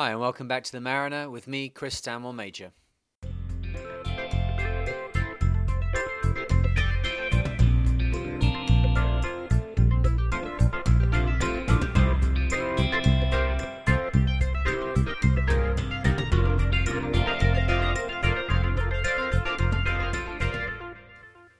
[0.00, 2.72] Hi, and welcome back to The Mariner with me, Chris Stanmore Major.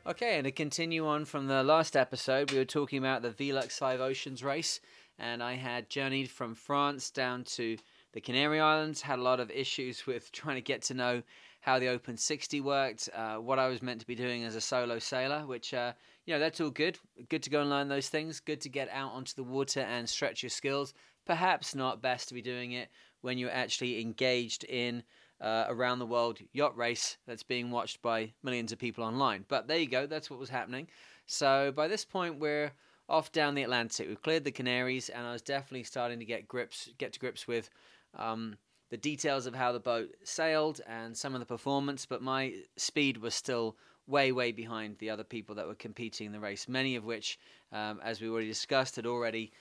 [0.07, 3.73] Okay, and to continue on from the last episode, we were talking about the Velux
[3.73, 4.81] Five Oceans race,
[5.19, 7.77] and I had journeyed from France down to
[8.13, 11.23] the Canary Islands, had a lot of issues with trying to get to know
[11.61, 14.61] how the Open 60 worked, uh, what I was meant to be doing as a
[14.61, 15.93] solo sailor, which, uh,
[16.25, 16.99] you know, that's all good.
[17.29, 18.41] Good to go and learn those things.
[18.41, 20.95] Good to get out onto the water and stretch your skills.
[21.27, 22.89] Perhaps not best to be doing it
[23.21, 25.03] when you're actually engaged in
[25.41, 29.45] uh, around the world yacht race that's being watched by millions of people online.
[29.49, 30.89] But there you go, that's what was happening.
[31.27, 32.73] So by this point, we're
[33.09, 34.09] off down the Atlantic.
[34.09, 37.47] We've cleared the Canaries, and I was definitely starting to get grips, get to grips
[37.47, 37.71] with
[38.17, 38.57] um,
[38.91, 42.07] the details of how the boat sailed and some of the performance.
[42.07, 43.77] But my speed was still
[44.07, 46.69] way, way behind the other people that were competing in the race.
[46.69, 47.39] Many of which,
[47.73, 49.53] um, as we already discussed, had already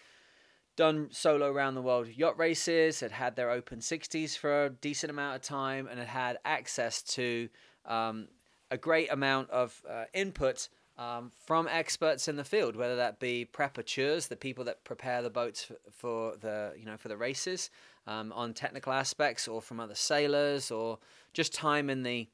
[0.76, 5.12] done solo around the world yacht races, had had their open 60s for a decent
[5.12, 7.50] amount of time, and had had access to
[7.86, 8.28] um,
[8.72, 13.48] a great amount of uh, input um, from experts in the field, whether that be
[13.52, 17.70] preparateurs, the people that prepare the boats for, for the you know for the races,
[18.10, 21.00] um, on technical aspects, or from other sailors, or
[21.34, 22.28] just time in the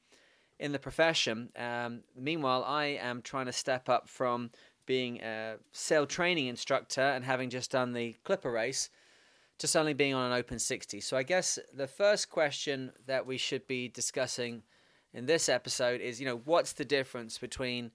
[0.58, 1.50] in the profession.
[1.56, 4.50] Um, meanwhile, I am trying to step up from
[4.86, 8.88] being a sail training instructor and having just done the Clipper race
[9.58, 11.00] to suddenly being on an open 60.
[11.00, 14.62] So I guess the first question that we should be discussing
[15.12, 17.90] in this episode is, you know, what's the difference between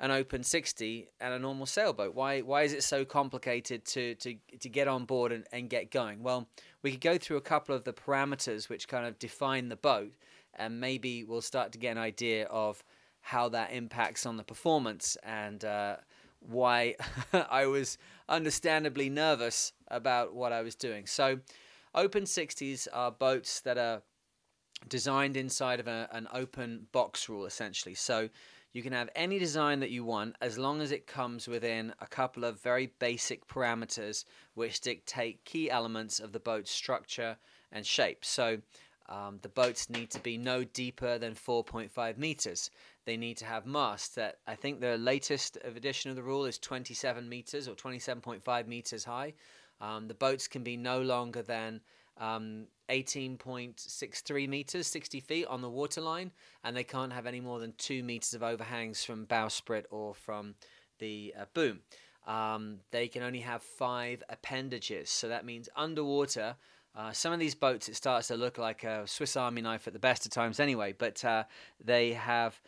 [0.00, 2.14] an open 60 and a normal sailboat?
[2.14, 5.90] Why why is it so complicated to to, to get on board and, and get
[5.90, 6.22] going?
[6.22, 6.48] Well,
[6.82, 10.14] we could go through a couple of the parameters which kind of define the boat
[10.54, 12.82] and maybe we'll start to get an idea of
[13.20, 15.96] how that impacts on the performance and uh,
[16.40, 16.96] why
[17.32, 21.06] I was understandably nervous about what I was doing.
[21.06, 21.40] So,
[21.94, 24.02] open 60s are boats that are
[24.88, 27.94] designed inside of a, an open box rule, essentially.
[27.94, 28.28] So,
[28.72, 32.06] you can have any design that you want as long as it comes within a
[32.06, 34.24] couple of very basic parameters
[34.54, 37.36] which dictate key elements of the boat's structure
[37.72, 38.24] and shape.
[38.24, 38.58] So,
[39.08, 42.70] um, the boats need to be no deeper than 4.5 meters
[43.08, 46.58] they need to have masts that I think the latest edition of the rule is
[46.58, 49.32] 27 meters or 27.5 meters high.
[49.80, 51.80] Um, the boats can be no longer than
[52.18, 56.32] um, 18.63 meters, 60 feet on the waterline,
[56.64, 60.54] and they can't have any more than two meters of overhangs from bowsprit or from
[60.98, 61.80] the uh, boom.
[62.26, 66.56] Um, they can only have five appendages, so that means underwater.
[66.94, 69.92] Uh, some of these boats, it starts to look like a Swiss Army knife at
[69.92, 70.94] the best of times, anyway.
[70.96, 71.44] But uh,
[71.82, 72.60] they have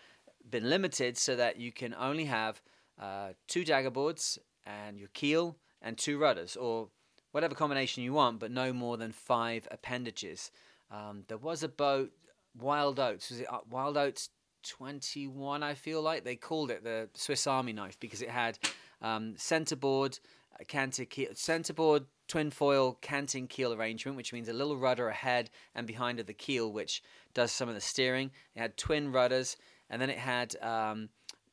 [0.48, 2.62] been limited so that you can only have
[3.00, 6.88] uh, two dagger boards and your keel and two rudders, or
[7.32, 10.50] whatever combination you want, but no more than five appendages.
[10.90, 12.12] Um, there was a boat,
[12.58, 13.30] Wild Oats.
[13.30, 14.30] Was it uh, Wild Oats
[14.64, 15.62] 21?
[15.62, 18.58] I feel like they called it the Swiss Army knife because it had
[19.00, 20.18] um, centerboard,
[20.66, 25.86] canted keel, centerboard, twin foil canting keel arrangement, which means a little rudder ahead and
[25.86, 27.02] behind of the keel, which
[27.34, 28.30] does some of the steering.
[28.54, 29.56] It had twin rudders
[29.90, 31.08] and then it had um,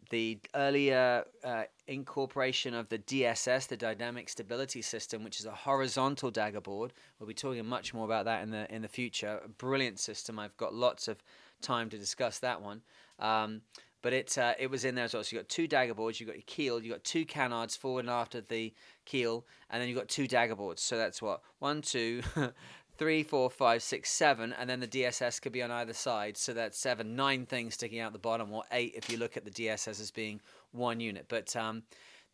[0.09, 6.31] the earlier uh, incorporation of the DSS, the Dynamic Stability System, which is a horizontal
[6.31, 6.93] dagger board.
[7.19, 9.41] We'll be talking much more about that in the in the future.
[9.43, 10.39] A brilliant system.
[10.39, 11.21] I've got lots of
[11.61, 12.81] time to discuss that one.
[13.19, 13.61] Um,
[14.01, 15.23] but it uh, it was in there as well.
[15.23, 18.01] So you got two dagger boards, you got your keel, you got two canards forward
[18.01, 18.73] and after the
[19.05, 20.81] keel, and then you got two dagger boards.
[20.81, 22.21] So that's what one, two,
[22.97, 26.37] three, four, five, six, seven, and then the DSS could be on either side.
[26.37, 29.45] So that's seven, nine things sticking out the bottom, or eight if you look at
[29.45, 30.41] the DSS as being
[30.71, 31.25] one unit.
[31.27, 31.83] But um,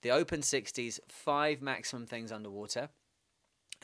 [0.02, 2.90] the open 60s, five maximum things underwater.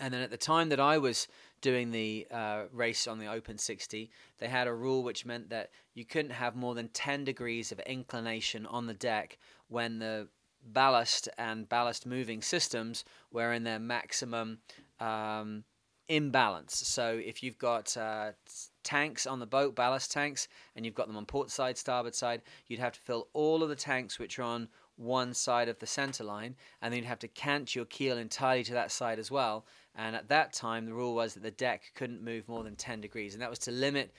[0.01, 1.27] And then at the time that I was
[1.61, 5.71] doing the uh, race on the open 60, they had a rule which meant that
[5.93, 9.37] you couldn't have more than 10 degrees of inclination on the deck
[9.67, 10.29] when the
[10.65, 14.59] ballast and ballast moving systems were in their maximum
[14.99, 15.63] um,
[16.09, 16.75] imbalance.
[16.75, 18.31] So if you've got uh,
[18.83, 22.41] tanks on the boat, ballast tanks, and you've got them on port side, starboard side,
[22.67, 24.67] you'd have to fill all of the tanks which are on
[24.97, 28.63] one side of the center line, and then you'd have to cant your keel entirely
[28.65, 29.65] to that side as well.
[29.95, 32.99] And at that time, the rule was that the deck couldn't move more than 10
[32.99, 34.11] degrees, and that was to limit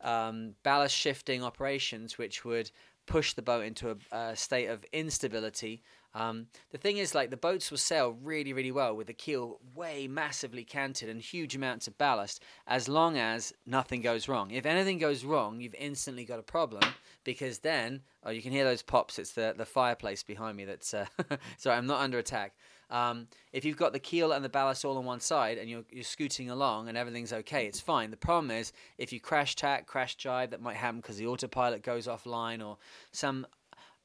[0.00, 2.70] um, ballast shifting operations, which would
[3.06, 5.82] push the boat into a, a state of instability.
[6.14, 9.58] Um, the thing is, like the boats will sail really, really well with the keel
[9.74, 14.50] way massively canted and huge amounts of ballast, as long as nothing goes wrong.
[14.50, 16.82] If anything goes wrong, you've instantly got a problem
[17.24, 19.18] because then, oh, you can hear those pops.
[19.18, 20.64] It's the the fireplace behind me.
[20.64, 21.06] That's uh,
[21.56, 22.54] sorry, I'm not under attack.
[22.90, 25.84] Um, if you've got the keel and the ballast all on one side and you're,
[25.90, 28.10] you're scooting along and everything's okay, it's fine.
[28.10, 31.82] The problem is if you crash tack, crash jibe, that might happen because the autopilot
[31.82, 32.76] goes offline or
[33.10, 33.46] some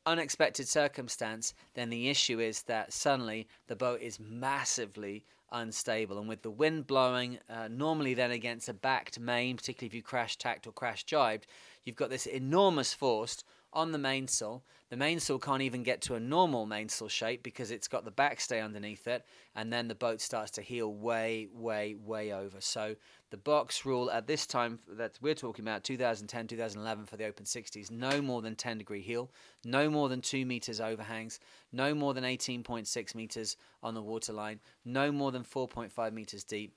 [0.09, 6.17] unexpected circumstance, then the issue is that suddenly the boat is massively unstable.
[6.17, 10.01] And with the wind blowing, uh, normally then against a backed main, particularly if you
[10.01, 11.45] crash tacked or crash jibed,
[11.83, 14.63] you've got this enormous force on the mainsail.
[14.89, 18.63] The mainsail can't even get to a normal mainsail shape because it's got the backstay
[18.63, 19.23] underneath it,
[19.56, 22.59] and then the boat starts to heel way, way, way over.
[22.59, 22.95] So
[23.31, 27.45] the box rule at this time that we're talking about, 2010, 2011 for the open
[27.45, 29.31] 60s, no more than 10 degree heel,
[29.63, 31.39] no more than 2 meters overhangs,
[31.71, 36.73] no more than 18.6 meters on the waterline, no more than 4.5 meters deep,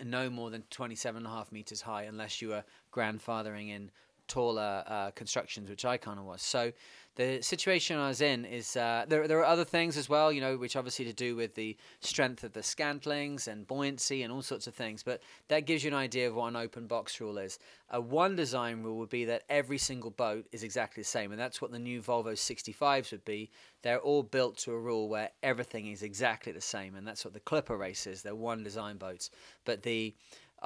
[0.00, 3.90] and no more than 27.5 meters high unless you are grandfathering in
[4.28, 6.42] taller uh, constructions, which I kind of was.
[6.42, 6.72] So
[7.16, 9.26] the situation I was in is uh, there.
[9.26, 12.44] There are other things as well, you know, which obviously to do with the strength
[12.44, 15.02] of the scantlings and buoyancy and all sorts of things.
[15.02, 17.58] But that gives you an idea of what an open box rule is.
[17.88, 21.40] A one design rule would be that every single boat is exactly the same, and
[21.40, 23.50] that's what the new Volvo 65s would be.
[23.82, 27.32] They're all built to a rule where everything is exactly the same, and that's what
[27.32, 28.20] the Clipper race is.
[28.20, 29.30] They're one design boats,
[29.64, 30.14] but the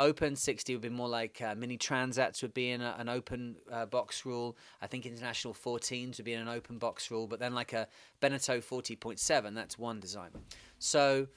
[0.01, 3.57] Open 60 would be more like uh, mini transats would be in a, an open
[3.71, 4.57] uh, box rule.
[4.81, 7.87] I think international 14s would be in an open box rule, but then like a
[8.21, 10.31] Beneteau 40.7, that's one design.
[10.79, 11.29] So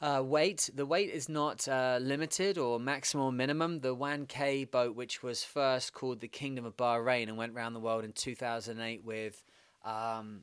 [0.00, 3.80] uh, weight, the weight is not uh, limited or maximum or minimum.
[3.80, 7.72] The Juan K boat, which was first called the Kingdom of Bahrain and went around
[7.72, 9.44] the world in 2008 with.
[9.84, 10.42] Um,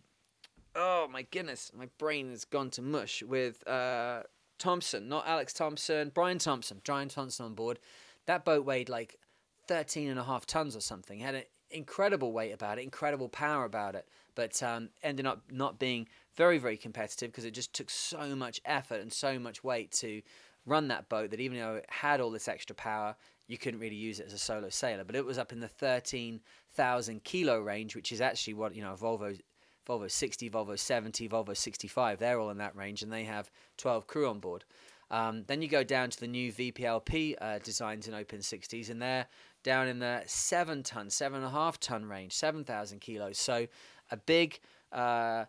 [0.75, 4.23] oh my goodness, my brain has gone to mush with uh,
[4.57, 7.79] Thompson, not Alex Thomson, Brian Thompson, Brian Thompson on board.
[8.25, 9.19] That boat weighed like
[9.67, 11.19] 13 and a half tons or something.
[11.19, 15.79] Had an incredible weight about it, incredible power about it, but um, ended up not
[15.79, 19.91] being very, very competitive because it just took so much effort and so much weight
[19.91, 20.21] to
[20.65, 23.15] run that boat that even though it had all this extra power,
[23.47, 25.03] you couldn't really use it as a solo sailor.
[25.03, 28.93] But it was up in the 13,000 kilo range, which is actually what, you know,
[28.93, 29.39] a Volvo
[29.87, 32.19] Volvo 60, Volvo 70, Volvo 65.
[32.19, 34.65] They're all in that range, and they have 12 crew on board.
[35.11, 39.01] Um, then you go down to the new VPLP uh, designs in Open 60s, and
[39.01, 39.27] they're
[39.63, 43.37] down in the seven ton, seven and a half ton range, 7,000 kilos.
[43.37, 43.67] So
[44.11, 44.59] a big,
[44.91, 45.45] uh,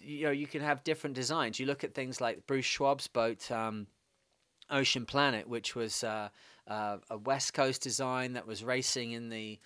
[0.00, 1.60] you know, you can have different designs.
[1.60, 3.86] You look at things like Bruce Schwab's boat, um,
[4.70, 6.28] Ocean Planet, which was uh,
[6.66, 9.60] uh a West Coast design that was racing in the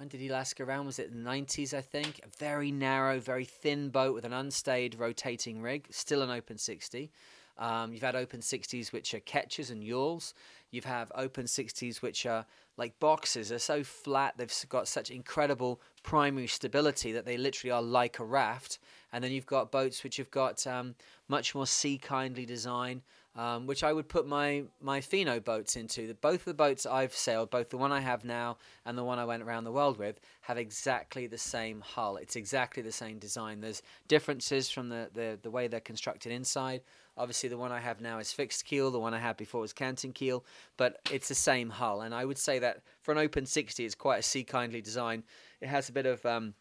[0.00, 0.86] when did he last go around?
[0.86, 2.22] Was it the 90s, I think?
[2.24, 7.10] A very narrow, very thin boat with an unstayed rotating rig, still an open 60.
[7.58, 10.32] Um, you've had open 60s which are ketches and yawls.
[10.70, 12.46] You've have open 60s which are
[12.78, 13.50] like boxes.
[13.50, 18.24] They're so flat, they've got such incredible primary stability that they literally are like a
[18.24, 18.78] raft.
[19.12, 20.94] And then you've got boats which have got um,
[21.28, 23.02] much more sea kindly design,
[23.36, 26.08] um, which I would put my my Finot boats into.
[26.08, 29.04] The, both of the boats I've sailed, both the one I have now and the
[29.04, 32.16] one I went around the world with, have exactly the same hull.
[32.16, 33.60] It's exactly the same design.
[33.60, 36.82] There's differences from the, the, the way they're constructed inside.
[37.16, 38.90] Obviously, the one I have now is fixed keel.
[38.90, 40.44] The one I had before was canting keel,
[40.76, 42.00] but it's the same hull.
[42.00, 45.22] And I would say that for an open 60, it's quite a sea kindly design.
[45.60, 46.54] It has a bit of um,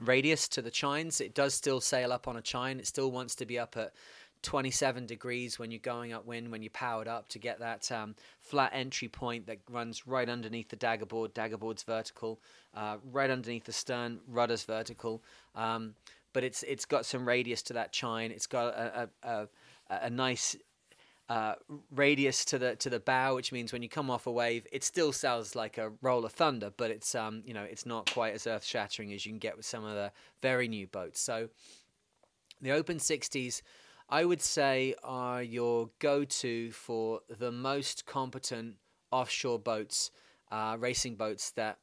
[0.00, 1.20] radius to the chines.
[1.20, 2.78] It does still sail up on a chine.
[2.78, 3.92] It still wants to be up at
[4.42, 8.70] 27 degrees when you're going upwind, when you're powered up to get that um, flat
[8.74, 11.32] entry point that runs right underneath the daggerboard.
[11.32, 12.40] Daggerboard's vertical,
[12.74, 15.22] uh, right underneath the stern, rudder's vertical.
[15.54, 15.94] Um,
[16.32, 18.30] but it's it's got some radius to that chine.
[18.30, 19.48] It's got a, a, a,
[20.02, 20.56] a nice
[21.28, 21.54] uh,
[21.94, 24.82] radius to the to the bow, which means when you come off a wave, it
[24.84, 28.34] still sounds like a roll of thunder, but it's um you know it's not quite
[28.34, 31.20] as earth shattering as you can get with some of the very new boats.
[31.20, 31.48] So
[32.60, 33.62] the Open 60s
[34.08, 38.76] I would say are your go to for the most competent
[39.10, 40.10] offshore boats,
[40.50, 41.78] uh, racing boats that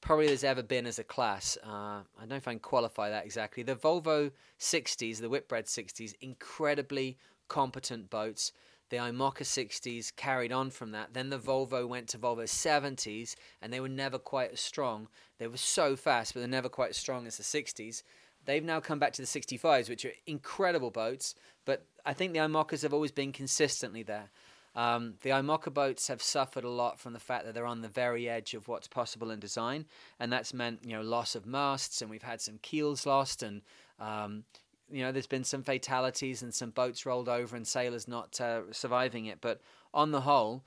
[0.00, 1.56] probably there's ever been as a class.
[1.64, 3.62] Uh, I don't know if I can qualify that exactly.
[3.62, 4.30] The Volvo
[4.60, 7.18] 60s, the Whitbread 60s, incredibly
[7.48, 8.52] competent boats.
[8.90, 11.14] The Imoca 60s carried on from that.
[11.14, 15.08] Then the Volvo went to Volvo 70s, and they were never quite as strong.
[15.38, 18.02] They were so fast, but they're never quite as strong as the 60s.
[18.44, 21.34] They've now come back to the 65s, which are incredible boats,
[21.64, 24.30] but I think the Imocas have always been consistently there.
[24.76, 27.88] Um, the IMOCA boats have suffered a lot from the fact that they're on the
[27.88, 29.86] very edge of what's possible in design,
[30.18, 33.62] and that's meant you know loss of masts, and we've had some keels lost, and
[34.00, 34.42] um,
[34.90, 38.62] you know there's been some fatalities and some boats rolled over and sailors not uh,
[38.72, 39.38] surviving it.
[39.40, 39.60] But
[39.92, 40.64] on the whole,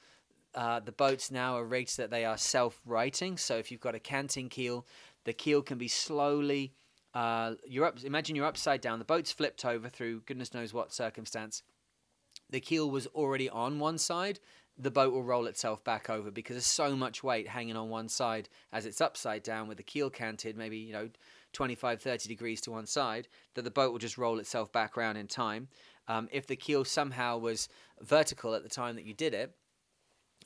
[0.56, 3.38] uh, the boats now are rigged that they are self-righting.
[3.38, 4.86] So if you've got a canting keel,
[5.26, 6.72] the keel can be slowly.
[7.18, 7.98] Uh, you're up.
[8.04, 9.00] Imagine you're upside down.
[9.00, 11.64] The boat's flipped over through goodness knows what circumstance.
[12.52, 14.40] The keel was already on one side.
[14.78, 18.08] The boat will roll itself back over because there's so much weight hanging on one
[18.08, 21.10] side as it's upside down with the keel canted, maybe you know
[21.54, 25.18] 25, 30 degrees to one side, that the boat will just roll itself back around
[25.18, 25.70] in time.
[26.08, 27.68] Um, if the keel somehow was
[28.00, 29.56] vertical at the time that you did it,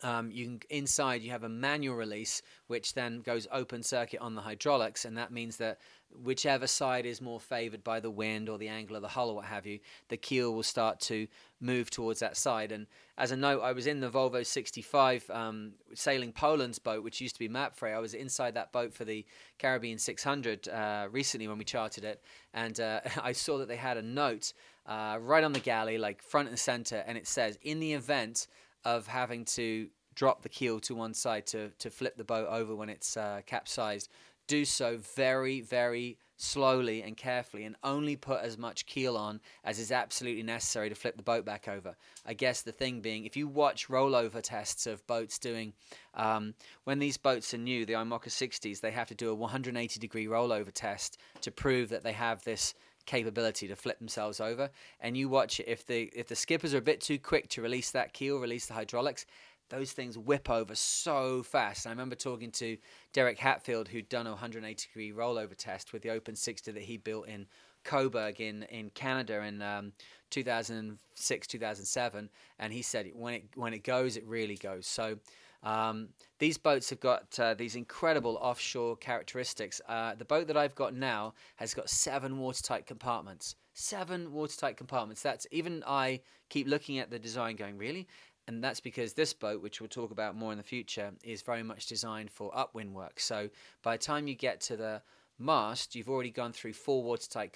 [0.04, 4.36] um, you can inside you have a manual release which then goes open circuit on
[4.36, 5.80] the hydraulics and that means that
[6.24, 9.36] whichever side is more favored by the wind or the angle of the hull or
[9.36, 11.28] what have you the keel will start to
[11.60, 12.72] move towards that side.
[12.72, 12.88] And
[13.18, 17.36] as a note i was in the volvo 65 um, sailing poland's boat which used
[17.36, 17.96] to be mapfre.
[17.96, 19.26] I was inside that boat for the
[19.60, 22.24] caribbean 600 uh, recently when we charted it.
[22.54, 24.54] And uh, i saw that they had a note
[24.86, 28.48] uh, right on the galley like front and center and it says in the event
[28.84, 32.76] of having to drop the keel to one side to, to flip the boat over
[32.76, 34.10] when it's uh, capsized,
[34.52, 39.80] do so very, very slowly and carefully and only put as much keel on as
[39.80, 41.96] is absolutely necessary to flip the boat back over.
[42.26, 45.72] I guess the thing being, if you watch rollover tests of boats doing,
[46.16, 46.54] um,
[46.84, 50.26] when these boats are new, the IMOCA 60s, they have to do a 180 degree
[50.26, 52.74] rollover test to prove that they have this
[53.06, 54.70] capability to flip themselves over.
[55.00, 57.62] And you watch it if the if the skippers are a bit too quick to
[57.62, 59.26] release that keel, release the hydraulics,
[59.72, 61.88] those things whip over so fast.
[61.88, 62.78] I remember talking to
[63.14, 66.98] Derek Hatfield, who'd done a 180 degree rollover test with the Open 60 that he
[66.98, 67.48] built in
[67.84, 69.94] Cobourg in, in Canada in um,
[70.30, 74.86] 2006 2007, and he said when it when it goes, it really goes.
[74.86, 75.18] So
[75.64, 76.10] um,
[76.40, 79.82] these boats have got uh, these incredible offshore characteristics.
[79.88, 83.56] Uh, the boat that I've got now has got seven watertight compartments.
[83.74, 85.22] Seven watertight compartments.
[85.22, 88.08] That's even I keep looking at the design, going really.
[88.48, 91.64] And that's because this boat, which we'll talk about more in the future, is very
[91.64, 93.20] much designed for upwind work.
[93.20, 93.50] So
[93.84, 95.02] by the time you get to the
[95.38, 97.54] mast, you've already gone through four watertight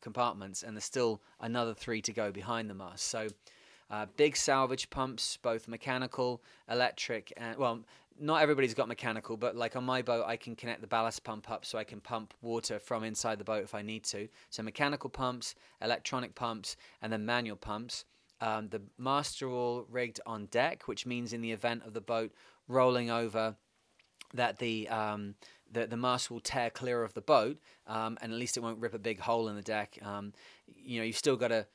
[0.00, 3.04] compartments, and there's still another three to go behind the mast.
[3.08, 3.28] So
[3.90, 7.80] uh, big salvage pumps, both mechanical, electric, and well,
[8.20, 11.50] not everybody's got mechanical, but like on my boat, I can connect the ballast pump
[11.50, 14.28] up so I can pump water from inside the boat if I need to.
[14.50, 18.04] So mechanical pumps, electronic pumps, and then manual pumps.
[18.40, 22.00] Um, the masts are all rigged on deck, which means in the event of the
[22.00, 22.32] boat
[22.68, 23.56] rolling over,
[24.34, 25.34] that the um,
[25.70, 28.80] the, the mast will tear clear of the boat, um, and at least it won't
[28.80, 29.98] rip a big hole in the deck.
[30.02, 30.32] Um,
[30.66, 31.66] you know, you've still got to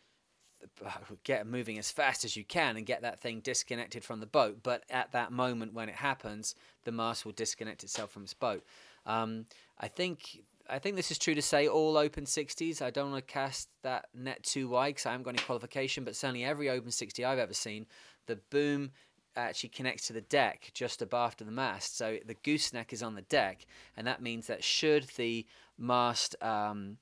[1.24, 4.60] get moving as fast as you can and get that thing disconnected from the boat.
[4.63, 6.55] But at that moment when it happens,
[6.86, 8.63] the mast will disconnect itself from its boat.
[9.05, 9.46] Um,
[9.79, 12.82] I think I think this is true to say all Open 60s.
[12.82, 16.03] I don't want to cast that net too wide because I haven't got any qualification,
[16.03, 17.86] but certainly every Open 60 I've ever seen,
[18.27, 18.91] the boom
[19.36, 21.98] actually connects to the deck just abaft of the mast.
[21.98, 23.65] So the gooseneck is on the deck,
[23.98, 25.46] and that means that should the
[25.77, 26.98] mast um,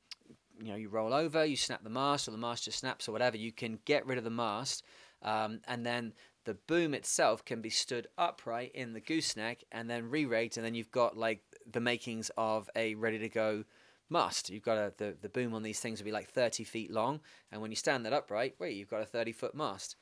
[0.60, 3.12] you know you roll over, you snap the mast, or the mast just snaps, or
[3.12, 3.38] whatever.
[3.38, 4.84] You can get rid of the mast,
[5.22, 6.14] um, and then
[6.46, 10.76] the boom itself can be stood upright in the gooseneck and then re-rigged, and then
[10.76, 13.64] you've got like the makings of a ready to go
[14.10, 14.50] mast.
[14.50, 17.22] You've got a, the the boom on these things will be like 30 feet long,
[17.52, 19.96] and when you stand that upright, wait, you've got a 30 foot mast.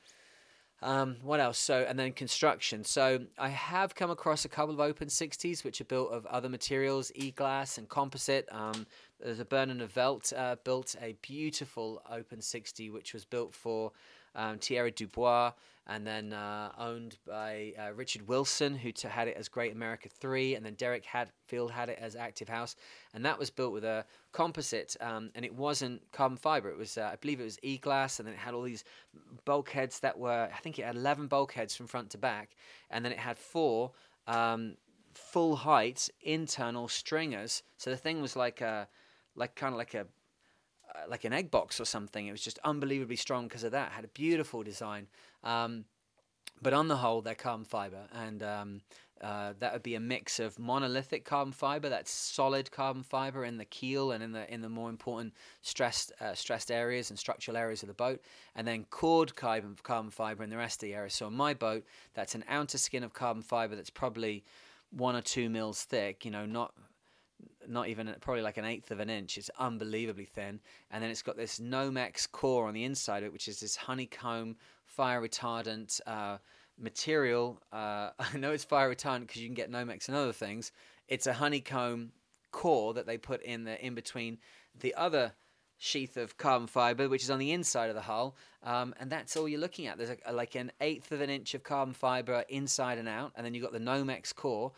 [0.82, 1.58] Um, what else?
[1.58, 2.84] So, and then construction.
[2.84, 6.48] So, I have come across a couple of open 60s which are built of other
[6.48, 8.48] materials, e glass and composite.
[8.50, 8.86] Um,
[9.22, 13.92] there's a Bernard Nivelt uh, built a beautiful open 60 which was built for
[14.34, 15.52] um, Thierry Dubois
[15.90, 20.08] and then uh, owned by uh, Richard Wilson, who t- had it as Great America
[20.08, 22.76] 3, and then Derek Hatfield had it as Active House.
[23.12, 26.70] And that was built with a composite, um, and it wasn't carbon fiber.
[26.70, 28.84] It was, uh, I believe it was e glass, and then it had all these
[29.44, 32.50] bulkheads that were, I think it had 11 bulkheads from front to back,
[32.90, 33.92] and then it had four.
[34.28, 34.76] Um,
[35.14, 38.86] full height internal stringers so the thing was like a
[39.34, 40.06] like kind of like a
[41.08, 42.26] like an egg box or something.
[42.26, 43.88] It was just unbelievably strong because of that.
[43.88, 45.08] It had a beautiful design.
[45.44, 45.84] Um,
[46.62, 48.80] but on the whole, they're carbon fiber, and um,
[49.20, 53.58] uh, that would be a mix of monolithic carbon fiber, that's solid carbon fiber in
[53.58, 57.56] the keel and in the in the more important stressed uh, stressed areas and structural
[57.56, 58.20] areas of the boat,
[58.54, 61.10] and then cored carbon carbon fiber in the rest of the area.
[61.10, 64.44] So on my boat, that's an outer skin of carbon fiber that's probably
[64.90, 66.24] one or two mils thick.
[66.24, 66.74] You know, not
[67.68, 69.38] not even probably like an eighth of an inch.
[69.38, 73.32] It's unbelievably thin, and then it's got this Nomex core on the inside of it,
[73.32, 76.00] which is this honeycomb fire retardant.
[76.06, 76.38] Uh,
[76.80, 77.60] material.
[77.72, 80.72] Uh, I know it's fire retardant because you can get Nomex and other things.
[81.08, 82.12] It's a honeycomb
[82.52, 84.38] core that they put in the in between
[84.80, 85.32] the other
[85.78, 89.36] sheath of carbon fiber, which is on the inside of the hull, um, and that's
[89.36, 89.96] all you're looking at.
[89.96, 93.32] There's a, a, like an eighth of an inch of carbon fiber inside and out,
[93.34, 94.72] and then you've got the Nomex core.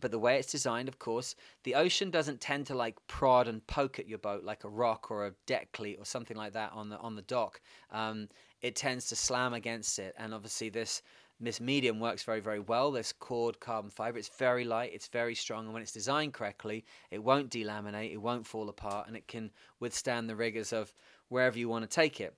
[0.00, 3.66] But the way it's designed, of course, the ocean doesn't tend to like prod and
[3.66, 6.72] poke at your boat like a rock or a deck cleat or something like that
[6.72, 7.60] on the on the dock.
[7.90, 8.28] Um,
[8.62, 11.02] it tends to slam against it, and obviously this
[11.40, 12.90] this medium works very, very well.
[12.92, 16.84] This cored carbon fiber, it's very light, it's very strong, and when it's designed correctly,
[17.10, 19.50] it won't delaminate, it won't fall apart, and it can
[19.80, 20.92] withstand the rigors of
[21.28, 22.34] wherever you want to take it.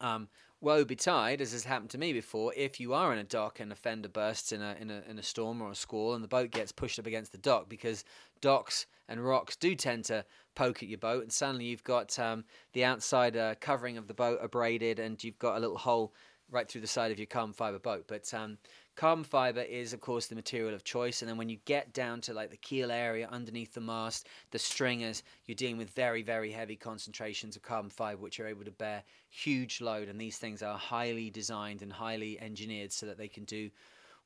[0.00, 0.28] Um,
[0.62, 3.72] woe betide, as has happened to me before, if you are in a dock and
[3.72, 6.28] a fender bursts in a, in a in a storm or a squall and the
[6.28, 8.04] boat gets pushed up against the dock because
[8.40, 12.44] docks and rocks do tend to poke at your boat and suddenly you've got um,
[12.72, 16.14] the outside uh, covering of the boat abraded and you've got a little hole
[16.52, 18.04] right through the side of your carbon fiber boat.
[18.06, 18.58] But um,
[18.94, 21.22] carbon fiber is, of course, the material of choice.
[21.22, 24.58] And then when you get down to like the keel area underneath the mast, the
[24.58, 28.70] stringers, you're dealing with very, very heavy concentrations of carbon fiber, which are able to
[28.70, 30.08] bear huge load.
[30.08, 33.70] And these things are highly designed and highly engineered so that they can do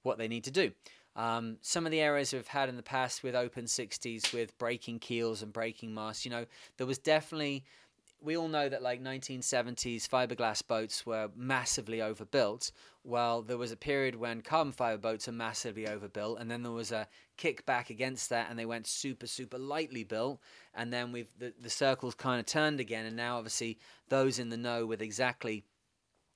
[0.02, 0.72] what they need to do.
[1.16, 4.98] Um, some of the errors we've had in the past with open 60s, with breaking
[4.98, 6.44] keels and breaking masts, you know,
[6.76, 7.64] there was definitely
[8.20, 12.72] we all know that like 1970s fiberglass boats were massively overbuilt.
[13.04, 16.72] Well, there was a period when carbon fiber boats are massively overbuilt, and then there
[16.72, 17.06] was a
[17.38, 20.40] kickback against that, and they went super, super lightly built.
[20.74, 24.48] And then we've the, the circles kind of turned again, and now obviously those in
[24.48, 25.64] the know with exactly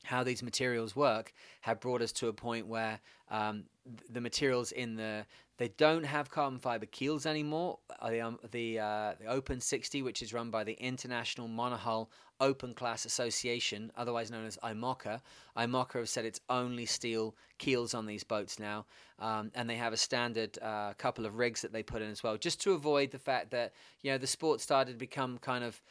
[0.05, 1.33] how these materials work
[1.63, 3.65] have brought us to a point where um,
[4.09, 5.27] the materials in the
[5.61, 7.81] they don't have carbon fiber keels anymore.
[8.03, 12.09] The um, the, uh, the Open 60, which is run by the International Monohull
[12.41, 15.21] Open Class Association, otherwise known as IMOCA.
[15.59, 18.87] IMOCA have said it's only steel keels on these boats now,
[19.19, 22.23] um, and they have a standard uh, couple of rigs that they put in as
[22.23, 25.63] well, just to avoid the fact that you know the sport started to become kind
[25.63, 25.83] of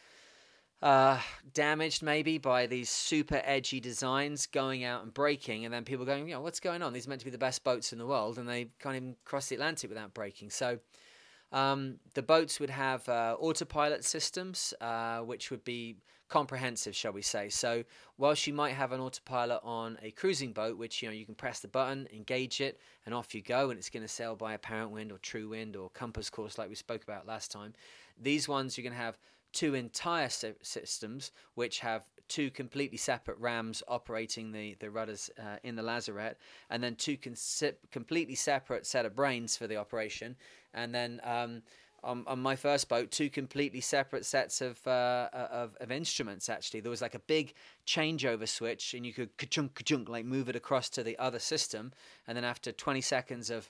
[0.81, 1.19] uh,
[1.53, 6.27] damaged maybe by these super edgy designs going out and breaking, and then people going,
[6.27, 6.93] you know, what's going on?
[6.93, 9.15] These are meant to be the best boats in the world, and they can't even
[9.25, 10.49] cross the Atlantic without breaking.
[10.49, 10.79] So
[11.51, 15.97] um, the boats would have uh, autopilot systems, uh, which would be
[16.29, 17.49] comprehensive, shall we say.
[17.49, 17.83] So
[18.17, 21.35] whilst you might have an autopilot on a cruising boat, which you know you can
[21.35, 24.53] press the button, engage it, and off you go, and it's going to sail by
[24.53, 27.73] apparent wind or true wind or compass course, like we spoke about last time.
[28.21, 29.17] These ones you're going to have
[29.53, 35.75] two entire systems which have two completely separate rams operating the, the rudders uh, in
[35.75, 36.37] the lazarette,
[36.69, 37.17] and then two
[37.91, 40.35] completely separate set of brains for the operation,
[40.73, 41.63] and then um,
[42.03, 46.47] on, on my first boat, two completely separate sets of, uh, of, of instruments.
[46.47, 47.53] Actually, there was like a big
[47.85, 51.91] changeover switch, and you could ka-chunk, ka-chunk, like move it across to the other system,
[52.27, 53.69] and then after 20 seconds of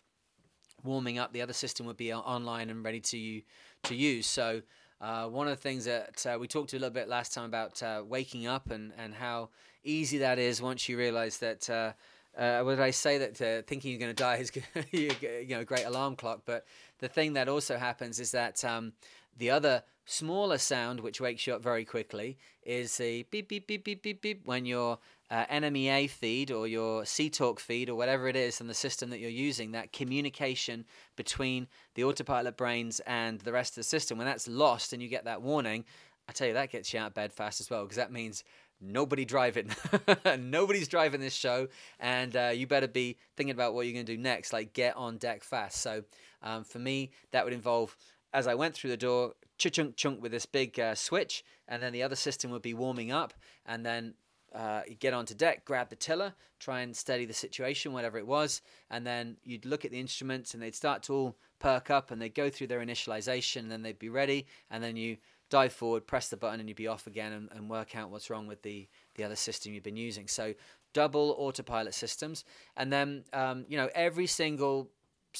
[0.83, 3.41] warming up, the other system would be online and ready to
[3.83, 4.27] to use.
[4.27, 4.61] So
[5.01, 7.81] uh, one of the things that uh, we talked a little bit last time about
[7.81, 9.49] uh, waking up and, and how
[9.83, 11.69] easy that is once you realize that.
[11.69, 11.93] Uh,
[12.37, 14.51] uh, what did I say that uh, thinking you're going to die is
[14.91, 15.09] you
[15.49, 16.43] know a great alarm clock?
[16.45, 16.65] But
[16.99, 18.93] the thing that also happens is that um,
[19.35, 23.83] the other smaller sound, which wakes you up very quickly, is the beep beep beep
[23.83, 24.99] beep beep beep when you're
[25.31, 29.19] uh, NMEA feed or your SeaTalk feed or whatever it is in the system that
[29.19, 34.25] you're using, that communication between the autopilot brains and the rest of the system, when
[34.25, 35.85] that's lost and you get that warning,
[36.27, 38.43] I tell you, that gets you out of bed fast as well because that means
[38.81, 39.71] nobody driving.
[40.39, 41.67] Nobody's driving this show,
[41.99, 44.95] and uh, you better be thinking about what you're going to do next, like get
[44.95, 45.81] on deck fast.
[45.81, 46.03] So
[46.41, 47.95] um, for me, that would involve,
[48.33, 51.93] as I went through the door, chunk chunk with this big uh, switch, and then
[51.93, 53.33] the other system would be warming up,
[53.65, 54.13] and then
[54.53, 58.61] uh, get onto deck, grab the tiller, try and steady the situation, whatever it was,
[58.89, 62.21] and then you'd look at the instruments and they'd start to all perk up and
[62.21, 65.17] they'd go through their initialization and then they'd be ready, and then you
[65.49, 68.29] dive forward, press the button, and you'd be off again and, and work out what's
[68.29, 70.27] wrong with the, the other system you've been using.
[70.27, 70.53] So
[70.93, 72.43] double autopilot systems,
[72.77, 74.89] and then um, you know every single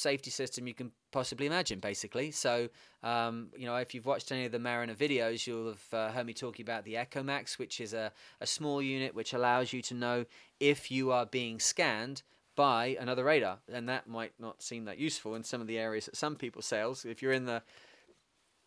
[0.00, 2.30] safety system you can possibly imagine, basically.
[2.30, 2.68] So,
[3.02, 6.26] um, you know, if you've watched any of the Mariner videos, you'll have uh, heard
[6.26, 9.94] me talking about the EchoMax, which is a, a small unit which allows you to
[9.94, 10.24] know
[10.58, 12.22] if you are being scanned
[12.56, 13.58] by another radar.
[13.72, 16.62] And that might not seem that useful in some of the areas that some people
[16.62, 16.94] sail.
[16.94, 17.62] So if you're in the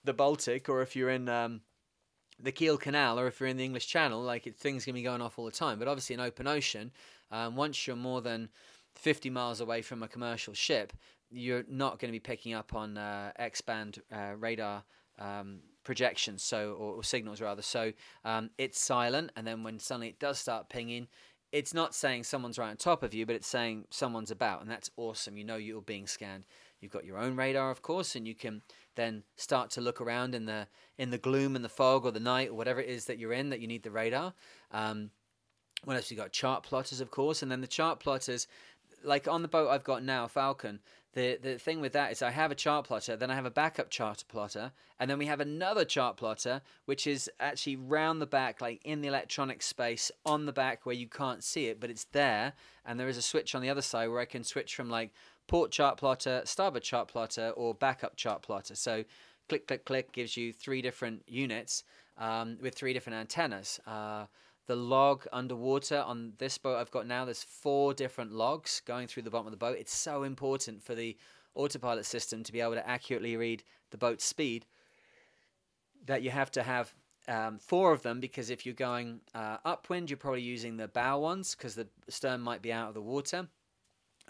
[0.06, 1.62] the Baltic or if you're in um,
[2.40, 5.02] the Kiel Canal or if you're in the English Channel, like it, things can be
[5.02, 5.80] going off all the time.
[5.80, 6.92] But obviously, in open ocean,
[7.32, 8.50] um, once you're more than
[8.96, 10.94] 50 miles away from a commercial ship,
[11.34, 14.84] you're not going to be picking up on uh, X-band uh, radar
[15.20, 17.62] um, projections, so or, or, signals rather.
[17.62, 17.94] So
[18.24, 21.08] um, it's silent, and then when suddenly it does start pinging,
[21.52, 24.72] it's not saying someone's right on top of you, but it's saying someone's about, and
[24.72, 25.38] that's awesome.
[25.38, 26.46] You know you're being scanned.
[26.82, 28.62] You've got your own radar, of course, and you can
[28.96, 30.68] then start to look around in the
[30.98, 33.34] in the gloom and the fog or the night or whatever it is that you're
[33.34, 34.34] in that you need the radar.
[34.72, 35.12] Um,
[35.86, 36.10] what else?
[36.10, 38.48] You got chart plotters, of course, and then the chart plotters,
[39.04, 40.80] like on the boat I've got now, Falcon.
[41.14, 43.52] The the thing with that is I have a chart plotter, then I have a
[43.52, 48.26] backup chart plotter, and then we have another chart plotter which is actually round the
[48.26, 51.92] back, like in the electronic space on the back where you can't see it, but
[51.92, 54.76] it's there, and there is a switch on the other side where I can switch
[54.76, 55.12] from like
[55.48, 58.76] port chart plotter, starboard chart plotter, or backup chart plotter.
[58.76, 59.04] So
[59.50, 61.84] click click click gives you three different units
[62.18, 63.80] um, with three different antennas.
[63.86, 64.26] Uh,
[64.66, 69.24] the log underwater on this boat I've got now, there's four different logs going through
[69.24, 69.78] the bottom of the boat.
[69.78, 71.18] It's so important for the
[71.56, 74.66] autopilot system to be able to accurately read the boat's speed
[76.06, 76.94] that you have to have
[77.28, 81.20] um, four of them because if you're going uh, upwind, you're probably using the bow
[81.20, 83.48] ones because the stern might be out of the water.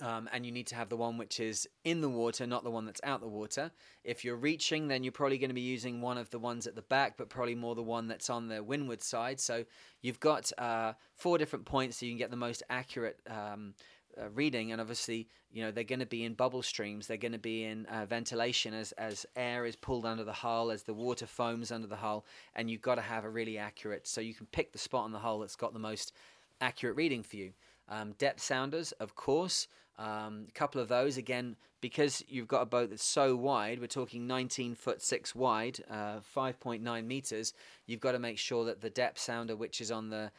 [0.02, 2.72] Um, and you need to have the one which is in the water, not the
[2.72, 3.72] one that's out the water.
[4.04, 6.76] If you're reaching, then you're probably going to be using one of the ones at
[6.76, 9.40] the back, but probably more the one that's on the windward side.
[9.40, 9.66] So
[10.02, 13.76] you've got uh, four different points so you can get the most accurate um,
[14.20, 14.72] uh, reading.
[14.72, 17.06] And obviously, you know, they're going to be in bubble streams.
[17.06, 20.72] They're going to be in uh, ventilation as, as air is pulled under the hull,
[20.72, 22.26] as the water foams under the hull.
[22.56, 25.12] And you've got to have a really accurate, so you can pick the spot on
[25.12, 26.14] the hull that's got the most
[26.62, 27.54] accurate reading for you.
[27.90, 29.68] Um, depth sounders, of course.
[30.00, 33.80] Um, a couple of those again because you've got a boat that's so wide.
[33.80, 37.54] We're talking 19 foot six wide, uh, 5.9 meters.
[37.86, 40.32] You've got to make sure that the depth sounder, which is on the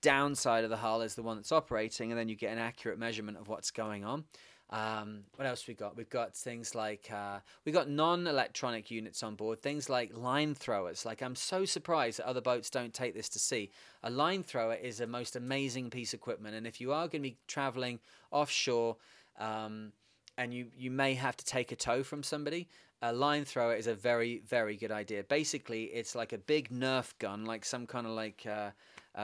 [0.00, 2.98] downside of the hull, is the one that's operating, and then you get an accurate
[2.98, 4.24] measurement of what's going on.
[4.74, 5.96] Um, what else we got?
[5.96, 9.62] We've got things like uh, we got non-electronic units on board.
[9.62, 11.06] Things like line throwers.
[11.06, 13.70] Like I'm so surprised that other boats don't take this to sea.
[14.02, 17.22] A line thrower is a most amazing piece of equipment, and if you are going
[17.22, 18.00] to be traveling
[18.32, 18.96] offshore,
[19.38, 19.92] um,
[20.36, 22.68] and you you may have to take a tow from somebody,
[23.00, 25.22] a line thrower is a very very good idea.
[25.22, 28.70] Basically, it's like a big Nerf gun, like some kind of like uh,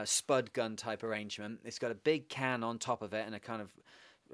[0.04, 1.58] spud gun type arrangement.
[1.64, 3.72] It's got a big can on top of it and a kind of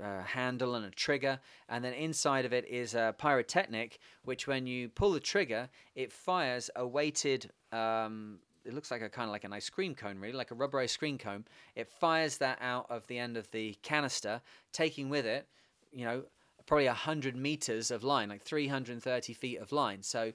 [0.02, 4.88] handle and a trigger, and then inside of it is a pyrotechnic, which when you
[4.88, 7.50] pull the trigger, it fires a weighted.
[7.72, 10.54] Um, it looks like a kind of like an ice cream cone, really, like a
[10.54, 11.44] rubber ice cream cone.
[11.74, 14.40] It fires that out of the end of the canister,
[14.72, 15.46] taking with it,
[15.92, 16.24] you know,
[16.66, 20.02] probably 100 meters of line, like 330 feet of line.
[20.02, 20.32] So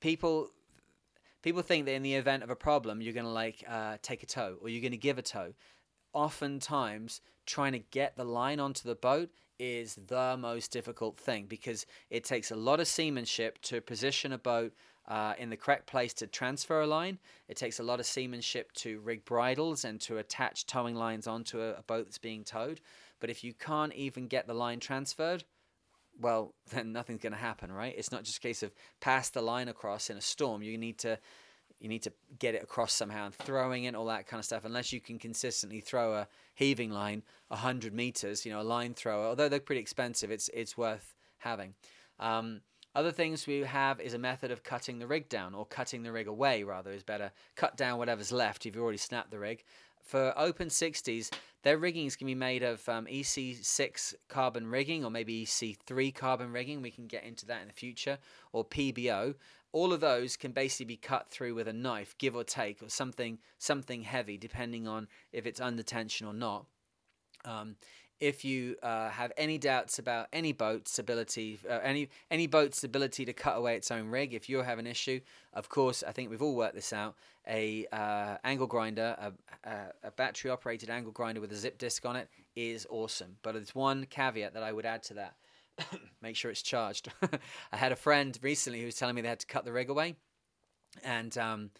[0.00, 0.50] people
[1.42, 4.22] people think that in the event of a problem, you're going to like uh, take
[4.22, 5.52] a tow or you're going to give a tow.
[6.16, 11.84] Oftentimes, trying to get the line onto the boat is the most difficult thing because
[12.08, 14.72] it takes a lot of seamanship to position a boat
[15.08, 17.18] uh, in the correct place to transfer a line.
[17.48, 21.60] It takes a lot of seamanship to rig bridles and to attach towing lines onto
[21.60, 22.80] a, a boat that's being towed.
[23.20, 25.44] But if you can't even get the line transferred,
[26.18, 27.94] well, then nothing's going to happen, right?
[27.94, 30.62] It's not just a case of pass the line across in a storm.
[30.62, 31.18] You need to
[31.80, 34.64] you need to get it across somehow and throwing it all that kind of stuff
[34.64, 39.26] unless you can consistently throw a heaving line 100 meters you know a line thrower
[39.26, 41.74] although they're pretty expensive it's it's worth having.
[42.18, 42.60] Um,
[42.94, 46.12] other things we have is a method of cutting the rig down or cutting the
[46.12, 47.30] rig away rather is better.
[47.54, 49.64] Cut down whatever's left if you've already snapped the rig.
[50.02, 51.30] For open 60s
[51.62, 56.80] their riggings can be made of um, ec6 carbon rigging or maybe ec3 carbon rigging.
[56.80, 58.18] We can get into that in the future
[58.52, 59.34] or pbo
[59.72, 62.88] all of those can basically be cut through with a knife, give or take, or
[62.88, 66.66] something something heavy, depending on if it's under tension or not.
[67.44, 67.76] Um,
[68.18, 73.24] if you uh, have any doubts about any boat's ability, uh, any any boat's ability
[73.26, 75.20] to cut away its own rig, if you have an issue,
[75.52, 77.14] of course, I think we've all worked this out.
[77.46, 82.04] A uh, angle grinder, a, a, a battery operated angle grinder with a zip disc
[82.06, 83.36] on it, is awesome.
[83.42, 85.34] But there's one caveat that I would add to that
[86.22, 87.08] make sure it's charged.
[87.72, 89.90] I had a friend recently who was telling me they had to cut the rig
[89.90, 90.16] away,
[91.04, 91.70] and um,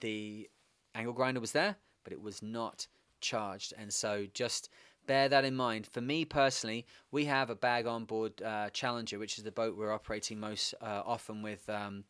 [0.00, 0.48] the
[0.94, 2.86] angle grinder was there, but it was not
[3.20, 3.72] charged.
[3.78, 4.68] And so just
[5.06, 5.86] bear that in mind.
[5.86, 9.76] For me personally, we have a bag on board uh, Challenger, which is the boat
[9.76, 11.68] we're operating most uh, often with.
[11.68, 12.04] Um,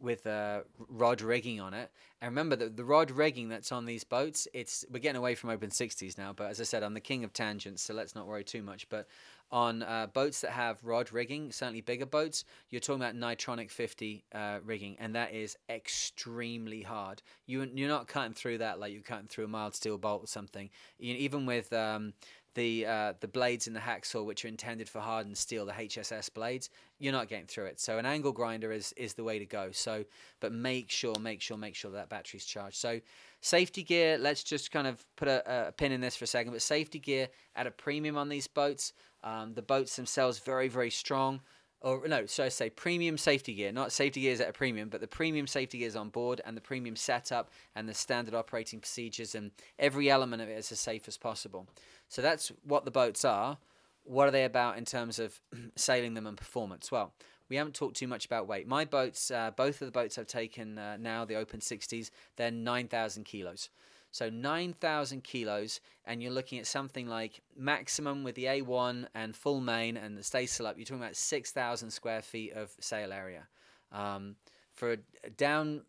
[0.00, 1.90] with uh, rod rigging on it.
[2.20, 5.50] And remember that the rod rigging that's on these boats, it's we're getting away from
[5.50, 6.32] open 60s now.
[6.32, 8.88] But as I said, I'm the king of tangents, so let's not worry too much.
[8.88, 9.06] But
[9.52, 14.24] on uh, boats that have rod rigging, certainly bigger boats, you're talking about Nitronic 50
[14.32, 17.22] uh, rigging, and that is extremely hard.
[17.46, 20.26] You, you're not cutting through that like you're cutting through a mild steel bolt or
[20.26, 20.70] something.
[20.98, 22.12] You, even with um,
[22.54, 26.32] the uh, the blades in the hacksaw, which are intended for hardened steel, the HSS
[26.32, 27.80] blades, you're not getting through it.
[27.80, 29.70] So an angle grinder is is the way to go.
[29.72, 30.04] So,
[30.40, 32.76] but make sure, make sure, make sure that battery's charged.
[32.76, 33.00] So,
[33.40, 34.18] safety gear.
[34.18, 36.52] Let's just kind of put a, a pin in this for a second.
[36.52, 38.92] But safety gear at a premium on these boats.
[39.22, 41.40] Um, the boats themselves very very strong
[41.82, 45.00] or no, so I say premium safety gear, not safety gears at a premium, but
[45.00, 49.34] the premium safety gears on board and the premium setup and the standard operating procedures
[49.34, 51.66] and every element of it is as safe as possible.
[52.08, 53.56] So that's what the boats are.
[54.04, 55.40] What are they about in terms of
[55.76, 56.92] sailing them and performance?
[56.92, 57.14] Well,
[57.48, 58.68] we haven't talked too much about weight.
[58.68, 62.50] My boats, uh, both of the boats I've taken uh, now, the Open 60s, they're
[62.50, 63.70] 9,000 kilos.
[64.10, 69.60] So 9,000 kilos, and you're looking at something like maximum with the A1 and full
[69.60, 73.46] main and the staysail up, you're talking about 6,000 square feet of sail area.
[73.92, 74.36] Um,
[74.72, 74.96] for
[75.36, 75.82] down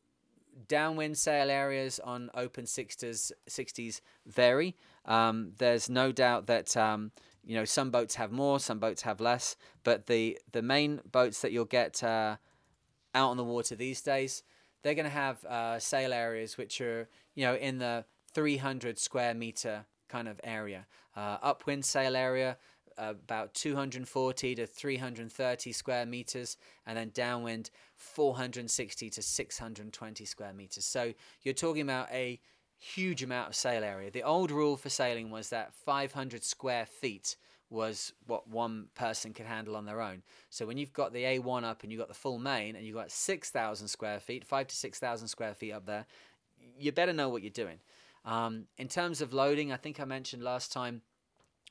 [0.67, 4.75] downwind sail areas on open 60s, 60s vary.
[5.05, 7.11] Um, there's no doubt that um,
[7.43, 11.41] you know some boats have more, some boats have less, but the the main boats
[11.41, 12.35] that you'll get uh,
[13.15, 14.43] out on the water these days,
[14.83, 19.33] they're going to have uh, sail areas which are you know in the 300 square
[19.33, 20.85] meter kind of area.
[21.15, 22.57] Uh, upwind sail area,
[22.97, 30.85] uh, about 240 to 330 square meters, and then downwind 460 to 620 square meters.
[30.85, 32.39] So you're talking about a
[32.77, 34.11] huge amount of sail area.
[34.11, 37.37] The old rule for sailing was that 500 square feet
[37.69, 40.23] was what one person could handle on their own.
[40.49, 42.97] So when you've got the A1 up and you've got the full main and you've
[42.97, 46.05] got 6,000 square feet, 5 to 6,000 square feet up there,
[46.77, 47.79] you better know what you're doing.
[48.25, 51.01] Um, in terms of loading, I think I mentioned last time,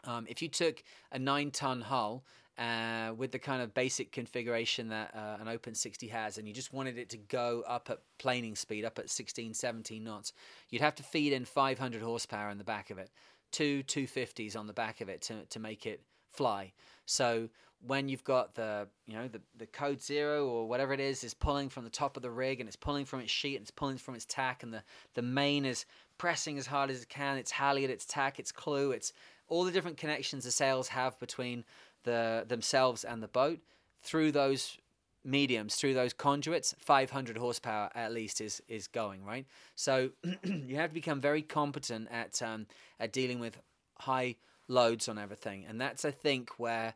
[0.04, 2.24] um, if you took a nine ton hull
[2.58, 6.54] uh, with the kind of basic configuration that uh, an Open 60 has, and you
[6.54, 10.32] just wanted it to go up at planing speed, up at 16, 17 knots,
[10.70, 13.10] you'd have to feed in 500 horsepower in the back of it,
[13.52, 16.72] two 250s on the back of it to, to make it fly.
[17.06, 17.48] So
[17.86, 21.34] when you've got the you know the, the code zero or whatever it is is
[21.34, 23.70] pulling from the top of the rig and it's pulling from its sheet and it's
[23.70, 24.82] pulling from its tack and the,
[25.14, 25.86] the main is
[26.18, 27.38] pressing as hard as it can.
[27.38, 29.12] Its halyard its tack its clew it's
[29.48, 31.64] all the different connections the sails have between
[32.04, 33.58] the themselves and the boat
[34.02, 34.76] through those
[35.22, 39.46] mediums through those conduits 500 horsepower at least is is going right?
[39.74, 40.10] So
[40.44, 42.66] you have to become very competent at um,
[42.98, 43.58] at dealing with
[43.98, 44.36] high
[44.68, 45.64] loads on everything.
[45.66, 46.94] And that's i think where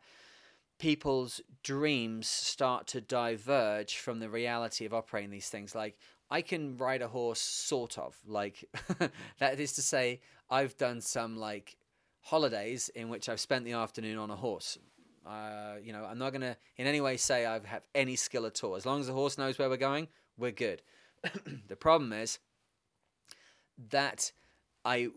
[0.85, 5.73] people's dreams start to diverge from the reality of operating these things.
[5.73, 5.97] Like,
[6.29, 8.15] I can ride a horse, sort of.
[8.23, 8.69] Like,
[9.39, 11.75] that is to say, I've done some like
[12.21, 14.77] holidays in which I've spent the afternoon on a horse.
[15.25, 18.45] Uh, you know, I'm not going to in any way say I have any skill
[18.45, 18.75] at all.
[18.75, 20.83] As long as the horse knows where we're going, we're good.
[21.67, 22.37] the problem is
[23.89, 24.31] that
[24.85, 25.07] I,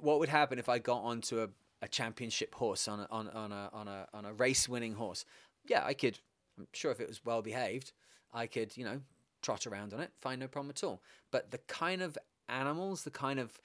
[0.00, 1.48] what would happen if I got onto a
[1.82, 5.24] a championship horse on a, on on a on a on a race winning horse.
[5.66, 6.18] Yeah, I could.
[6.58, 7.92] I'm sure if it was well behaved,
[8.32, 9.00] I could you know
[9.42, 11.00] trot around on it, find no problem at all.
[11.30, 13.60] But the kind of animals, the kind of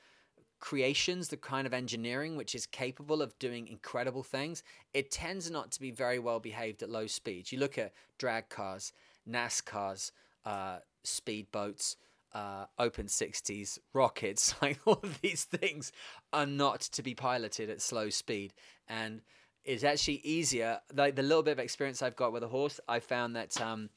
[0.60, 5.71] creations, the kind of engineering which is capable of doing incredible things, it tends not
[5.71, 7.52] to be very well behaved at low speeds.
[7.52, 8.93] You look at drag cars,
[9.28, 10.12] NASCARs,
[10.45, 11.95] uh, speed boats,
[12.33, 14.55] uh, open 60s rockets.
[14.61, 15.91] Like all of these things
[16.31, 18.53] are not to be piloted at slow speed.
[18.87, 19.21] And
[19.63, 22.99] it's actually easier like the little bit of experience i've got with a horse i
[22.99, 23.91] found that um,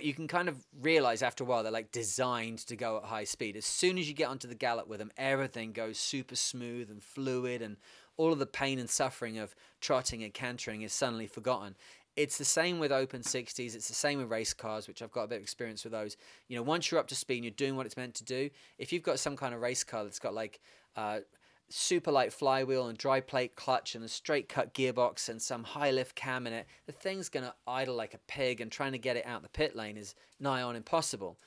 [0.00, 3.24] you can kind of realize after a while they're like designed to go at high
[3.24, 3.56] speed.
[3.56, 7.02] As soon as you get onto the gallop with them everything goes super smooth and
[7.02, 7.76] fluid and
[8.16, 11.76] all of the pain and suffering of trotting and cantering is suddenly forgotten
[12.16, 13.74] it's the same with open 60s.
[13.74, 16.16] It's the same with race cars, which I've got a bit of experience with those.
[16.48, 18.50] You know, once you're up to speed and you're doing what it's meant to do,
[18.78, 20.60] if you've got some kind of race car that's got like
[20.96, 21.20] uh,
[21.68, 25.92] super light flywheel and dry plate clutch and a straight cut gearbox and some high
[25.92, 28.98] lift cam in it, the thing's going to idle like a pig and trying to
[28.98, 31.38] get it out the pit lane is nigh on impossible.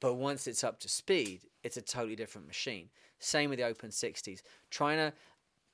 [0.00, 2.88] But once it's up to speed, it's a totally different machine.
[3.18, 4.40] Same with the Open 60s.
[4.70, 5.12] Trying to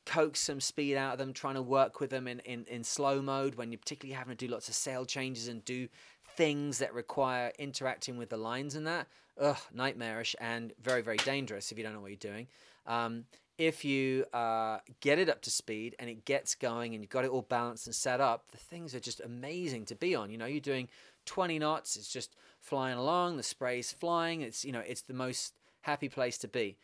[0.07, 3.21] coax some speed out of them, trying to work with them in, in, in slow
[3.21, 5.89] mode when you're particularly having to do lots of sail changes and do
[6.37, 9.09] things that require interacting with the lines and that.
[9.39, 12.47] Ugh, nightmarish and very, very dangerous if you don't know what you're doing.
[12.87, 13.25] Um,
[13.59, 17.25] if you uh, get it up to speed and it gets going and you've got
[17.25, 20.31] it all balanced and set up, the things are just amazing to be on.
[20.31, 20.89] You know, you're doing
[21.25, 25.55] 20 knots, it's just flying along, the spray's flying, it's, you know, it's the most
[25.83, 26.77] happy place to be.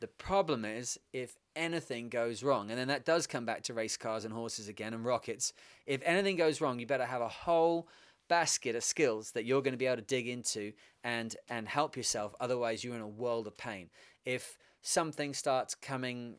[0.00, 3.96] The problem is if anything goes wrong, and then that does come back to race
[3.96, 5.52] cars and horses again and rockets.
[5.86, 7.88] If anything goes wrong, you better have a whole
[8.28, 11.96] basket of skills that you're going to be able to dig into and and help
[11.96, 12.34] yourself.
[12.40, 13.90] Otherwise, you're in a world of pain.
[14.24, 16.36] If something starts coming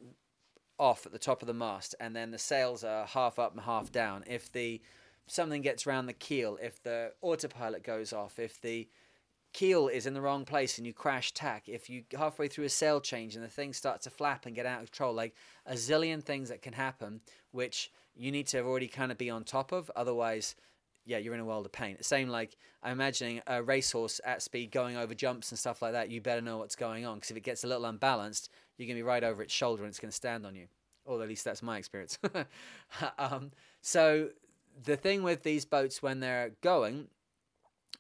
[0.80, 3.62] off at the top of the mast and then the sails are half up and
[3.62, 4.82] half down, if the
[5.28, 8.88] something gets around the keel, if the autopilot goes off, if the
[9.54, 12.70] keel is in the wrong place and you crash tack, if you halfway through a
[12.70, 15.34] sail change and the thing starts to flap and get out of control, like
[15.66, 19.30] a zillion things that can happen, which you need to have already kind of be
[19.30, 19.90] on top of.
[19.96, 20.56] Otherwise,
[21.06, 21.98] yeah, you're in a world of pain.
[22.02, 26.10] Same like I'm imagining a racehorse at speed going over jumps and stuff like that.
[26.10, 29.00] You better know what's going on because if it gets a little unbalanced, you're gonna
[29.00, 30.68] be right over its shoulder and it's gonna stand on you.
[31.06, 32.20] Or at least that's my experience.
[33.18, 34.30] um, so
[34.84, 37.08] the thing with these boats when they're going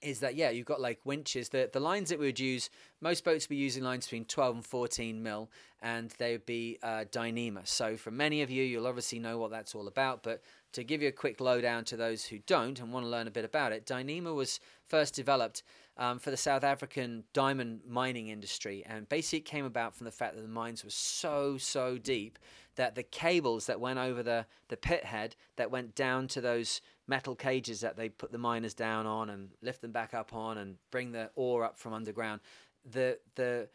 [0.01, 1.49] is that yeah you've got like winches.
[1.49, 2.69] The the lines that we would use
[3.01, 5.49] most boats would be using lines between 12 and 14 mil
[5.81, 7.67] and they would be uh, Dyneema.
[7.67, 10.41] So for many of you you'll obviously know what that's all about but
[10.73, 13.31] to give you a quick lowdown to those who don't and want to learn a
[13.31, 15.63] bit about it Dyneema was first developed
[15.97, 20.11] um, for the South African diamond mining industry and basically it came about from the
[20.11, 22.39] fact that the mines were so so deep
[22.75, 26.81] that the cables that went over the the pit head that went down to those
[27.09, 30.59] metal cages that they put the miners down on and lift them back up on
[30.59, 32.39] and bring the ore up from underground.
[32.89, 33.67] The the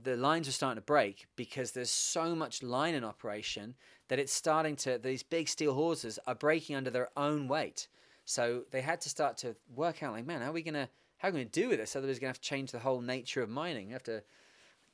[0.00, 3.74] the lines are starting to break because there's so much line in operation
[4.08, 7.88] that it's starting to these big steel hawsers are breaking under their own weight.
[8.24, 11.28] So they had to start to work out like, man, how are we gonna how
[11.28, 11.94] are we gonna do with this?
[11.94, 13.88] Otherwise, we're gonna have to change the whole nature of mining.
[13.88, 14.22] You have to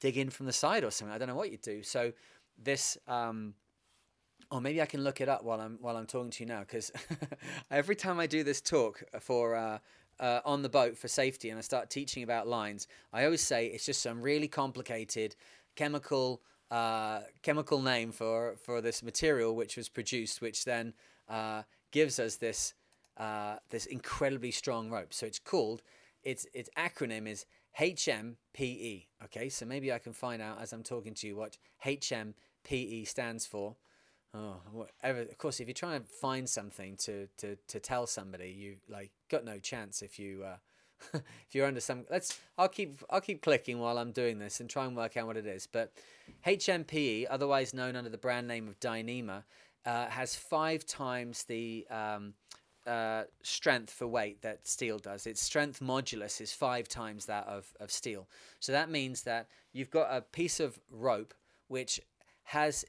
[0.01, 1.15] dig in from the side or something.
[1.15, 1.83] I don't know what you'd do.
[1.83, 2.13] So
[2.63, 3.55] this um,
[4.51, 6.61] or maybe I can look it up while I'm while I'm talking to you now
[6.61, 6.91] because
[7.71, 9.79] every time I do this talk for uh,
[10.21, 13.67] uh, on the boat for safety and I start teaching about lines, I always say
[13.67, 15.37] it's just some really complicated
[15.77, 20.95] chemical uh, chemical name for for this material which was produced, which then
[21.29, 22.75] uh, gives us this
[23.17, 25.13] uh, this incredibly strong rope.
[25.13, 25.83] So it's called
[26.23, 27.47] its its acronym is
[27.79, 29.07] HMPE.
[29.25, 33.47] Okay, so maybe I can find out as I'm talking to you what HMPE stands
[33.47, 33.77] for.
[34.37, 35.21] Oh, whatever.
[35.21, 39.13] Of course, if you're trying to find something to, to, to tell somebody, you like
[39.31, 40.57] got no chance if you uh,
[41.15, 42.05] if you're under some.
[42.11, 42.41] Let's.
[42.59, 45.37] I'll keep I'll keep clicking while I'm doing this and try and work out what
[45.37, 45.69] it is.
[45.71, 45.93] But
[46.47, 49.45] HMPE, otherwise known under the brand name of Dyneema,
[49.87, 52.35] uh, has five times the um,
[52.87, 55.27] uh, strength for weight that steel does.
[55.27, 58.29] Its strength modulus is five times that of, of steel.
[58.61, 61.35] So that means that you've got a piece of rope
[61.69, 62.01] which
[62.45, 62.85] has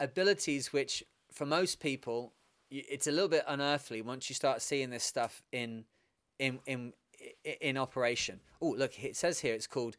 [0.00, 2.32] abilities which for most people
[2.70, 5.84] it's a little bit unearthly once you start seeing this stuff in
[6.38, 6.92] in in
[7.60, 8.40] in operation.
[8.60, 9.96] Oh, look, it says here it's called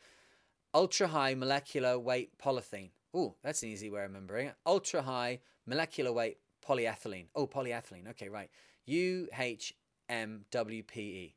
[0.74, 2.92] ultra high molecular weight polythene.
[3.14, 4.56] Oh, that's an easy way of remembering it.
[4.66, 6.38] Ultra high molecular weight
[6.68, 7.28] polyethylene.
[7.36, 8.10] Oh, polyethylene.
[8.10, 8.50] Okay, right.
[8.86, 9.74] U H
[10.10, 11.36] M W P E.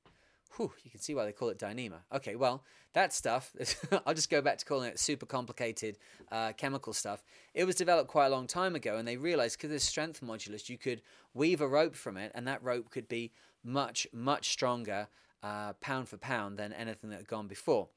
[0.56, 2.00] Whew, you can see why they call it Dyneema.
[2.14, 2.62] Okay, well,
[2.92, 3.52] that stuff,
[4.06, 5.98] I'll just go back to calling it super complicated
[6.30, 7.24] uh, chemical stuff.
[7.54, 10.68] It was developed quite a long time ago, and they realized because there's strength modulus,
[10.68, 13.32] you could weave a rope from it, and that rope could be
[13.64, 15.08] much, much stronger
[15.42, 17.88] uh, pound for pound than anything that had gone before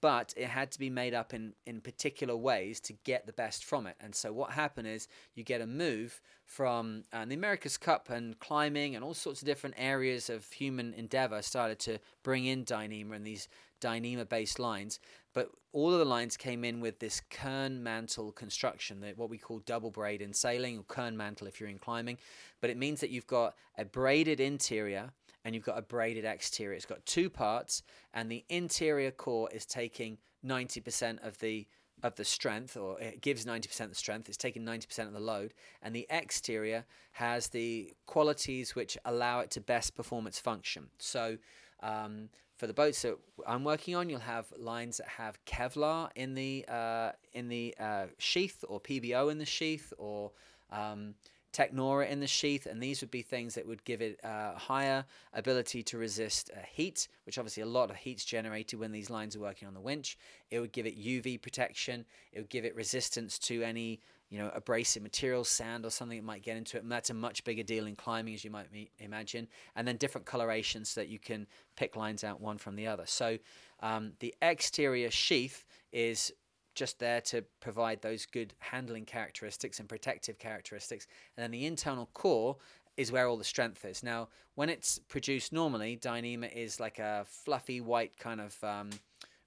[0.00, 3.64] but it had to be made up in, in particular ways to get the best
[3.64, 3.96] from it.
[4.00, 8.38] And so what happened is you get a move from uh, the America's Cup and
[8.38, 13.14] climbing and all sorts of different areas of human endeavor started to bring in Dyneema
[13.14, 13.48] and these
[13.80, 14.98] Dyneema based lines.
[15.34, 19.38] But all of the lines came in with this kern mantle construction, that what we
[19.38, 22.18] call double braid in sailing, or kern mantle if you're in climbing.
[22.60, 25.12] But it means that you've got a braided interior
[25.46, 26.74] and you've got a braided exterior.
[26.74, 31.68] It's got two parts, and the interior core is taking 90% of the
[32.02, 34.28] of the strength, or it gives 90% of the strength.
[34.28, 39.50] It's taking 90% of the load, and the exterior has the qualities which allow it
[39.52, 40.88] to best perform its function.
[40.98, 41.38] So.
[41.80, 46.32] Um, for the boats that I'm working on, you'll have lines that have Kevlar in
[46.32, 50.32] the uh, in the uh, sheath, or PBO in the sheath, or
[50.72, 51.16] um,
[51.56, 55.06] Technora in the sheath, and these would be things that would give it a higher
[55.32, 59.40] ability to resist heat, which obviously a lot of heat's generated when these lines are
[59.40, 60.18] working on the winch.
[60.50, 62.04] It would give it UV protection.
[62.32, 66.24] It would give it resistance to any you know abrasive materials, sand or something that
[66.24, 68.66] might get into it, and that's a much bigger deal in climbing, as you might
[68.98, 69.48] imagine.
[69.76, 73.04] And then different colorations so that you can pick lines out one from the other.
[73.06, 73.38] So
[73.80, 76.32] um, the exterior sheath is
[76.76, 81.08] just there to provide those good handling characteristics and protective characteristics.
[81.36, 82.56] And then the internal core
[82.96, 84.02] is where all the strength is.
[84.02, 88.90] Now, when it's produced normally, Dyneema is like a fluffy white kind of, um,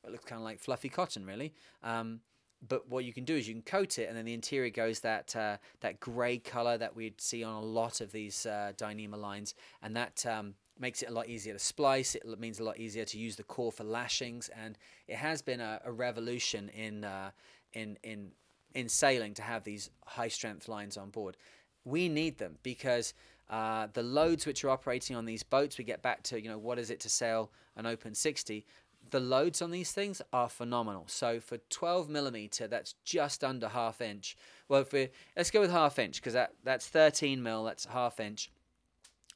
[0.03, 1.53] it looks kind of like fluffy cotton, really.
[1.83, 2.19] Um,
[2.67, 4.99] but what you can do is you can coat it, and then the interior goes
[4.99, 9.17] that uh, that grey color that we'd see on a lot of these uh, Dyneema
[9.17, 12.15] lines, and that um, makes it a lot easier to splice.
[12.15, 14.77] It means a lot easier to use the core for lashings, and
[15.07, 17.31] it has been a, a revolution in uh,
[17.73, 18.31] in in
[18.73, 21.37] in sailing to have these high strength lines on board.
[21.85, 23.13] We need them because
[23.49, 26.57] uh, the loads which are operating on these boats, we get back to you know
[26.57, 28.65] what is it to sail an open 60.
[29.11, 31.05] The loads on these things are phenomenal.
[31.07, 34.37] So for 12 millimeter, that's just under half inch.
[34.67, 37.63] Well, if we let's go with half inch because that that's 13 mil.
[37.63, 38.51] That's half inch.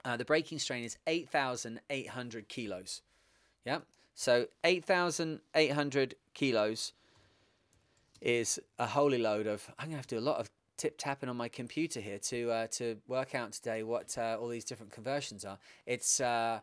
[0.06, 3.01] Uh, the breaking strain is 8,800 kilos.
[3.66, 3.80] Yeah.
[4.16, 6.93] So 8,800 kilos
[8.22, 9.70] is a holy load of.
[9.80, 12.51] I'm gonna have to do a lot of tip tapping on my computer here to
[12.51, 15.58] uh, to work out today what uh, all these different conversions are.
[15.86, 16.60] It's uh,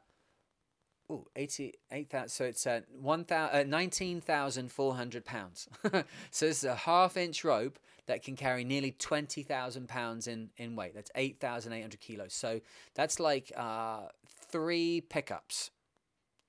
[1.11, 2.28] ooh, 88,000.
[2.28, 5.68] So it's uh, 1, 000, uh, 19,400 pounds.
[6.30, 7.78] so this is a half inch rope
[8.11, 10.94] that can carry nearly 20,000 pounds in, in weight.
[10.94, 12.34] That's 8,800 kilos.
[12.34, 12.61] So
[12.94, 14.08] that's like uh,
[14.50, 15.70] three pickups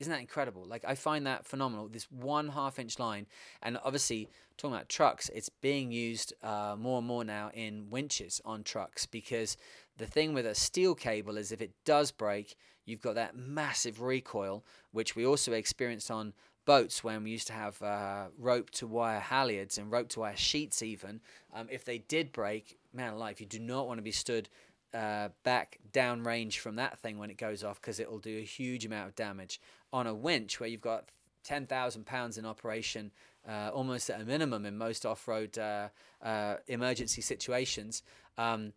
[0.01, 0.65] isn't that incredible?
[0.65, 1.87] Like I find that phenomenal.
[1.87, 3.27] This one half inch line,
[3.61, 8.41] and obviously talking about trucks, it's being used uh, more and more now in winches
[8.43, 9.57] on trucks because
[9.97, 14.01] the thing with a steel cable is if it does break, you've got that massive
[14.01, 16.33] recoil, which we also experienced on
[16.65, 20.35] boats when we used to have uh, rope to wire halyards and rope to wire
[20.35, 21.21] sheets even.
[21.53, 24.49] Um, if they did break, man alive, you do not want to be stood
[24.93, 28.43] uh, back downrange from that thing when it goes off because it will do a
[28.43, 29.59] huge amount of damage
[29.93, 31.09] on a winch where you've got
[31.43, 33.11] 10,000 pounds in operation,
[33.47, 35.87] uh, almost at a minimum in most off road uh,
[36.21, 38.03] uh, emergency situations.
[38.37, 38.73] Um,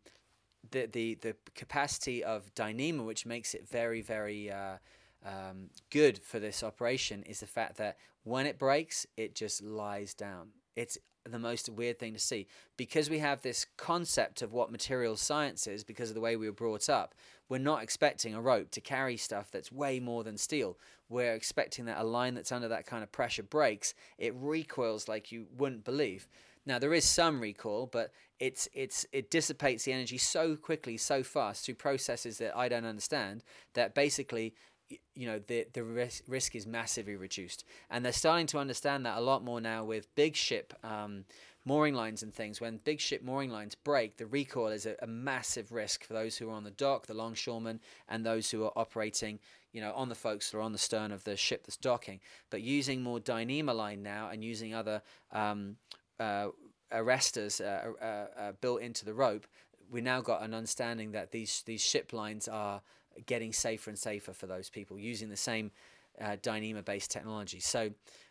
[0.70, 4.78] the, the, the capacity of Dyneema, which makes it very, very uh,
[5.24, 10.14] um, good for this operation, is the fact that when it breaks, it just lies
[10.14, 10.48] down.
[10.76, 12.46] It's the most weird thing to see
[12.76, 16.46] because we have this concept of what material science is because of the way we
[16.46, 17.14] were brought up
[17.48, 20.78] we're not expecting a rope to carry stuff that's way more than steel.
[21.08, 25.30] We're expecting that a line that's under that kind of pressure breaks, it recoils like
[25.30, 26.26] you wouldn't believe.
[26.66, 31.22] Now there is some recoil, but it's it's it dissipates the energy so quickly, so
[31.22, 33.44] fast through processes that I don't understand
[33.74, 34.54] that basically
[35.14, 39.16] you know the the risk, risk is massively reduced and they're starting to understand that
[39.16, 41.24] a lot more now with big ship um,
[41.64, 45.06] mooring lines and things, when big ship mooring lines break, the recoil is a, a,
[45.06, 48.72] massive risk for those who are on the dock, the longshoremen, and those who are
[48.76, 49.38] operating,
[49.72, 52.20] you know, on the folks who are on the stern of the ship that's docking.
[52.50, 55.76] But using more Dyneema line now and using other um,
[56.20, 56.48] uh,
[56.92, 59.46] arresters uh, uh, uh, built into the rope,
[59.90, 62.82] we now got an understanding that these these ship lines are
[63.26, 65.70] getting safer and safer for those people using the same
[66.20, 67.60] uh, Dyneema based technology.
[67.60, 67.90] So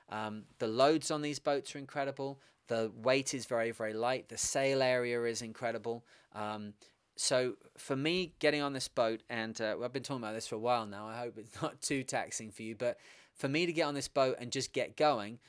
[0.10, 2.40] um, the loads on these boats are incredible.
[2.68, 4.30] The weight is very, very light.
[4.30, 6.06] The sail area is incredible.
[6.34, 6.74] Um,
[7.16, 10.56] so for me, getting on this boat, and uh, I've been talking about this for
[10.56, 11.08] a while now.
[11.08, 12.98] I hope it's not too taxing for you, but
[13.36, 15.40] for me to get on this boat and just get going,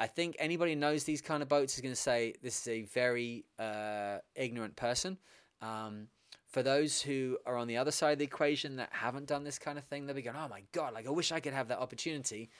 [0.00, 2.68] I think anybody who knows these kind of boats is going to say this is
[2.68, 5.18] a very uh, ignorant person.
[5.60, 6.06] Um,
[6.58, 9.60] for those who are on the other side of the equation that haven't done this
[9.60, 10.92] kind of thing, they'll be going, "Oh my god!
[10.92, 12.50] Like I wish I could have that opportunity."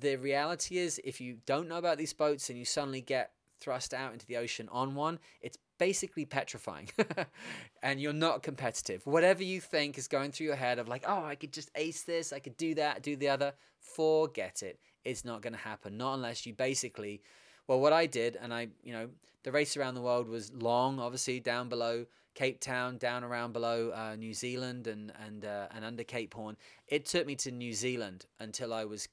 [0.00, 3.92] the reality is, if you don't know about these boats and you suddenly get thrust
[3.92, 6.88] out into the ocean on one, it's basically petrifying
[7.82, 9.04] and you're not competitive.
[9.04, 12.04] Whatever you think is going through your head of like, oh, I could just ace
[12.04, 14.78] this, I could do that, do the other, forget it.
[15.04, 15.98] It's not going to happen.
[15.98, 17.20] Not unless you basically,
[17.66, 19.08] well, what I did, and I, you know,
[19.42, 22.06] the race around the world was long, obviously down below
[22.38, 26.56] Cape Town, down around below uh, New Zealand and and uh, and under Cape Horn.
[26.86, 29.08] It took me to New Zealand until I was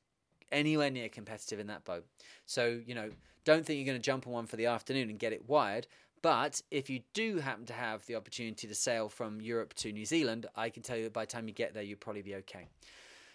[0.51, 2.05] anywhere near competitive in that boat.
[2.45, 3.09] So, you know,
[3.43, 5.88] don't think you're going to jump on one for the afternoon and get it wired.
[6.21, 10.05] But if you do happen to have the opportunity to sail from Europe to New
[10.05, 12.36] Zealand, I can tell you that by the time you get there, you'll probably be
[12.36, 12.67] okay.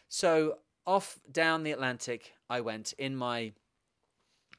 [0.09, 3.53] So, off down the Atlantic, I went in my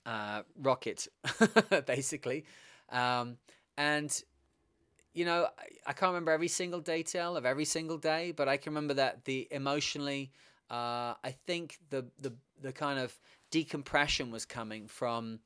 [0.05, 1.07] uh, rocket,
[1.86, 2.43] basically.
[2.89, 3.38] Um,
[3.77, 4.23] and,
[5.14, 5.47] you know,
[5.86, 9.26] I, can't remember every single detail of every single day, but I can remember that
[9.26, 10.32] the emotionally,
[10.70, 13.18] uh, I think the, the the kind of
[13.49, 15.39] decompression was coming from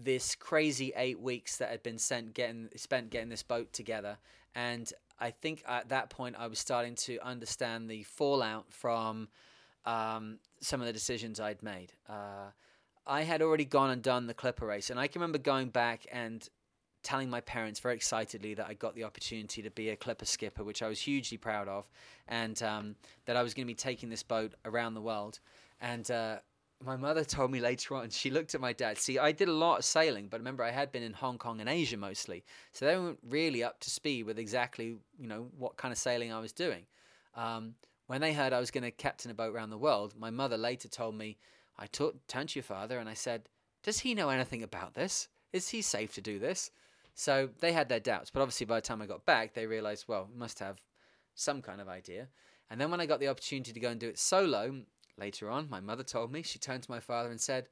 [0.00, 4.16] this crazy eight weeks that had been sent getting spent getting this boat together,
[4.54, 9.28] and I think at that point I was starting to understand the fallout from
[9.84, 11.92] um, some of the decisions I'd made.
[12.08, 12.52] Uh,
[13.06, 16.06] I had already gone and done the Clipper race, and I can remember going back
[16.12, 16.46] and
[17.08, 20.62] telling my parents very excitedly that I got the opportunity to be a clipper skipper,
[20.62, 21.88] which I was hugely proud of,
[22.28, 25.40] and um, that I was going to be taking this boat around the world.
[25.80, 26.40] And uh,
[26.84, 28.98] my mother told me later on, she looked at my dad.
[28.98, 31.62] See, I did a lot of sailing, but remember, I had been in Hong Kong
[31.62, 32.44] and Asia mostly.
[32.72, 36.30] So they weren't really up to speed with exactly, you know, what kind of sailing
[36.30, 36.84] I was doing.
[37.34, 37.74] Um,
[38.06, 40.58] when they heard I was going to captain a boat around the world, my mother
[40.58, 41.38] later told me,
[41.78, 43.48] I turned to your father and I said,
[43.82, 45.28] Does he know anything about this?
[45.52, 46.70] is he safe to do this?
[47.18, 50.04] So they had their doubts, but obviously by the time I got back, they realized,
[50.06, 50.80] well, we must have
[51.34, 52.28] some kind of idea.
[52.70, 54.82] And then when I got the opportunity to go and do it solo
[55.16, 57.66] later on, my mother told me, she turned to my father and said,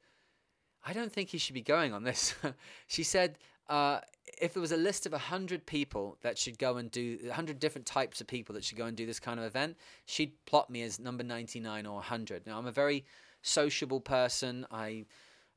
[0.85, 2.35] I don't think he should be going on this.
[2.87, 3.37] she said,
[3.69, 4.01] uh,
[4.37, 7.87] if there was a list of 100 people that should go and do 100 different
[7.87, 9.77] types of people that should go and do this kind of event,
[10.07, 12.45] she'd plot me as number 99 or 100.
[12.45, 13.05] Now, I'm a very
[13.43, 14.67] sociable person.
[14.69, 15.05] I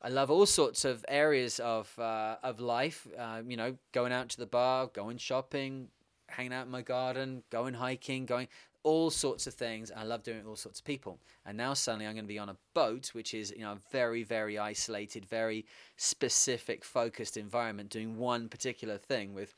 [0.02, 3.06] I love all sorts of areas of uh, of life.
[3.18, 5.88] Uh, you know, going out to the bar, going shopping,
[6.28, 8.48] hanging out in my garden, going hiking, going
[8.82, 9.92] all sorts of things.
[9.94, 11.18] I love doing all sorts of people.
[11.44, 13.78] And now suddenly I'm going to be on a boat, which is you know a
[13.92, 19.54] very very isolated, very specific, focused environment, doing one particular thing with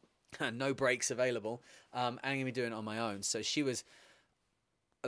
[0.52, 1.62] no breaks available.
[1.94, 3.22] Um, and I'm going to be doing it on my own.
[3.22, 3.84] So she was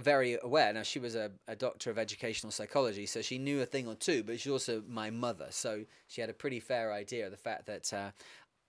[0.00, 0.72] very aware.
[0.72, 3.94] Now she was a, a doctor of educational psychology, so she knew a thing or
[3.94, 4.22] two.
[4.22, 7.66] But she's also my mother, so she had a pretty fair idea of the fact
[7.66, 8.10] that uh,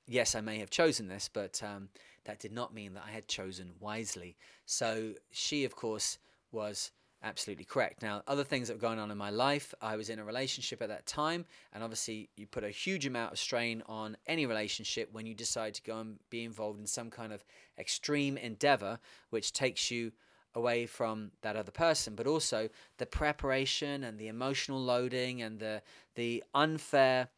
[0.08, 1.90] yes, I may have chosen this, but um,
[2.26, 4.36] that did not mean that I had chosen wisely.
[4.66, 6.18] So she, of course,
[6.52, 8.02] was absolutely correct.
[8.02, 10.82] Now, other things that were going on in my life, I was in a relationship
[10.82, 15.10] at that time, and obviously, you put a huge amount of strain on any relationship
[15.12, 17.44] when you decide to go and be involved in some kind of
[17.78, 19.00] extreme endeavor,
[19.30, 20.12] which takes you
[20.56, 25.82] away from that other person, but also the preparation and the emotional loading and the
[26.16, 27.30] the unfair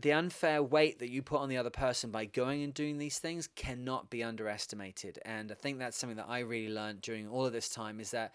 [0.00, 3.18] the unfair weight that you put on the other person by going and doing these
[3.18, 5.18] things cannot be underestimated.
[5.24, 8.12] And I think that's something that I really learned during all of this time is
[8.12, 8.32] that,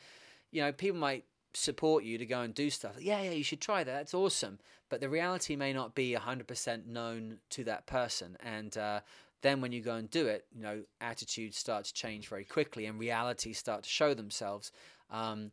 [0.51, 2.95] you know, people might support you to go and do stuff.
[2.99, 3.93] Yeah, yeah, you should try that.
[3.93, 4.59] That's awesome.
[4.89, 8.38] But the reality may not be 100% known to that person.
[8.41, 8.99] And uh,
[9.44, 12.88] then when you go and do it, you know, attitudes start to change very quickly
[12.88, 14.72] and realities start to show themselves.
[15.12, 15.52] Um,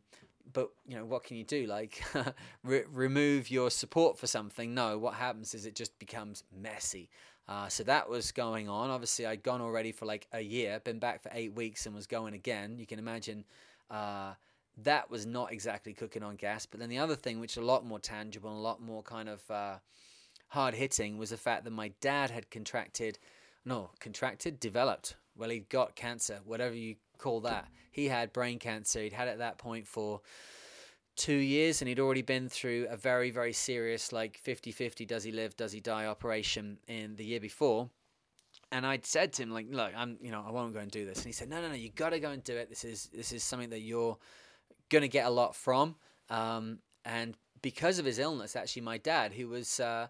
[0.53, 1.67] but you know what can you do?
[1.67, 2.01] Like
[2.63, 4.73] re- remove your support for something.
[4.73, 7.09] No what happens is it just becomes messy.
[7.47, 8.89] Uh, so that was going on.
[8.89, 12.07] Obviously i'd gone already for like a year been back for eight weeks and was
[12.07, 12.79] going again.
[12.79, 13.43] You can imagine
[13.89, 14.33] uh,
[14.83, 16.65] that was not exactly cooking on gas.
[16.65, 19.03] But then the other thing which is a lot more tangible and a lot more
[19.03, 19.75] kind of uh,
[20.47, 23.19] hard hitting was the fact that my dad had contracted
[23.65, 27.67] no contracted developed well he'd got cancer whatever you call that.
[27.91, 29.01] He had brain cancer.
[29.01, 30.21] He'd had it at that point for
[31.15, 35.23] two years and he'd already been through a very, very serious, like 50 50 does
[35.23, 37.89] he live, does he die operation in the year before.
[38.73, 41.05] And I'd said to him, like, look, I'm, you know, I won't go and do
[41.05, 41.19] this.
[41.19, 42.69] And he said, no, no, no, you got to go and do it.
[42.69, 44.17] This is, this is something that you're
[44.89, 45.95] going to get a lot from.
[46.29, 50.07] Um, and because of his illness, actually, my dad, who was, uh,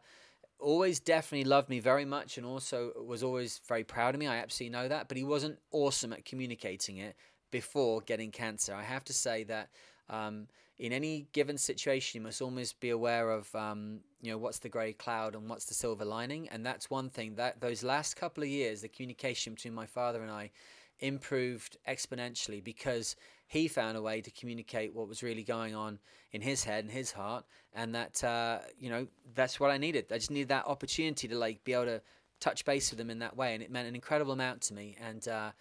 [0.61, 4.27] always definitely loved me very much and also was always very proud of me.
[4.27, 5.07] I absolutely know that.
[5.07, 7.15] But he wasn't awesome at communicating it
[7.51, 8.73] before getting cancer.
[8.73, 9.69] I have to say that
[10.09, 10.47] um,
[10.79, 14.69] in any given situation, you must almost be aware of, um, you know, what's the
[14.69, 16.49] grey cloud and what's the silver lining.
[16.49, 20.21] And that's one thing that those last couple of years, the communication between my father
[20.21, 20.51] and I
[20.99, 23.15] improved exponentially because
[23.51, 25.99] he found a way to communicate what was really going on
[26.31, 27.43] in his head and his heart
[27.73, 31.35] and that uh, you know that's what i needed i just needed that opportunity to
[31.35, 32.01] like be able to
[32.39, 34.95] touch base with him in that way and it meant an incredible amount to me
[35.05, 35.51] and uh,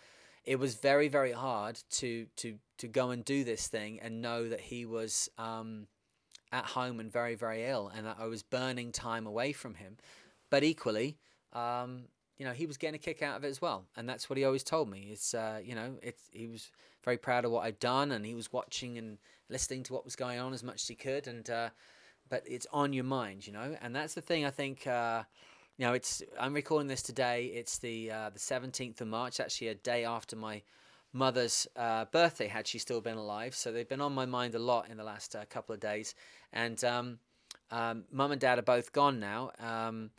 [0.45, 4.49] it was very very hard to to to go and do this thing and know
[4.49, 5.88] that he was um,
[6.53, 9.97] at home and very very ill and that i was burning time away from him
[10.49, 11.18] but equally
[11.53, 12.05] um,
[12.38, 14.38] you know, he was getting a kick out of it as well, and that's what
[14.38, 15.11] he always told me.
[15.12, 16.70] It's, uh, you know, it's he was
[17.05, 20.17] very proud of what I'd done, and he was watching and listening to what was
[20.17, 21.71] going on as much as he could, and uh,
[22.29, 24.45] but it's on your mind, you know, and that's the thing.
[24.45, 25.25] I think, uh,
[25.77, 27.47] you know, it's I'm recording this today.
[27.47, 30.63] It's the uh, the seventeenth of March, actually a day after my
[31.13, 33.55] mother's uh, birthday, had she still been alive.
[33.55, 36.15] So they've been on my mind a lot in the last uh, couple of days,
[36.53, 37.19] and um,
[37.71, 39.51] um, mum and dad are both gone now.
[39.59, 40.11] Um,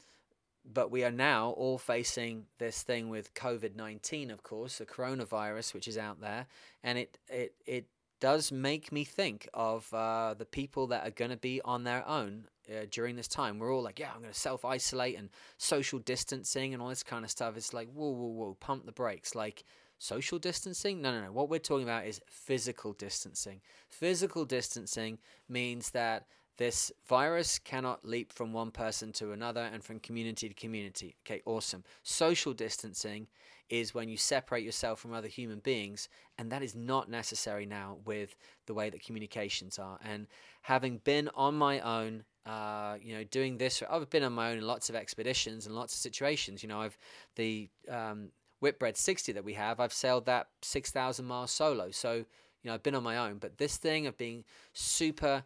[0.65, 5.73] but we are now all facing this thing with COVID 19, of course, the coronavirus,
[5.73, 6.47] which is out there.
[6.83, 7.85] And it, it, it
[8.19, 12.07] does make me think of uh, the people that are going to be on their
[12.07, 13.59] own uh, during this time.
[13.59, 17.03] We're all like, yeah, I'm going to self isolate and social distancing and all this
[17.03, 17.57] kind of stuff.
[17.57, 19.35] It's like, whoa, whoa, whoa, pump the brakes.
[19.35, 19.63] Like,
[19.97, 21.01] social distancing?
[21.01, 21.31] No, no, no.
[21.31, 23.61] What we're talking about is physical distancing.
[23.89, 26.25] Physical distancing means that
[26.57, 31.15] this virus cannot leap from one person to another and from community to community.
[31.25, 31.83] Okay, awesome.
[32.03, 33.27] Social distancing
[33.69, 37.97] is when you separate yourself from other human beings, and that is not necessary now
[38.05, 38.35] with
[38.65, 39.97] the way that communications are.
[40.03, 40.27] And
[40.61, 44.57] having been on my own, uh, you know, doing this, I've been on my own
[44.57, 46.61] in lots of expeditions and lots of situations.
[46.61, 46.97] You know, I've
[47.35, 48.29] the um,
[48.59, 51.91] Whitbread 60 that we have, I've sailed that 6,000 miles solo.
[51.91, 52.25] So, you
[52.65, 54.43] know, I've been on my own, but this thing of being
[54.73, 55.43] super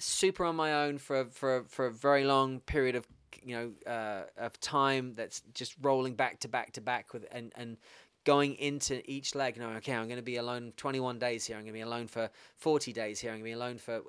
[0.00, 3.06] super on my own for a, for for a very long period of
[3.42, 7.52] you know uh, of time that's just rolling back to back to back with and
[7.56, 7.76] and
[8.24, 11.56] going into each leg no okay i'm going to be alone 21 days here.
[11.56, 12.28] I'm going to be alone for
[12.58, 13.30] 40 days here.
[13.30, 14.02] I'm going to be alone for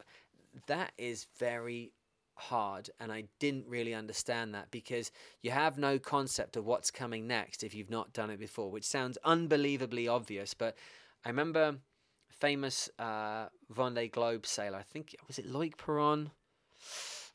[0.67, 1.93] that is very
[2.35, 5.11] hard and i didn't really understand that because
[5.43, 8.83] you have no concept of what's coming next if you've not done it before which
[8.83, 10.75] sounds unbelievably obvious but
[11.23, 11.75] i remember
[12.41, 16.31] famous uh, vendée globe sailor i think was it Loïck Peyron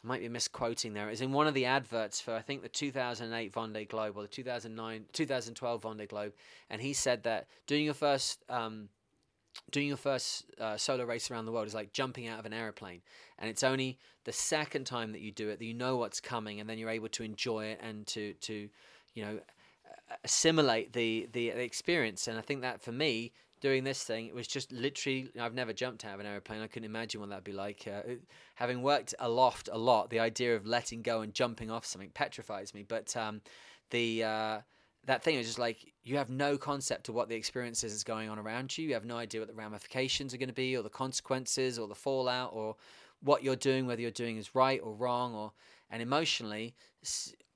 [0.04, 1.08] I might be misquoting there.
[1.08, 4.22] It was in one of the adverts for I think the 2008 Vendée Globe or
[4.22, 6.32] the 2009 2012 Vendée Globe,
[6.70, 8.88] and he said that doing your first um,
[9.70, 12.52] doing your first uh, solo race around the world is like jumping out of an
[12.52, 13.00] aeroplane,
[13.38, 16.60] and it's only the second time that you do it that you know what's coming,
[16.60, 18.68] and then you're able to enjoy it and to to
[19.14, 19.40] you know
[20.24, 22.28] assimilate the, the the experience.
[22.28, 25.30] And I think that for me, doing this thing, it was just literally.
[25.40, 26.62] I've never jumped out of an aeroplane.
[26.62, 27.86] I couldn't imagine what that'd be like.
[27.86, 28.14] Uh,
[28.54, 32.74] having worked aloft a lot, the idea of letting go and jumping off something petrifies
[32.74, 32.84] me.
[32.86, 33.40] But um,
[33.90, 34.60] the uh,
[35.06, 38.04] that thing is just like you have no concept of what the experience is that's
[38.04, 38.86] going on around you.
[38.88, 41.88] You have no idea what the ramifications are going to be, or the consequences, or
[41.88, 42.76] the fallout, or
[43.20, 45.52] what you're doing, whether you're doing is right or wrong, or
[45.90, 46.74] and emotionally.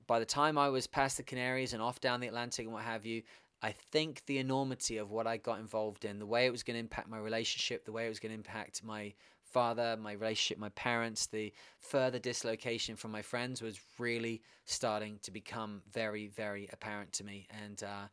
[0.07, 2.83] By the time I was past the Canaries and off down the Atlantic and what
[2.83, 3.21] have you,
[3.63, 6.75] I think the enormity of what I got involved in, the way it was going
[6.75, 10.57] to impact my relationship, the way it was going to impact my father, my relationship,
[10.57, 16.69] my parents, the further dislocation from my friends was really starting to become very, very
[16.73, 17.47] apparent to me.
[17.63, 18.07] And, uh,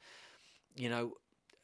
[0.77, 1.15] you know,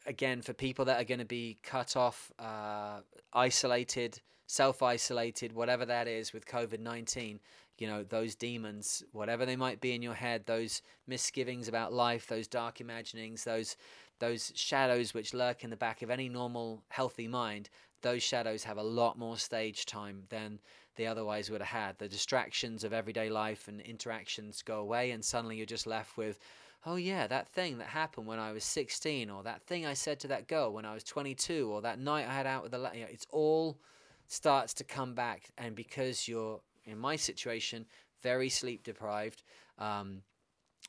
[0.06, 3.00] again, for people that are going to be cut off, uh,
[3.32, 7.40] isolated, self isolated, whatever that is with COVID 19,
[7.78, 12.26] you know, those demons, whatever they might be in your head, those misgivings about life,
[12.26, 13.76] those dark imaginings, those
[14.20, 17.68] those shadows which lurk in the back of any normal healthy mind,
[18.02, 20.60] those shadows have a lot more stage time than
[20.96, 21.98] they otherwise would have had.
[21.98, 26.38] The distractions of everyday life and interactions go away, and suddenly you're just left with,
[26.86, 30.20] oh, yeah, that thing that happened when I was 16, or that thing I said
[30.20, 32.78] to that girl when I was 22, or that night I had out with the.
[32.94, 33.78] You know, it's all
[34.26, 37.86] starts to come back, and because you're in my situation,
[38.22, 39.42] very sleep deprived,
[39.78, 40.22] um,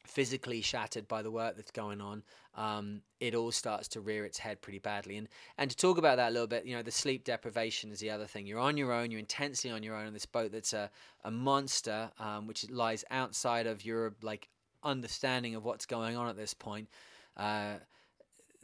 [0.05, 2.23] physically shattered by the work that's going on,
[2.55, 5.17] um, it all starts to rear its head pretty badly.
[5.17, 5.27] And
[5.57, 8.09] and to talk about that a little bit, you know, the sleep deprivation is the
[8.09, 8.45] other thing.
[8.45, 9.11] You're on your own.
[9.11, 10.89] You're intensely on your own on this boat that's a
[11.23, 14.47] a monster, um, which lies outside of your like
[14.83, 16.87] understanding of what's going on at this point.
[17.35, 17.75] Uh,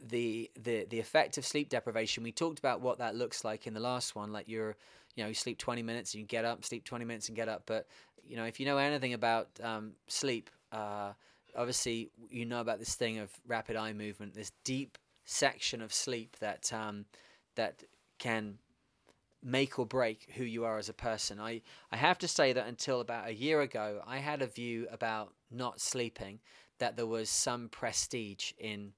[0.00, 2.22] the the the effect of sleep deprivation.
[2.22, 4.32] We talked about what that looks like in the last one.
[4.32, 4.76] Like you're
[5.14, 7.48] you know, you sleep 20 minutes and you get up, sleep 20 minutes and get
[7.48, 7.62] up.
[7.66, 7.86] But,
[8.24, 11.12] you know, if you know anything about um, sleep, uh,
[11.56, 16.36] obviously you know about this thing of rapid eye movement, this deep section of sleep
[16.40, 17.04] that um,
[17.56, 17.84] that
[18.18, 18.58] can
[19.42, 21.40] make or break who you are as a person.
[21.40, 24.86] I, I have to say that until about a year ago, I had a view
[24.90, 26.38] about not sleeping
[26.78, 28.92] that there was some prestige in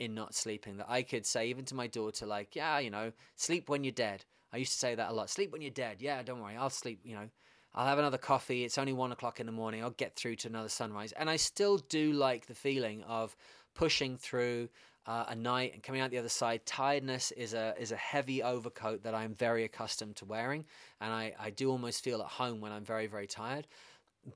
[0.00, 3.12] in not sleeping that I could say even to my daughter like yeah you know
[3.36, 5.30] sleep when you're dead I used to say that a lot.
[5.30, 5.96] Sleep when you're dead.
[6.00, 6.56] Yeah, don't worry.
[6.56, 7.28] I'll sleep, you know.
[7.74, 8.62] I'll have another coffee.
[8.62, 9.82] It's only one o'clock in the morning.
[9.82, 11.10] I'll get through to another sunrise.
[11.10, 13.34] And I still do like the feeling of
[13.74, 14.68] pushing through
[15.06, 16.64] uh, a night and coming out the other side.
[16.66, 20.64] Tiredness is a is a heavy overcoat that I'm very accustomed to wearing,
[21.00, 23.66] and I, I do almost feel at home when I'm very very tired.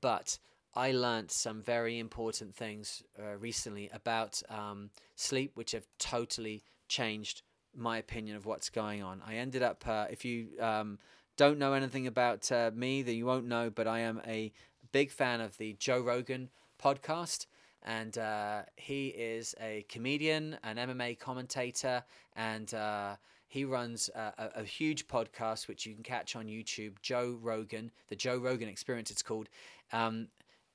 [0.01, 0.37] But
[0.75, 7.41] I learnt some very important things uh, recently about um, sleep, which have totally changed
[7.75, 9.21] my opinion of what's going on.
[9.25, 10.99] I ended up, uh, if you um,
[11.37, 14.51] don't know anything about uh, me, then you won't know, but I am a
[14.91, 16.49] big fan of the Joe Rogan
[16.81, 17.45] podcast.
[17.83, 22.03] And uh, he is a comedian, an MMA commentator,
[22.35, 23.15] and uh,
[23.47, 28.15] he runs a, a, huge podcast which you can catch on YouTube, Joe Rogan, the
[28.15, 29.47] Joe Rogan Experience, it's called.
[29.93, 30.27] Um,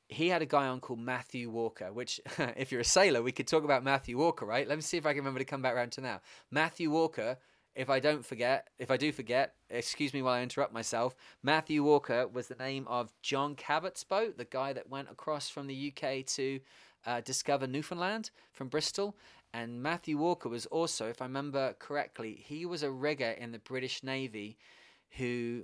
[0.09, 3.47] he had a guy on called Matthew Walker, which, if you're a sailor, we could
[3.47, 4.69] talk about Matthew Walker, right?
[4.69, 6.21] Let me see if I can remember to come back around to now.
[6.51, 7.39] Matthew Walker,
[7.75, 11.83] if I don't forget, if I do forget, excuse me while I interrupt myself, Matthew
[11.83, 15.93] Walker was the name of John Cabot's boat, the guy that went across from the
[15.93, 16.61] UK to
[17.07, 19.17] uh, discover Newfoundland from Bristol.
[19.53, 23.61] And Matthew Walker was also, if I remember correctly, he was a rigger in the
[23.61, 24.59] British Navy
[25.17, 25.63] who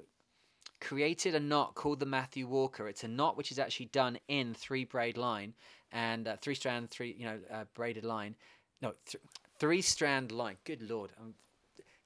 [0.80, 2.88] created a knot called the Matthew Walker.
[2.88, 5.54] It's a knot which is actually done in three braid line
[5.92, 8.34] and uh, three strand, three you know uh, braided line.
[8.82, 9.22] No, th-
[9.58, 10.56] three strand line.
[10.64, 11.34] Good lord, I'm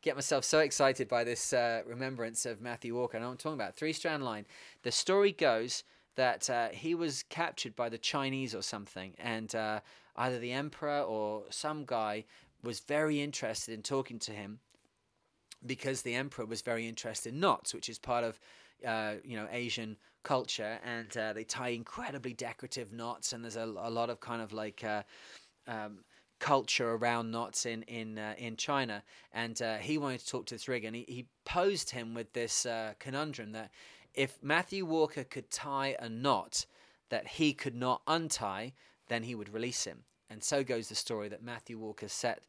[0.02, 3.16] get myself so excited by this uh, remembrance of Matthew Walker.
[3.16, 3.74] I know I'm talking about.
[3.74, 4.44] Three strand line.
[4.82, 5.82] The story goes
[6.16, 9.80] that uh, he was captured by the Chinese or something, and uh,
[10.16, 12.24] either the emperor or some guy
[12.62, 14.58] was very interested in talking to him
[15.66, 18.38] because the emperor was very interested in knots, which is part of
[18.86, 23.64] uh, you know Asian culture, and uh, they tie incredibly decorative knots, and there's a,
[23.64, 25.02] a lot of kind of like uh,
[25.66, 25.98] um,
[26.40, 29.02] culture around knots in in uh, in China.
[29.32, 32.32] And uh, he wanted to talk to this rig, and he, he posed him with
[32.32, 33.70] this uh, conundrum that
[34.14, 36.66] if Matthew Walker could tie a knot
[37.10, 38.72] that he could not untie,
[39.08, 40.04] then he would release him.
[40.30, 42.42] And so goes the story that Matthew Walker set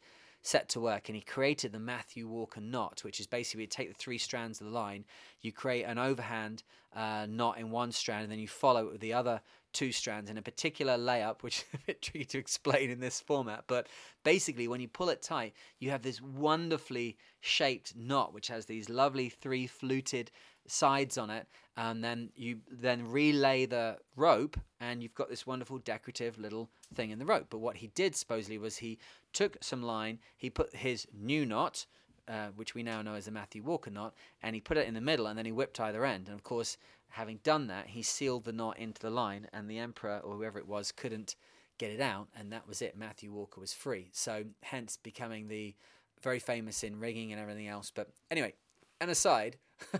[0.45, 3.87] set to work and he created the Matthew Walker knot, which is basically you take
[3.87, 5.03] the three strands of the line,
[5.41, 6.63] you create an overhand
[6.95, 9.41] uh, knot in one strand, and then you follow it with the other
[9.73, 13.19] two strands in a particular layup, which is a bit tricky to explain in this
[13.19, 13.63] format.
[13.67, 13.87] But
[14.23, 18.87] basically, when you pull it tight, you have this wonderfully shaped knot, which has these
[18.87, 20.29] lovely three fluted
[20.67, 25.77] sides on it and then you then relay the rope and you've got this wonderful
[25.79, 28.97] decorative little thing in the rope but what he did supposedly was he
[29.35, 31.85] took some line he put his new knot
[32.27, 34.93] uh, which we now know as the Matthew Walker knot, and he put it in
[34.93, 36.27] the middle, and then he whipped either end.
[36.27, 36.77] And of course,
[37.09, 40.57] having done that, he sealed the knot into the line, and the emperor or whoever
[40.57, 41.35] it was couldn't
[41.77, 42.97] get it out, and that was it.
[42.97, 44.09] Matthew Walker was free.
[44.11, 45.75] So, hence becoming the
[46.23, 47.91] very famous in rigging and everything else.
[47.93, 48.53] But anyway,
[49.01, 49.57] an aside,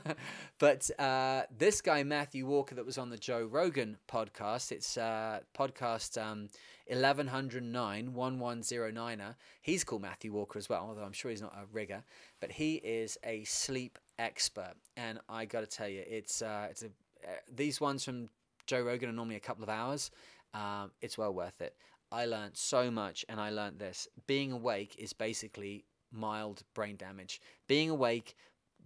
[0.59, 5.39] but uh, this guy Matthew Walker that was on the Joe Rogan podcast, it's uh,
[5.57, 6.49] podcast um,
[6.87, 9.35] 1109 1109er.
[9.61, 12.03] He's called Matthew Walker as well, although I'm sure he's not a rigger,
[12.39, 16.83] but he is a sleep expert, and I got to tell you, it's uh, it's
[16.83, 16.87] a
[17.25, 18.29] uh, these ones from
[18.67, 20.11] Joe Rogan are normally a couple of hours.
[20.53, 21.75] Um, it's well worth it.
[22.11, 27.41] I learned so much, and I learned this: being awake is basically mild brain damage.
[27.67, 28.35] Being awake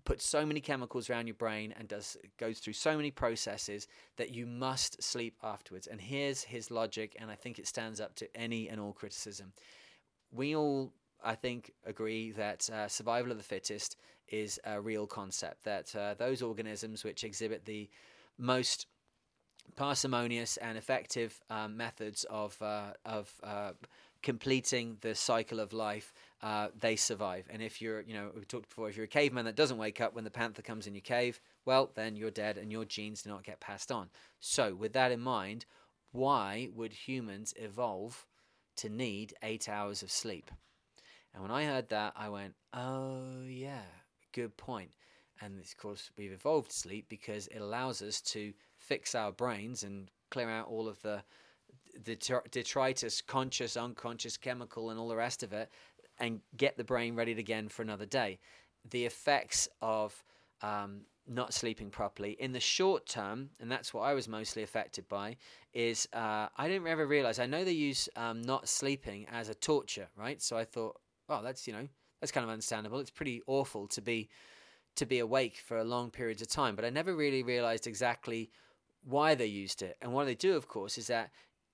[0.06, 3.88] puts so many chemicals around your brain and does goes through so many processes
[4.18, 5.88] that you must sleep afterwards.
[5.88, 9.54] And here's his logic, and I think it stands up to any and all criticism.
[10.32, 10.94] We all,
[11.24, 13.98] I think, agree that uh, survival of the fittest
[14.28, 15.64] is a real concept.
[15.64, 17.90] That uh, those organisms which exhibit the
[18.38, 18.88] most
[19.76, 23.72] parsimonious and effective um, methods of uh, of uh,
[24.22, 27.48] completing the cycle of life uh, they survive.
[27.50, 30.00] And if you're, you know, we talked before, if you're a caveman that doesn't wake
[30.00, 33.24] up when the panther comes in your cave, well, then you're dead and your genes
[33.24, 34.10] do not get passed on.
[34.40, 35.66] So, with that in mind,
[36.12, 38.26] why would humans evolve
[38.78, 40.50] to need eight hours of sleep?
[41.34, 43.84] And when I heard that, I went, oh, yeah,
[44.34, 44.92] good point.
[45.42, 50.10] And of course, we've evolved sleep because it allows us to fix our brains and
[50.32, 51.24] clear out all of the
[52.06, 52.16] the
[52.52, 55.70] detritus, conscious, unconscious, chemical, and all the rest of it
[56.20, 58.40] and get the brain ready again for another day.
[58.90, 60.24] The effects of
[60.62, 65.08] um, not sleeping properly in the short term, and that's what I was mostly affected
[65.08, 65.38] by,
[65.74, 67.40] is uh, I didn't ever realize.
[67.40, 70.42] I know they use um, not sleeping as a torture, right?
[70.42, 71.00] So I thought,
[71.30, 71.88] oh, that's you know
[72.20, 73.00] that's kind of understandable.
[73.00, 74.30] It's pretty awful to be
[74.96, 78.50] to be awake for long periods of time, but I never really realized exactly
[79.04, 79.98] why they used it.
[80.02, 81.32] And what they do, of course, is that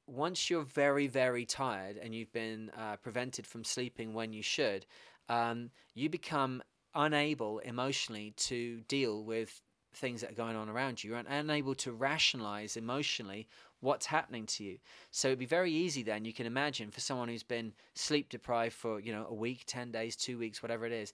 [0.08, 4.86] once you're very, very tired and you've been uh, prevented from sleeping when you should,
[5.30, 6.62] um, you become
[6.93, 9.62] unable emotionally to deal with
[9.93, 11.12] things that are going on around you.
[11.12, 13.47] You're unable to rationalize emotionally
[13.80, 14.78] what's happening to you.
[15.12, 18.76] So it'd be very easy then, you can imagine, for someone who's been sleep deprived
[18.76, 21.14] for, you know, a week, 10 days, two weeks, whatever it is,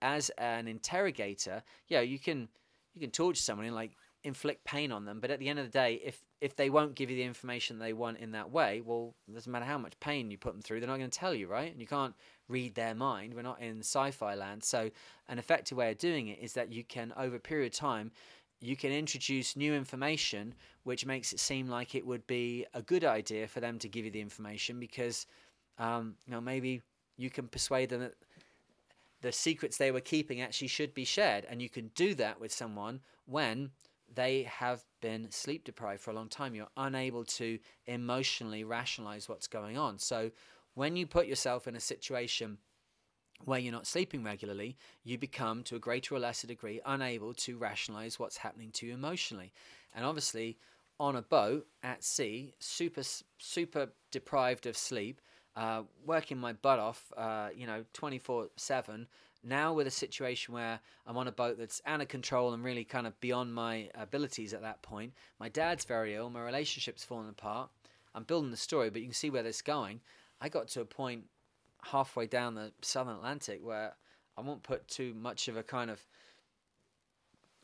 [0.00, 2.48] as an interrogator, yeah, you can
[2.94, 3.92] you can torture someone and like
[4.24, 5.20] inflict pain on them.
[5.20, 7.78] But at the end of the day, if if they won't give you the information
[7.78, 10.62] they want in that way, well, it doesn't matter how much pain you put them
[10.62, 11.70] through, they're not going to tell you, right?
[11.70, 12.14] And you can't
[12.48, 13.34] read their mind.
[13.34, 14.64] We're not in sci-fi land.
[14.64, 14.90] So
[15.28, 18.10] an effective way of doing it is that you can, over a period of time,
[18.60, 23.04] you can introduce new information, which makes it seem like it would be a good
[23.04, 25.26] idea for them to give you the information because,
[25.78, 26.82] um, you know, maybe
[27.16, 28.14] you can persuade them that
[29.20, 32.52] the secrets they were keeping actually should be shared, and you can do that with
[32.52, 33.70] someone when
[34.14, 36.54] they have been sleep deprived for a long time.
[36.54, 39.98] You're unable to emotionally rationalize what's going on.
[39.98, 40.30] So,
[40.74, 42.58] when you put yourself in a situation
[43.44, 47.58] where you're not sleeping regularly, you become, to a greater or lesser degree, unable to
[47.58, 49.52] rationalize what's happening to you emotionally.
[49.94, 50.58] And obviously,
[50.98, 53.02] on a boat at sea, super,
[53.38, 55.20] super deprived of sleep,
[55.56, 59.06] uh, working my butt off, uh, you know, 24 7,
[59.44, 62.84] now with a situation where I'm on a boat that's out of control and really
[62.84, 65.12] kind of beyond my abilities at that point.
[65.38, 66.30] My dad's very ill.
[66.30, 67.70] My relationship's falling apart.
[68.14, 70.00] I'm building the story, but you can see where this is going.
[70.40, 71.24] I got to a point
[71.82, 73.94] halfway down the Southern Atlantic where
[74.36, 76.04] I won't put too much of a kind of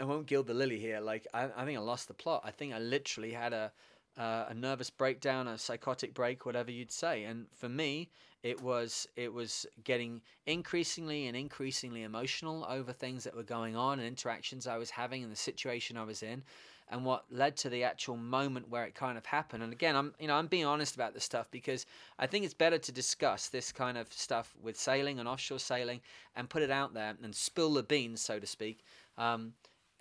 [0.00, 1.00] I won't gild the lily here.
[1.00, 2.42] Like I, I think I lost the plot.
[2.44, 3.72] I think I literally had a
[4.18, 7.24] uh, a nervous breakdown, a psychotic break, whatever you'd say.
[7.24, 8.10] And for me,
[8.42, 13.98] it was it was getting increasingly and increasingly emotional over things that were going on
[13.98, 16.42] and interactions I was having and the situation I was in,
[16.88, 19.62] and what led to the actual moment where it kind of happened.
[19.62, 21.86] And again, I'm you know I'm being honest about this stuff because
[22.18, 26.00] I think it's better to discuss this kind of stuff with sailing and offshore sailing
[26.36, 28.84] and put it out there and spill the beans, so to speak.
[29.16, 29.52] Um,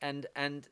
[0.02, 0.68] and and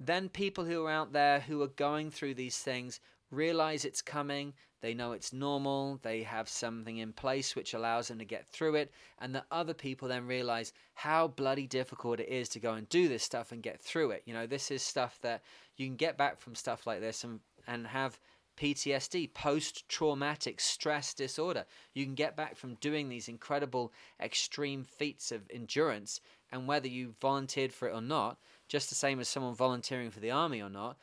[0.00, 4.54] then people who are out there who are going through these things realize it's coming,
[4.80, 8.76] they know it's normal, they have something in place which allows them to get through
[8.76, 12.88] it, and the other people then realize how bloody difficult it is to go and
[12.88, 14.22] do this stuff and get through it.
[14.24, 15.42] You know, this is stuff that
[15.76, 18.18] you can get back from stuff like this and and have
[18.56, 21.64] PTSD, post traumatic stress disorder.
[21.94, 26.20] You can get back from doing these incredible extreme feats of endurance,
[26.50, 28.38] and whether you volunteered for it or not,
[28.70, 30.96] just the same as someone volunteering for the army or not,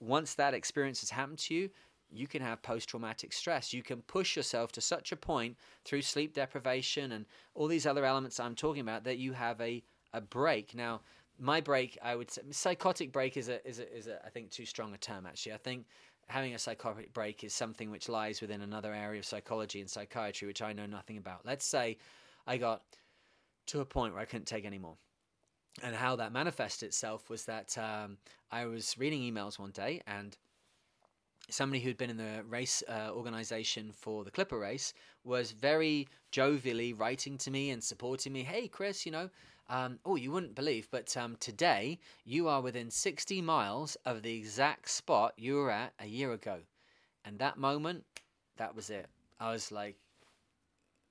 [0.00, 1.70] once that experience has happened to you,
[2.10, 3.74] you can have post traumatic stress.
[3.74, 8.06] You can push yourself to such a point through sleep deprivation and all these other
[8.06, 10.74] elements I'm talking about that you have a, a break.
[10.74, 11.02] Now,
[11.38, 14.50] my break, I would say, psychotic break is a, is a, is a, I think,
[14.50, 15.52] too strong a term actually.
[15.52, 15.84] I think
[16.26, 20.48] having a psychotic break is something which lies within another area of psychology and psychiatry,
[20.48, 21.42] which I know nothing about.
[21.44, 21.98] Let's say
[22.46, 22.82] I got
[23.66, 24.96] to a point where I couldn't take anymore
[25.82, 28.18] and how that manifested itself was that um,
[28.50, 30.36] I was reading emails one day and
[31.48, 34.92] somebody who'd been in the race uh, organization for the Clipper race
[35.24, 38.42] was very jovially writing to me and supporting me.
[38.42, 39.30] Hey, Chris, you know,
[39.68, 44.36] um, oh, you wouldn't believe, but um, today you are within 60 miles of the
[44.36, 46.58] exact spot you were at a year ago.
[47.24, 48.04] And that moment,
[48.56, 49.06] that was it.
[49.38, 49.96] I was like,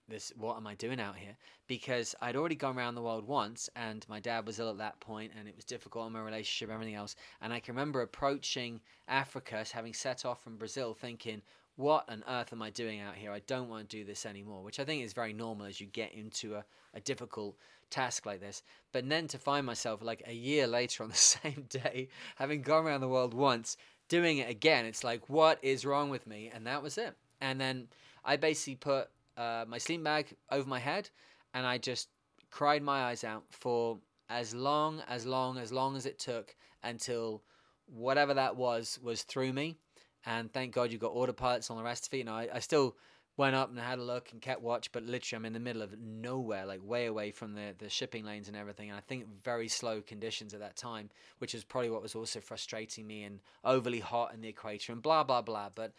[0.10, 1.36] this what am I doing out here?
[1.68, 5.00] Because I'd already gone around the world once, and my dad was ill at that
[5.00, 7.16] point, and it was difficult in my relationship, everything else.
[7.42, 11.42] And I can remember approaching Africa, having set off from Brazil, thinking,
[11.76, 13.32] "What on earth am I doing out here?
[13.32, 15.88] I don't want to do this anymore." Which I think is very normal as you
[15.88, 17.56] get into a, a difficult
[17.90, 18.64] task like this.
[18.92, 22.86] But then to find myself like a year later on the same day, having gone
[22.86, 26.52] around the world once, doing it again, it's like, what is wrong with me?
[26.54, 27.16] And that was it.
[27.42, 27.88] And then
[28.26, 29.10] I basically put
[29.40, 31.10] uh, my sleeping bag over my head,
[31.54, 32.10] and I just
[32.52, 33.98] cried my eyes out for
[34.30, 37.42] as long, as long, as long as it took until
[37.88, 39.78] whatever that was was through me.
[40.26, 42.18] And thank God you got autopilots on the rest of it.
[42.18, 42.98] You know, I, I still
[43.38, 45.82] went up and had a look and kept watch, but literally I'm in the middle
[45.82, 48.90] of nowhere, like way away from the, the shipping lanes and everything.
[48.90, 52.42] And I think very slow conditions at that time, which is probably what was also
[52.42, 55.70] frustrating me and overly hot in the equator and blah, blah, blah.
[55.74, 55.94] But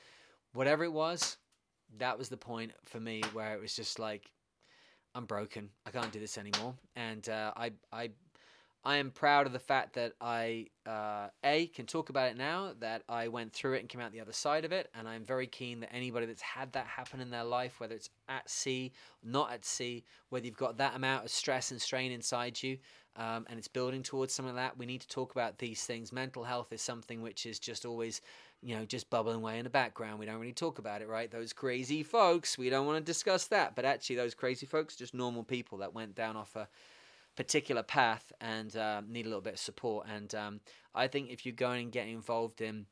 [0.52, 1.38] whatever it was,
[1.98, 4.30] that was the point for me where it was just like
[5.14, 5.70] I'm broken.
[5.86, 6.74] I can't do this anymore.
[6.96, 8.10] And uh, I I
[8.82, 12.72] I am proud of the fact that I uh, a can talk about it now
[12.80, 15.24] that I went through it and came out the other side of it, and I'm
[15.24, 18.92] very keen that anybody that's had that happen in their life, whether it's at sea,
[19.22, 22.78] not at sea, whether you've got that amount of stress and strain inside you,
[23.16, 26.12] um, and it's building towards some of that, we need to talk about these things.
[26.12, 28.22] Mental health is something which is just always
[28.62, 30.18] you know, just bubbling away in the background.
[30.18, 31.30] We don't really talk about it, right?
[31.30, 33.74] Those crazy folks, we don't want to discuss that.
[33.74, 36.68] But actually, those crazy folks, just normal people that went down off a
[37.36, 40.06] particular path and uh, need a little bit of support.
[40.14, 40.60] And um,
[40.94, 42.86] I think if you're going and getting involved in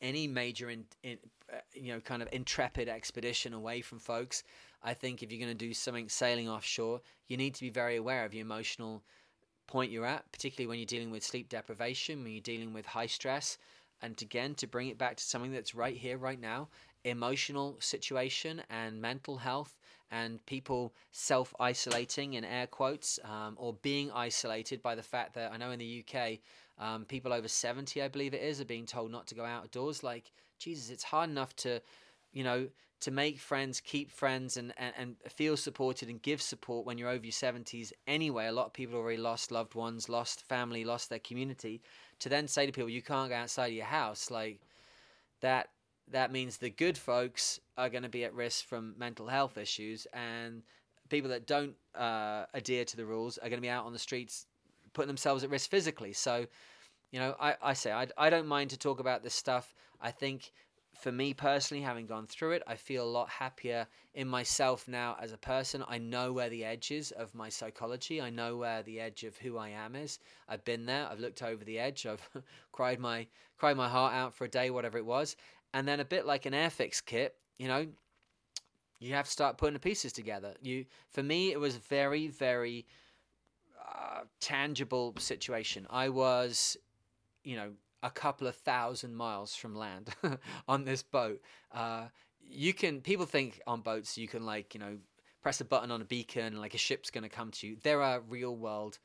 [0.00, 1.18] any major, in, in
[1.52, 4.42] uh, you know, kind of intrepid expedition away from folks,
[4.82, 7.96] I think if you're going to do something sailing offshore, you need to be very
[7.96, 9.04] aware of your emotional
[9.68, 13.06] point you're at, particularly when you're dealing with sleep deprivation, when you're dealing with high
[13.06, 13.58] stress
[14.02, 16.68] and again to bring it back to something that's right here right now
[17.04, 19.78] emotional situation and mental health
[20.10, 25.52] and people self isolating in air quotes um, or being isolated by the fact that
[25.52, 26.38] I know in the UK
[26.78, 30.02] um, people over 70 I believe it is are being told not to go outdoors
[30.02, 31.80] like Jesus it's hard enough to
[32.32, 32.68] you know
[33.00, 37.08] to make friends keep friends and, and, and feel supported and give support when you're
[37.08, 38.46] over your 70s anyway.
[38.46, 41.82] A lot of people already lost loved ones lost family lost their community
[42.22, 44.60] to then say to people you can't go outside your house like
[45.40, 45.68] that
[46.10, 50.06] that means the good folks are going to be at risk from mental health issues
[50.12, 50.62] and
[51.08, 53.98] people that don't uh, adhere to the rules are going to be out on the
[53.98, 54.46] streets
[54.92, 56.12] putting themselves at risk physically.
[56.12, 56.46] So
[57.10, 59.74] you know i, I say I, I don't mind to talk about this stuff.
[60.00, 60.52] I think
[60.94, 65.16] for me personally, having gone through it, I feel a lot happier in myself now
[65.20, 65.82] as a person.
[65.88, 68.20] I know where the edge is of my psychology.
[68.20, 70.18] I know where the edge of who I am is.
[70.48, 71.08] I've been there.
[71.10, 72.06] I've looked over the edge.
[72.06, 72.28] I've
[72.72, 73.26] cried my
[73.58, 75.36] cried my heart out for a day, whatever it was.
[75.72, 77.86] And then a bit like an Airfix kit, you know,
[78.98, 80.54] you have to start putting the pieces together.
[80.62, 82.86] You, for me, it was very, very
[83.88, 85.86] uh, tangible situation.
[85.90, 86.76] I was,
[87.42, 87.72] you know,
[88.02, 90.10] a couple of thousand miles from land
[90.68, 91.40] on this boat.
[91.72, 92.06] Uh,
[92.40, 94.98] you can people think on boats you can like you know
[95.42, 97.76] press a button on a beacon and like a ship's going to come to you.
[97.82, 98.98] There are real world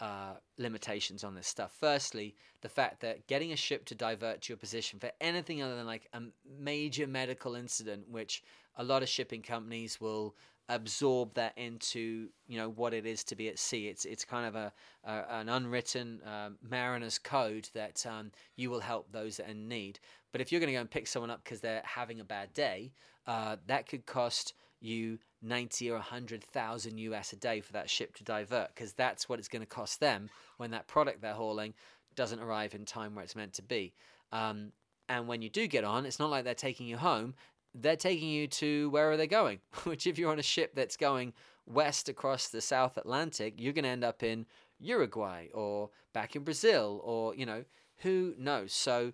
[0.00, 1.74] uh, limitations on this stuff.
[1.80, 5.76] Firstly, the fact that getting a ship to divert to your position for anything other
[5.76, 6.22] than like a
[6.60, 8.42] major medical incident, which
[8.76, 10.36] a lot of shipping companies will
[10.68, 13.88] absorb that into you know what it is to be at sea.
[13.88, 14.72] It's it's kind of a,
[15.04, 19.68] a an unwritten uh, mariner's code that um, you will help those that are in
[19.68, 19.98] need.
[20.32, 22.52] But if you're going to go and pick someone up because they're having a bad
[22.52, 22.92] day,
[23.26, 28.24] uh, that could cost you 90 or 100,000 US a day for that ship to
[28.24, 31.74] divert because that's what it's going to cost them when that product they're hauling
[32.14, 33.92] doesn't arrive in time where it's meant to be.
[34.32, 34.72] Um,
[35.08, 37.34] and when you do get on, it's not like they're taking you home
[37.80, 39.60] they're taking you to where are they going?
[39.84, 41.32] Which, if you're on a ship that's going
[41.66, 44.46] west across the South Atlantic, you're going to end up in
[44.78, 47.64] Uruguay or back in Brazil or, you know,
[47.98, 48.72] who knows?
[48.72, 49.12] So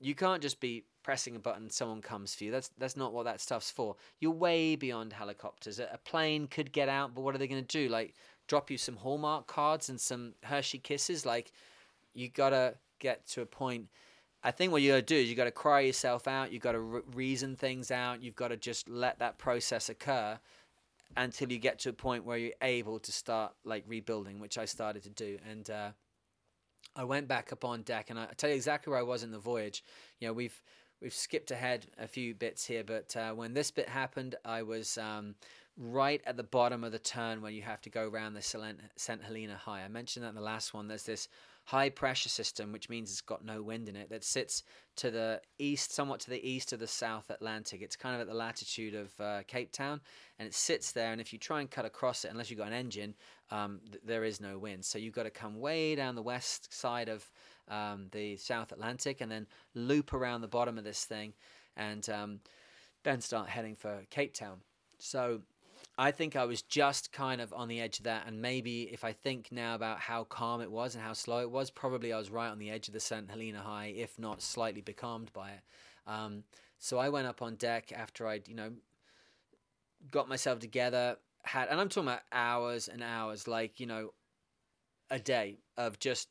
[0.00, 2.50] you can't just be pressing a button someone comes for you.
[2.50, 3.94] That's that's not what that stuff's for.
[4.18, 5.78] You're way beyond helicopters.
[5.78, 7.88] A plane could get out but what are they going to do?
[7.88, 8.14] Like
[8.48, 11.24] drop you some hallmark cards and some hershey kisses?
[11.24, 11.52] Like
[12.12, 13.86] you gotta get to a point
[14.46, 16.52] I think what you got to do is you got to cry yourself out.
[16.52, 18.22] You got to re- reason things out.
[18.22, 20.38] You've got to just let that process occur
[21.16, 24.64] until you get to a point where you're able to start like rebuilding, which I
[24.64, 25.38] started to do.
[25.50, 25.88] And uh,
[26.94, 29.24] I went back up on deck, and I, I tell you exactly where I was
[29.24, 29.82] in the voyage.
[30.20, 30.62] You know, we've
[31.02, 34.96] we've skipped ahead a few bits here, but uh, when this bit happened, I was
[34.96, 35.34] um,
[35.76, 38.42] right at the bottom of the turn where you have to go around the
[38.96, 39.22] St.
[39.24, 39.82] Helena High.
[39.82, 40.86] I mentioned that in the last one.
[40.86, 41.26] There's this
[41.66, 44.62] high pressure system, which means it's got no wind in it, that sits
[44.94, 47.82] to the east, somewhat to the east of the South Atlantic.
[47.82, 50.00] It's kind of at the latitude of uh, Cape Town,
[50.38, 51.10] and it sits there.
[51.10, 53.14] And if you try and cut across it, unless you've got an engine,
[53.50, 54.84] um, th- there is no wind.
[54.84, 57.28] So you've got to come way down the west side of
[57.68, 61.32] um, the South Atlantic and then loop around the bottom of this thing,
[61.76, 62.40] and um,
[63.02, 64.60] then start heading for Cape Town.
[64.98, 65.42] So
[65.98, 69.02] I think I was just kind of on the edge of that, and maybe if
[69.02, 72.18] I think now about how calm it was and how slow it was, probably I
[72.18, 73.30] was right on the edge of the St.
[73.30, 75.60] Helena High, if not slightly becalmed by it.
[76.06, 76.44] Um,
[76.78, 78.72] so I went up on deck after I'd, you know,
[80.10, 84.12] got myself together, had, and I'm talking about hours and hours, like, you know,
[85.10, 86.28] a day of just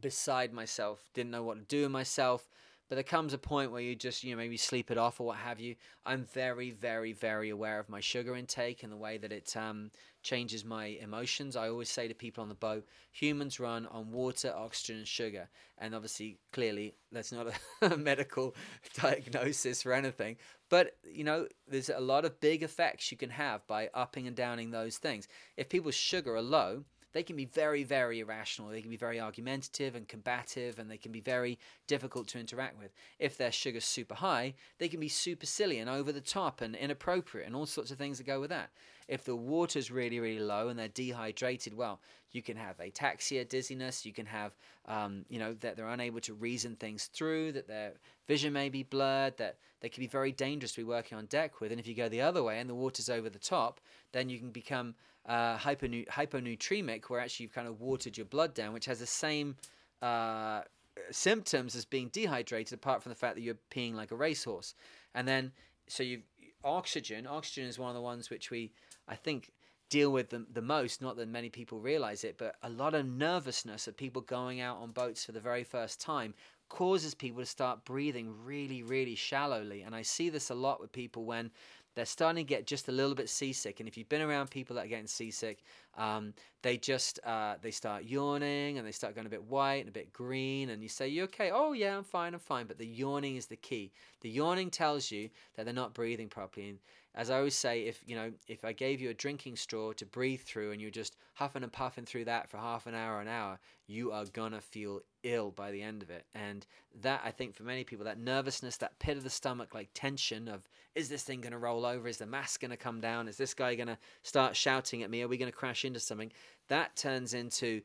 [0.00, 2.48] beside myself, didn't know what to do with myself,
[2.88, 5.28] but there comes a point where you just you know maybe sleep it off or
[5.28, 5.76] what have you.
[6.06, 9.90] I'm very very very aware of my sugar intake and the way that it um,
[10.22, 11.56] changes my emotions.
[11.56, 15.48] I always say to people on the boat humans run on water oxygen and sugar.
[15.78, 17.46] And obviously clearly that's not
[17.82, 18.54] a medical
[18.94, 20.36] diagnosis or anything.
[20.70, 24.36] But you know there's a lot of big effects you can have by upping and
[24.36, 25.28] downing those things.
[25.56, 28.70] If people's sugar are low they can be very, very irrational.
[28.70, 32.78] They can be very argumentative and combative, and they can be very difficult to interact
[32.78, 32.92] with.
[33.18, 36.74] If their sugar's super high, they can be super silly and over the top and
[36.74, 38.70] inappropriate, and all sorts of things that go with that.
[39.08, 42.00] If the water's really, really low and they're dehydrated, well,
[42.30, 44.04] you can have ataxia, dizziness.
[44.04, 44.52] You can have,
[44.86, 47.94] um, you know, that they're unable to reason things through, that their
[48.26, 51.60] vision may be blurred, that they can be very dangerous to be working on deck
[51.60, 51.70] with.
[51.70, 53.80] And if you go the other way and the water's over the top,
[54.12, 54.94] then you can become
[55.28, 59.06] uh, hyponu- hyponatremic, where actually you've kind of watered your blood down, which has the
[59.06, 59.56] same
[60.02, 60.62] uh,
[61.10, 64.74] symptoms as being dehydrated, apart from the fact that you're peeing like a racehorse.
[65.14, 65.52] And then,
[65.88, 66.22] so you
[66.64, 67.26] oxygen.
[67.26, 68.72] Oxygen is one of the ones which we
[69.06, 69.52] I think
[69.90, 71.00] deal with them the most.
[71.00, 74.78] Not that many people realize it, but a lot of nervousness of people going out
[74.78, 76.34] on boats for the very first time
[76.68, 79.82] causes people to start breathing really, really shallowly.
[79.82, 81.50] And I see this a lot with people when
[81.98, 83.80] they're starting to get just a little bit seasick.
[83.80, 85.64] And if you've been around people that are getting seasick,
[85.96, 86.32] um,
[86.62, 89.92] they just uh, they start yawning and they start going a bit white and a
[89.92, 90.70] bit green.
[90.70, 93.46] And you say, "You okay?" "Oh yeah, I'm fine, I'm fine." But the yawning is
[93.46, 93.90] the key.
[94.20, 96.68] The yawning tells you that they're not breathing properly.
[96.68, 96.78] And
[97.14, 100.06] as I always say, if you know, if I gave you a drinking straw to
[100.06, 103.28] breathe through and you're just huffing and puffing through that for half an hour, an
[103.28, 106.24] hour, you are gonna feel ill by the end of it.
[106.34, 106.66] And
[107.02, 110.48] that I think for many people, that nervousness, that pit of the stomach, like tension
[110.48, 112.08] of is this thing gonna roll over?
[112.08, 113.28] Is the mask gonna come down?
[113.28, 115.22] Is this guy gonna start shouting at me?
[115.22, 116.32] Are we gonna crash into something?
[116.68, 117.82] That turns into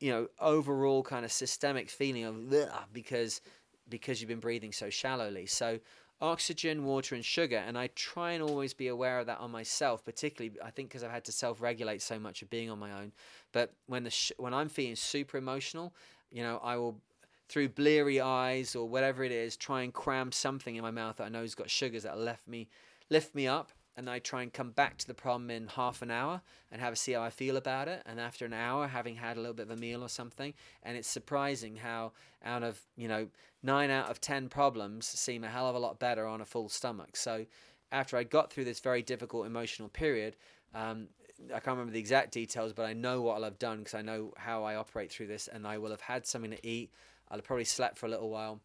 [0.00, 3.40] you know overall kind of systemic feeling of because
[3.88, 5.46] because you've been breathing so shallowly.
[5.46, 5.78] So
[6.22, 7.56] oxygen, water, and sugar.
[7.56, 11.02] And I try and always be aware of that on myself, particularly I think because
[11.02, 13.12] I've had to self-regulate so much of being on my own.
[13.52, 15.94] But when the sh- when I'm feeling super emotional,
[16.32, 17.00] you know, I will
[17.48, 21.24] through bleary eyes or whatever it is, try and cram something in my mouth that
[21.24, 22.68] I know has got sugars that left me
[23.10, 23.72] lift me up.
[23.96, 26.94] and I try and come back to the problem in half an hour and have
[26.94, 28.02] a see how I feel about it.
[28.06, 30.96] And after an hour, having had a little bit of a meal or something, and
[30.96, 32.12] it's surprising how
[32.44, 33.28] out of you know
[33.62, 36.68] nine out of ten problems seem a hell of a lot better on a full
[36.68, 37.16] stomach.
[37.16, 37.46] So
[37.90, 40.36] after I got through this very difficult emotional period,
[40.74, 41.08] um,
[41.48, 44.02] I can't remember the exact details, but I know what I'll have done because I
[44.02, 46.90] know how I operate through this, and I will have had something to eat.
[47.28, 48.60] I'll have probably slept for a little while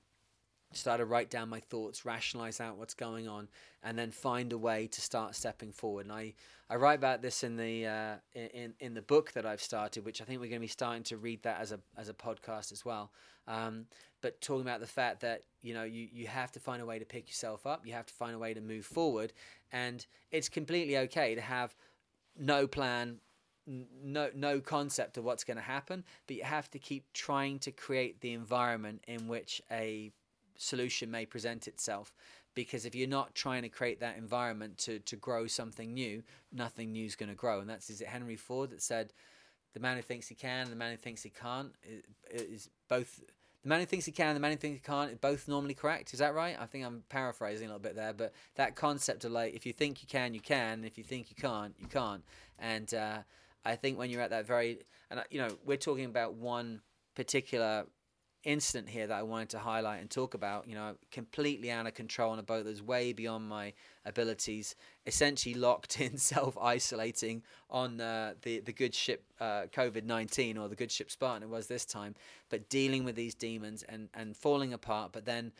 [0.74, 3.48] start to write down my thoughts, rationalize out what's going on,
[3.84, 6.06] and then find a way to start stepping forward.
[6.06, 6.34] And I,
[6.70, 10.22] I write about this in the uh, in in the book that I've started, which
[10.22, 12.72] I think we're going to be starting to read that as a as a podcast
[12.72, 13.12] as well.
[13.48, 13.86] Um,
[14.22, 17.00] but talking about the fact that you know you you have to find a way
[17.00, 19.34] to pick yourself up, you have to find a way to move forward,
[19.72, 21.76] and it's completely okay to have
[22.40, 23.20] no plan
[23.66, 27.72] no no concept of what's going to happen but you have to keep trying to
[27.72, 30.12] create the environment in which a
[30.58, 32.14] solution may present itself
[32.58, 36.92] because if you're not trying to create that environment to, to grow something new, nothing
[36.92, 37.60] new is going to grow.
[37.60, 39.14] And that's is it Henry Ford that said,
[39.76, 41.72] "The man who thinks he can, the man who thinks he can't,
[42.32, 43.22] is both."
[43.64, 45.48] The man who thinks he can, and the man who thinks he can't, is both
[45.48, 46.14] normally correct.
[46.14, 46.56] Is that right?
[46.60, 49.74] I think I'm paraphrasing a little bit there, but that concept of like, if you
[49.74, 50.84] think you can, you can.
[50.84, 52.24] If you think you can't, you can't.
[52.60, 53.20] And uh,
[53.66, 54.80] I think when you're at that very,
[55.10, 56.82] and you know, we're talking about one
[57.16, 57.86] particular
[58.48, 60.68] incident here that I wanted to highlight and talk about.
[60.68, 63.74] You know, completely out of control on a boat that's way beyond my
[64.06, 64.76] abilities.
[65.06, 70.68] Essentially locked in, self isolating on uh, the the good ship uh, COVID nineteen or
[70.70, 72.16] the good ship Spartan it was this time,
[72.50, 75.12] but dealing with these demons and and falling apart.
[75.12, 75.52] But then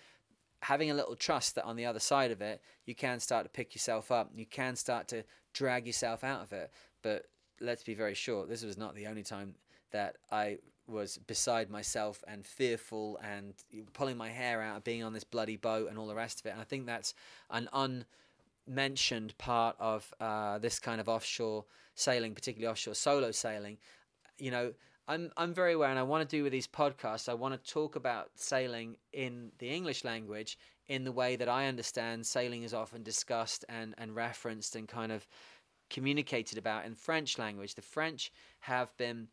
[0.62, 3.50] having a little trust that on the other side of it, you can start to
[3.50, 4.32] pick yourself up.
[4.34, 5.24] You can start to
[5.54, 6.72] drag yourself out of it.
[7.04, 7.26] But
[7.60, 9.56] let's be very sure, this was not the only time
[9.92, 10.58] that I
[10.88, 13.54] was beside myself and fearful and
[13.94, 16.46] pulling my hair out, of being on this bloody boat and all the rest of
[16.46, 16.52] it.
[16.52, 17.14] And I think that's
[17.50, 21.66] an unmentioned part of uh, this kind of offshore
[21.96, 23.78] sailing, particularly offshore solo sailing.
[24.38, 24.74] You know,
[25.08, 27.30] I'm I'm very aware, and I want to do with these podcasts.
[27.30, 30.58] I want to talk about sailing in the English language
[30.88, 35.12] in the way that I understand sailing is often discussed and and referenced and kind
[35.12, 35.28] of
[35.90, 37.76] communicated about in French language.
[37.76, 39.30] The French have been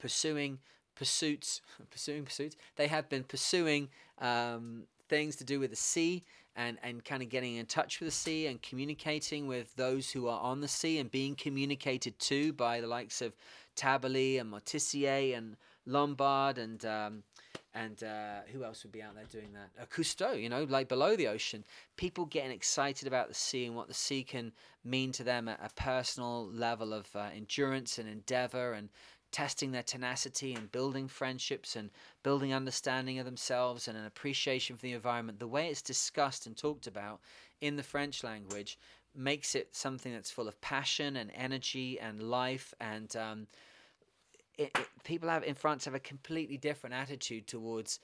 [0.00, 0.58] pursuing
[0.96, 2.56] pursuits, pursuing pursuits.
[2.76, 3.88] They have been pursuing
[4.18, 6.24] um, things to do with the sea
[6.56, 10.26] and, and kind of getting in touch with the sea and communicating with those who
[10.26, 13.34] are on the sea and being communicated to by the likes of
[13.76, 17.22] Tabarly and Moitessier and Bombard and um,
[17.72, 19.70] and uh, who else would be out there doing that?
[19.80, 21.64] Uh, Cousteau, you know, like below the ocean.
[21.96, 24.52] People getting excited about the sea and what the sea can
[24.84, 28.88] mean to them at a personal level of uh, endurance and endeavor and
[29.32, 31.90] testing their tenacity and building friendships and
[32.22, 36.56] building understanding of themselves and an appreciation for the environment, the way it's discussed and
[36.56, 37.20] talked about
[37.60, 38.78] in the French language
[39.14, 43.46] makes it something that's full of passion and energy and life and um,
[44.56, 47.98] it, it, people have in France have a completely different attitude towards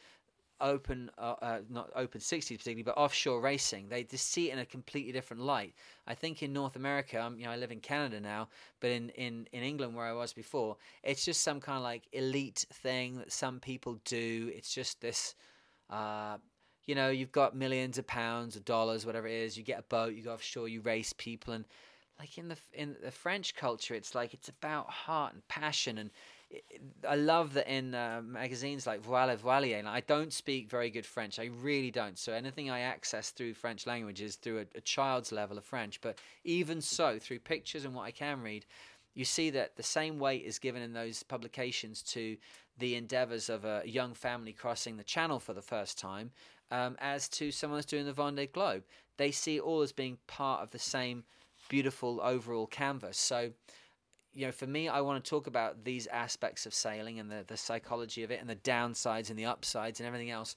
[0.61, 3.89] open, uh, uh, not open 60s particularly, but offshore racing.
[3.89, 5.75] They just see it in a completely different light.
[6.07, 8.49] I think in North America, um, you know, I live in Canada now,
[8.81, 12.09] but in, in, in England where I was before, it's just some kind of like
[12.13, 14.51] elite thing that some people do.
[14.55, 15.35] It's just this,
[15.91, 16.39] uh,
[16.85, 19.57] you know, you've got millions of pounds or dollars, whatever it is.
[19.57, 21.65] You get a boat, you go offshore, you race people, and
[22.19, 26.11] like in the in the French culture, it's like it's about heart and passion and
[27.09, 29.85] I love that in uh, magazines like Voiles et Voiliers.
[29.85, 31.39] Like, I don't speak very good French.
[31.39, 32.19] I really don't.
[32.19, 36.01] So anything I access through French language is through a, a child's level of French.
[36.01, 38.65] But even so, through pictures and what I can read,
[39.15, 42.37] you see that the same weight is given in those publications to
[42.79, 46.31] the endeavors of a young family crossing the channel for the first time
[46.71, 48.83] um, as to someone that's doing the Vendée Globe.
[49.17, 51.25] They see all as being part of the same
[51.69, 53.17] beautiful overall canvas.
[53.17, 53.53] So
[54.37, 57.43] you know, for me, I want to talk about these aspects of sailing and the,
[57.47, 60.57] the psychology of it and the downsides and the upsides and everything else.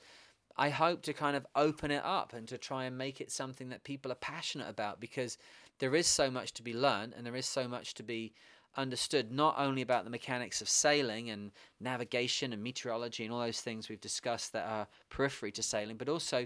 [0.57, 3.69] I hope to kind of open it up and to try and make it something
[3.69, 5.37] that people are passionate about because
[5.79, 8.33] there is so much to be learned and there is so much to be
[8.75, 13.61] understood, not only about the mechanics of sailing and navigation and meteorology and all those
[13.61, 16.45] things we've discussed that are periphery to sailing, but also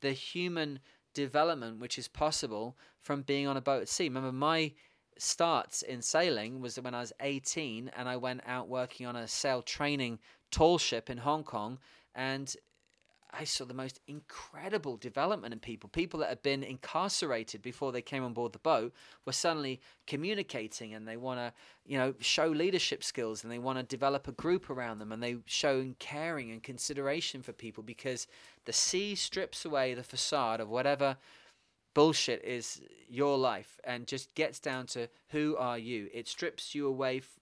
[0.00, 0.80] the human
[1.14, 4.04] development which is possible from being on a boat at sea.
[4.08, 4.72] Remember, my
[5.18, 9.28] starts in sailing was when I was 18 and I went out working on a
[9.28, 10.18] sail training
[10.50, 11.78] tall ship in Hong Kong
[12.14, 12.54] and
[13.34, 15.88] I saw the most incredible development in people.
[15.88, 18.92] People that had been incarcerated before they came on board the boat
[19.24, 21.52] were suddenly communicating and they want to,
[21.86, 25.22] you know, show leadership skills and they want to develop a group around them and
[25.22, 28.26] they show caring and consideration for people because
[28.66, 31.16] the sea strips away the facade of whatever
[31.94, 36.08] bullshit is your life and just gets down to who are you.
[36.12, 37.38] It strips you away f-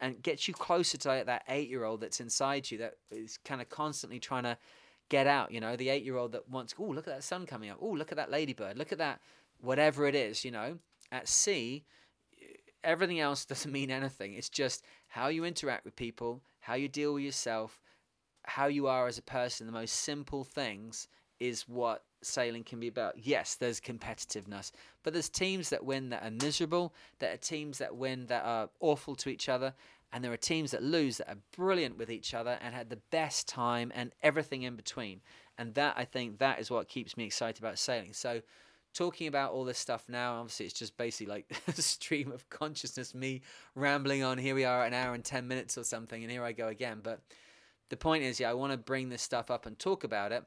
[0.00, 3.38] and gets you closer to like, that eight year old that's inside you that is
[3.44, 4.56] kind of constantly trying to
[5.08, 5.52] get out.
[5.52, 7.78] You know, the eight year old that wants, oh, look at that sun coming up.
[7.80, 8.78] Oh, look at that ladybird.
[8.78, 9.20] Look at that,
[9.60, 10.78] whatever it is, you know.
[11.12, 11.84] At sea,
[12.84, 14.34] everything else doesn't mean anything.
[14.34, 17.80] It's just how you interact with people, how you deal with yourself,
[18.44, 19.66] how you are as a person.
[19.66, 21.08] The most simple things
[21.40, 23.14] is what sailing can be about.
[23.18, 24.72] Yes, there's competitiveness,
[25.02, 28.68] but there's teams that win that are miserable, there are teams that win that are
[28.80, 29.74] awful to each other,
[30.12, 33.00] and there are teams that lose that are brilliant with each other and had the
[33.10, 35.20] best time and everything in between.
[35.56, 38.12] And that I think that is what keeps me excited about sailing.
[38.12, 38.42] So
[38.92, 43.14] talking about all this stuff now, obviously it's just basically like a stream of consciousness,
[43.14, 43.42] me
[43.76, 44.36] rambling on.
[44.36, 47.00] Here we are, an hour and 10 minutes or something, and here I go again.
[47.02, 47.20] But
[47.88, 50.44] the point is, yeah, I want to bring this stuff up and talk about it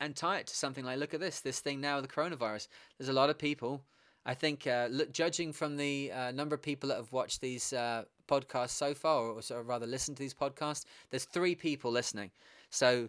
[0.00, 2.68] and tie it to something like, look at this, this thing now, the coronavirus.
[2.98, 3.82] There's a lot of people.
[4.26, 7.72] I think, uh, look, judging from the uh, number of people that have watched these
[7.72, 12.30] uh, podcasts so far, or, or rather listened to these podcasts, there's three people listening.
[12.70, 13.08] So,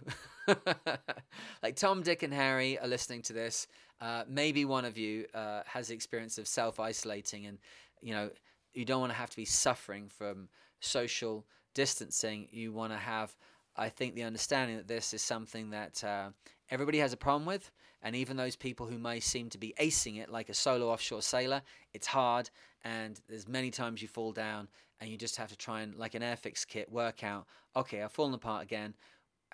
[1.64, 3.68] like Tom, Dick, and Harry are listening to this.
[4.02, 7.58] Uh, maybe one of you uh, has the experience of self isolating, and
[8.02, 8.30] you know
[8.74, 10.50] you don't want to have to be suffering from
[10.82, 12.48] social distancing.
[12.52, 13.36] You want to have,
[13.76, 16.30] I think, the understanding that this is something that uh,
[16.70, 17.72] everybody has a problem with,
[18.02, 21.22] and even those people who may seem to be acing it, like a solo offshore
[21.22, 21.62] sailor,
[21.94, 22.50] it's hard,
[22.84, 24.68] and there's many times you fall down,
[25.00, 27.46] and you just have to try and, like an airfix kit, work out.
[27.76, 28.94] Okay, I've fallen apart again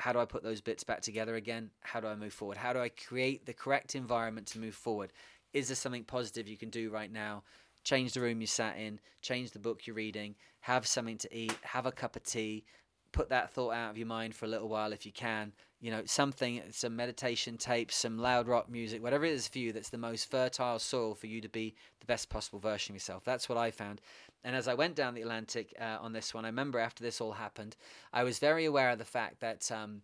[0.01, 1.69] how do I put those bits back together again?
[1.81, 2.57] How do I move forward?
[2.57, 5.13] How do I create the correct environment to move forward?
[5.53, 7.43] Is there something positive you can do right now?
[7.83, 11.55] Change the room you sat in, change the book you're reading, have something to eat,
[11.61, 12.63] have a cup of tea,
[13.11, 15.53] put that thought out of your mind for a little while if you can.
[15.79, 19.73] You know, something, some meditation tapes, some loud rock music, whatever it is for you
[19.73, 23.23] that's the most fertile soil for you to be the best possible version of yourself.
[23.23, 24.01] That's what I found.
[24.43, 27.19] And as I went down the Atlantic uh, on this one, I remember after this
[27.19, 27.75] all happened,
[28.13, 29.71] I was very aware of the fact that.
[29.71, 30.01] Um,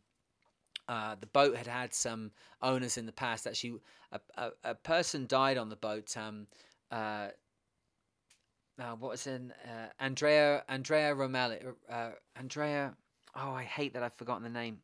[0.90, 2.32] uh, the boat had had some
[2.62, 3.46] owners in the past.
[3.46, 3.82] Actually,
[4.14, 6.16] a, a, a person died on the boat.
[6.16, 6.48] Um,
[6.92, 7.28] uh,
[8.80, 12.94] uh, what was in uh, Andrea Andrea Romelli uh, Andrea
[13.36, 14.80] oh I hate that I've forgotten the name.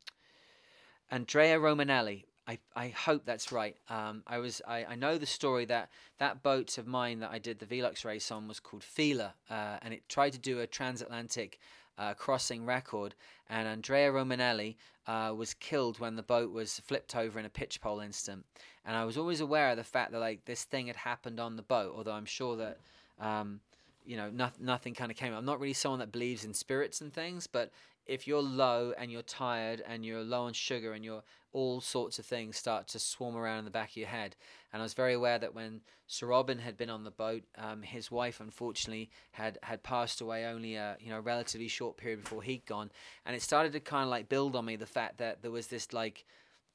[1.11, 2.24] Andrea Romanelli.
[2.45, 3.78] I, I hope that's right.
[3.88, 7.40] Um, I was I, I know the story that that boat of mine that I
[7.40, 10.68] did the Velux race on was called Fila uh, and it tried to do a
[10.68, 11.60] transatlantic
[11.98, 13.15] uh, crossing record
[13.49, 14.76] and Andrea Romanelli
[15.07, 18.45] uh, was killed when the boat was flipped over in a pitch pole incident.
[18.84, 21.56] And I was always aware of the fact that like this thing had happened on
[21.56, 22.80] the boat although I'm sure that
[23.22, 23.61] um,
[24.05, 25.34] you know, no, nothing kind of came.
[25.34, 27.71] I'm not really someone that believes in spirits and things, but
[28.05, 31.23] if you're low and you're tired and you're low on sugar and you're
[31.53, 34.35] all sorts of things start to swarm around in the back of your head.
[34.71, 37.84] And I was very aware that when Sir Robin had been on the boat, um,
[37.84, 42.41] his wife unfortunately had had passed away only a you know relatively short period before
[42.41, 42.91] he'd gone,
[43.25, 45.67] and it started to kind of like build on me the fact that there was
[45.67, 46.25] this like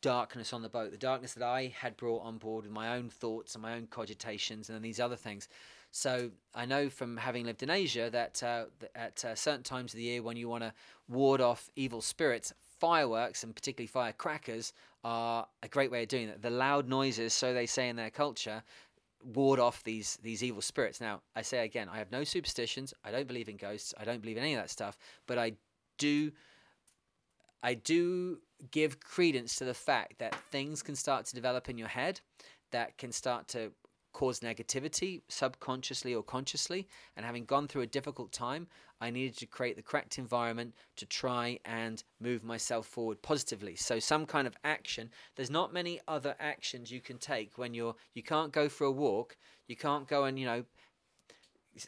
[0.00, 3.10] darkness on the boat, the darkness that I had brought on board with my own
[3.10, 5.48] thoughts and my own cogitations and these other things.
[5.90, 9.98] So I know from having lived in Asia that uh, at uh, certain times of
[9.98, 10.72] the year when you want to
[11.08, 16.42] ward off evil spirits, fireworks and particularly firecrackers are a great way of doing that.
[16.42, 18.62] The loud noises, so they say in their culture,
[19.24, 21.00] ward off these these evil spirits.
[21.00, 22.94] Now, I say again, I have no superstitions.
[23.04, 23.94] I don't believe in ghosts.
[23.98, 24.98] I don't believe in any of that stuff.
[25.26, 25.52] But I
[25.96, 26.32] do,
[27.62, 28.38] I do
[28.70, 32.20] give credence to the fact that things can start to develop in your head
[32.70, 33.72] that can start to
[34.18, 36.88] cause negativity subconsciously or consciously.
[37.16, 38.66] And having gone through a difficult time,
[39.00, 43.76] I needed to create the correct environment to try and move myself forward positively.
[43.76, 45.10] So some kind of action.
[45.36, 48.90] There's not many other actions you can take when you're you can't go for a
[48.90, 49.36] walk.
[49.68, 50.64] You can't go and, you know,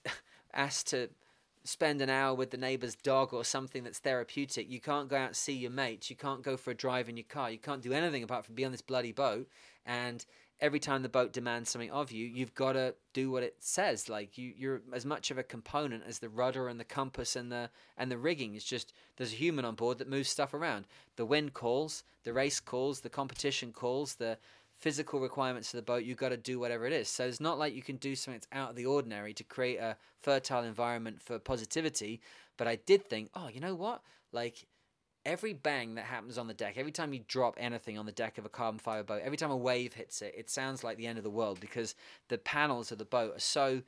[0.55, 1.11] ask to
[1.65, 4.71] spend an hour with the neighbor's dog or something that's therapeutic.
[4.71, 6.11] You can't go out and see your mates.
[6.11, 7.51] You can't go for a drive in your car.
[7.51, 9.49] You can't do anything apart from be on this bloody boat
[9.85, 10.25] and
[10.61, 14.09] every time the boat demands something of you, you've got to do what it says.
[14.09, 17.51] Like you, you're as much of a component as the rudder and the compass and
[17.51, 18.55] the and the rigging.
[18.55, 20.87] It's just there's a human on board that moves stuff around.
[21.17, 24.39] The wind calls, the race calls, the competition calls, the
[24.79, 26.05] physical requirements of the boat.
[26.05, 27.09] You've got to do whatever it is.
[27.09, 29.79] So it's not like you can do something that's out of the ordinary to create
[29.79, 32.21] a fertile environment for positivity.
[32.57, 34.03] But I did think, oh, you know what?
[34.33, 34.67] Like
[35.25, 38.39] every bang that happens on the deck, every time you drop anything on the deck
[38.39, 41.07] of a carbon fiber boat, every time a wave hits it, it sounds like the
[41.07, 41.95] end of the world because
[42.29, 43.83] the panels of the boat are so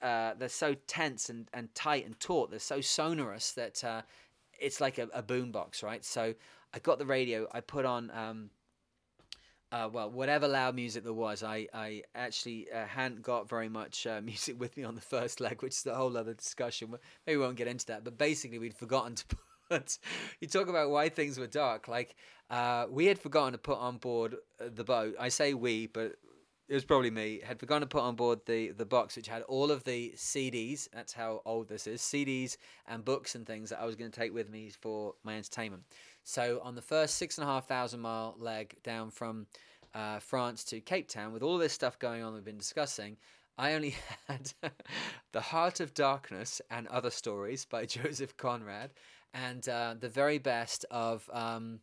[0.00, 2.50] uh, they're so tense and, and tight and taut.
[2.50, 4.02] They're so sonorous that uh,
[4.60, 6.04] it's like a, a boombox, right?
[6.04, 6.34] So
[6.72, 7.48] I got the radio.
[7.52, 8.50] I put on um,
[9.70, 14.06] uh, well, whatever loud music there was, I, I actually uh, hadn't got very much
[14.06, 16.94] uh, music with me on the first leg, which is a whole other discussion.
[17.26, 18.04] Maybe we won't get into that.
[18.04, 19.38] But basically, we'd forgotten to put.
[20.40, 21.88] you talk about why things were dark.
[21.88, 22.14] Like,
[22.50, 25.14] uh, we had forgotten to put on board uh, the boat.
[25.18, 26.16] I say we, but
[26.68, 27.40] it was probably me.
[27.44, 30.88] Had forgotten to put on board the, the box, which had all of the CDs.
[30.92, 34.20] That's how old this is CDs and books and things that I was going to
[34.20, 35.84] take with me for my entertainment.
[36.24, 39.46] So on the first six and a half thousand mile leg down from
[39.94, 43.16] uh, France to Cape Town, with all this stuff going on we've been discussing,
[43.56, 43.96] I only
[44.28, 44.52] had
[45.32, 48.90] The Heart of Darkness and Other Stories by Joseph Conrad,
[49.34, 51.80] and uh, the very best of, um,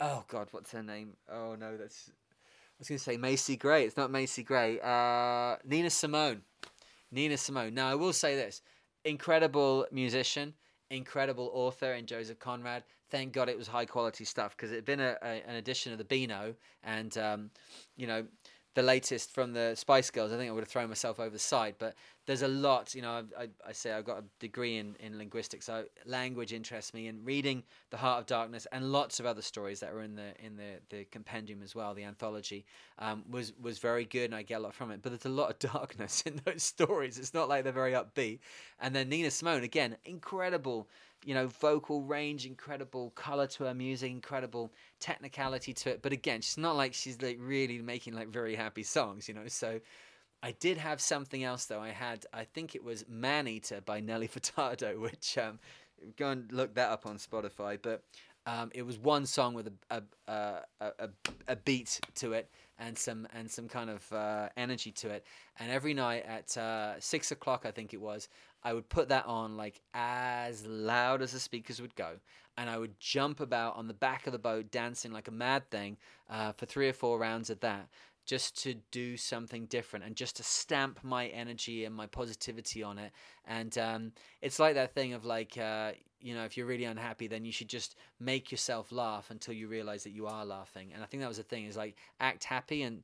[0.00, 1.16] oh God, what's her name?
[1.30, 3.84] Oh no, that's, I was going to say Macy Gray.
[3.84, 4.80] It's not Macy Gray.
[4.80, 6.42] Uh, Nina Simone.
[7.12, 7.74] Nina Simone.
[7.74, 8.62] Now, I will say this
[9.04, 10.54] incredible musician,
[10.90, 14.84] incredible author in Joseph Conrad thank God it was high quality stuff because it had
[14.84, 16.54] been a, a, an edition of the Beano
[16.84, 17.50] and um,
[17.96, 18.24] you know
[18.74, 20.32] the latest from the Spice Girls.
[20.32, 21.94] I think I would have thrown myself over the side, but
[22.26, 22.94] there's a lot.
[22.94, 26.94] You know, I, I say I've got a degree in, in linguistics, so language interests
[26.94, 30.14] me, and reading The Heart of Darkness and lots of other stories that were in
[30.14, 32.64] the in the, the compendium as well, the anthology,
[32.98, 35.02] um, was was very good, and I get a lot from it.
[35.02, 37.18] But there's a lot of darkness in those stories.
[37.18, 38.38] It's not like they're very upbeat.
[38.80, 40.88] And then Nina Simone again, incredible
[41.24, 46.02] you know, vocal range, incredible color to her music, incredible technicality to it.
[46.02, 49.46] But again, she's not like she's like really making like very happy songs, you know.
[49.46, 49.80] So
[50.42, 51.80] I did have something else though.
[51.80, 55.58] I had, I think it was Man Eater by Nelly Furtado, which um,
[56.16, 57.78] go and look that up on Spotify.
[57.80, 58.02] But
[58.46, 61.08] um, it was one song with a a, a, a,
[61.48, 65.26] a beat to it and some and some kind of uh, energy to it.
[65.58, 68.28] And every night at uh, six o'clock, I think it was,
[68.62, 72.16] I would put that on like as loud as the speakers would go,
[72.56, 75.70] and I would jump about on the back of the boat, dancing like a mad
[75.70, 75.96] thing
[76.28, 77.88] uh, for three or four rounds of that,
[78.26, 82.98] just to do something different and just to stamp my energy and my positivity on
[82.98, 83.12] it.
[83.46, 84.12] And um,
[84.42, 87.52] it's like that thing of like, uh, you know, if you're really unhappy, then you
[87.52, 90.90] should just make yourself laugh until you realize that you are laughing.
[90.94, 93.02] And I think that was the thing is like act happy and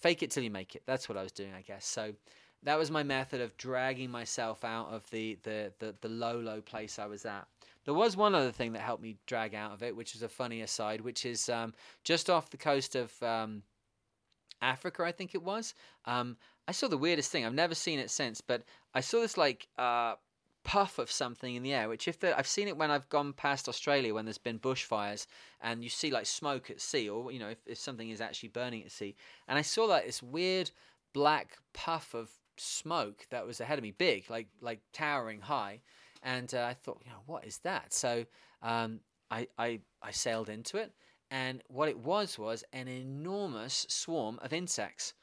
[0.00, 0.82] fake it till you make it.
[0.86, 1.86] That's what I was doing, I guess.
[1.86, 2.12] So
[2.64, 6.60] that was my method of dragging myself out of the, the, the, the low, low
[6.60, 7.46] place I was at.
[7.84, 10.28] There was one other thing that helped me drag out of it, which is a
[10.28, 11.72] funny aside, which is um,
[12.04, 13.62] just off the coast of um,
[14.60, 15.74] Africa, I think it was.
[16.04, 16.36] Um,
[16.66, 17.46] I saw the weirdest thing.
[17.46, 18.62] I've never seen it since, but
[18.92, 20.16] I saw this like uh,
[20.64, 21.88] puff of something in the air.
[21.88, 25.26] Which, if I've seen it when I've gone past Australia when there's been bushfires
[25.62, 28.50] and you see like smoke at sea, or you know if, if something is actually
[28.50, 29.16] burning at sea.
[29.46, 30.70] And I saw like this weird
[31.14, 32.30] black puff of
[32.60, 35.80] smoke that was ahead of me, big, like like towering high,
[36.22, 37.92] and uh, I thought, you know, what is that?
[37.92, 38.24] So
[38.62, 40.92] um, I, I I sailed into it,
[41.30, 45.14] and what it was was an enormous swarm of insects,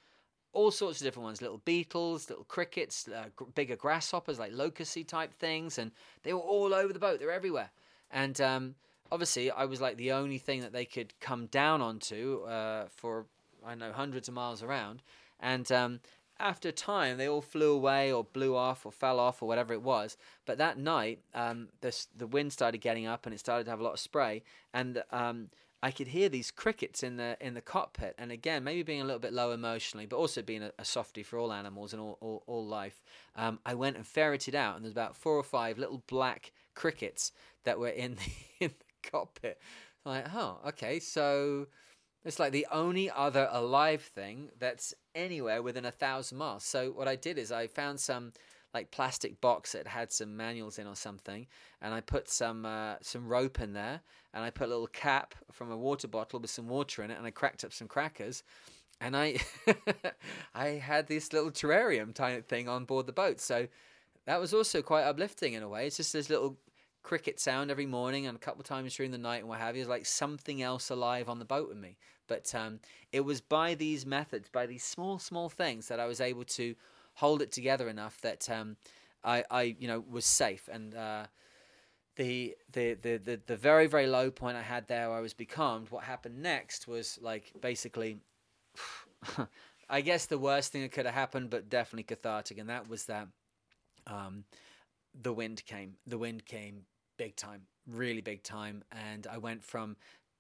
[0.54, 5.04] all sorts of different ones, little beetles, little crickets, uh, gr- bigger grasshoppers like locusty
[5.04, 5.92] type things, and
[6.24, 7.20] they were all over the boat.
[7.20, 7.72] They're everywhere,
[8.12, 8.76] and um,
[9.12, 13.26] obviously I was like the only thing that they could come down onto uh, for
[13.66, 15.02] I know hundreds of miles around,
[15.40, 16.00] and um,
[16.40, 19.82] after time, they all flew away or blew off or fell off or whatever it
[19.82, 20.18] was.
[20.46, 23.80] But that night, um, the the wind started getting up and it started to have
[23.80, 24.44] a lot of spray,
[24.74, 25.50] and um,
[25.82, 28.16] I could hear these crickets in the in the cockpit.
[28.18, 31.24] And again, maybe being a little bit low emotionally, but also being a, a softy
[31.24, 33.04] for all animals and all all, all life,
[33.36, 37.32] um, I went and ferreted out, and there's about four or five little black crickets
[37.64, 38.16] that were in
[38.60, 39.60] the, in the cockpit.
[40.06, 41.68] I'm like, oh, okay, so
[42.26, 46.64] it's like the only other alive thing that's anywhere within a thousand miles.
[46.64, 48.34] So what I did is I found some
[48.74, 51.48] like plastic box that had some manuals in or something,
[51.82, 54.02] and I put some uh, some rope in there,
[54.34, 57.18] and I put a little cap from a water bottle with some water in it,
[57.18, 58.44] and I cracked up some crackers,
[59.00, 59.38] and I
[60.56, 63.40] I had this little terrarium type thing on board the boat.
[63.40, 63.68] So
[64.26, 65.88] that was also quite uplifting in a way.
[65.88, 66.58] It's just this little
[67.06, 69.76] cricket sound every morning and a couple of times during the night and what have
[69.76, 69.82] you.
[69.82, 71.98] It's like something else alive on the boat with me.
[72.28, 72.80] But um,
[73.12, 76.74] it was by these methods, by these small, small things, that I was able to
[77.14, 78.78] hold it together enough that um,
[79.24, 80.68] I, I, you know, was safe.
[80.68, 81.28] And uh,
[82.16, 85.92] the, the, the, the, the very, very low point I had there, I was becalmed.
[85.92, 88.18] What happened next was like basically,
[89.90, 93.06] I guess the worst thing that could have happened, but definitely cathartic, and that was
[93.06, 93.28] that
[94.08, 94.46] um,
[95.14, 95.98] the wind came.
[96.08, 96.86] The wind came
[97.18, 99.96] big time, really big time, and I went from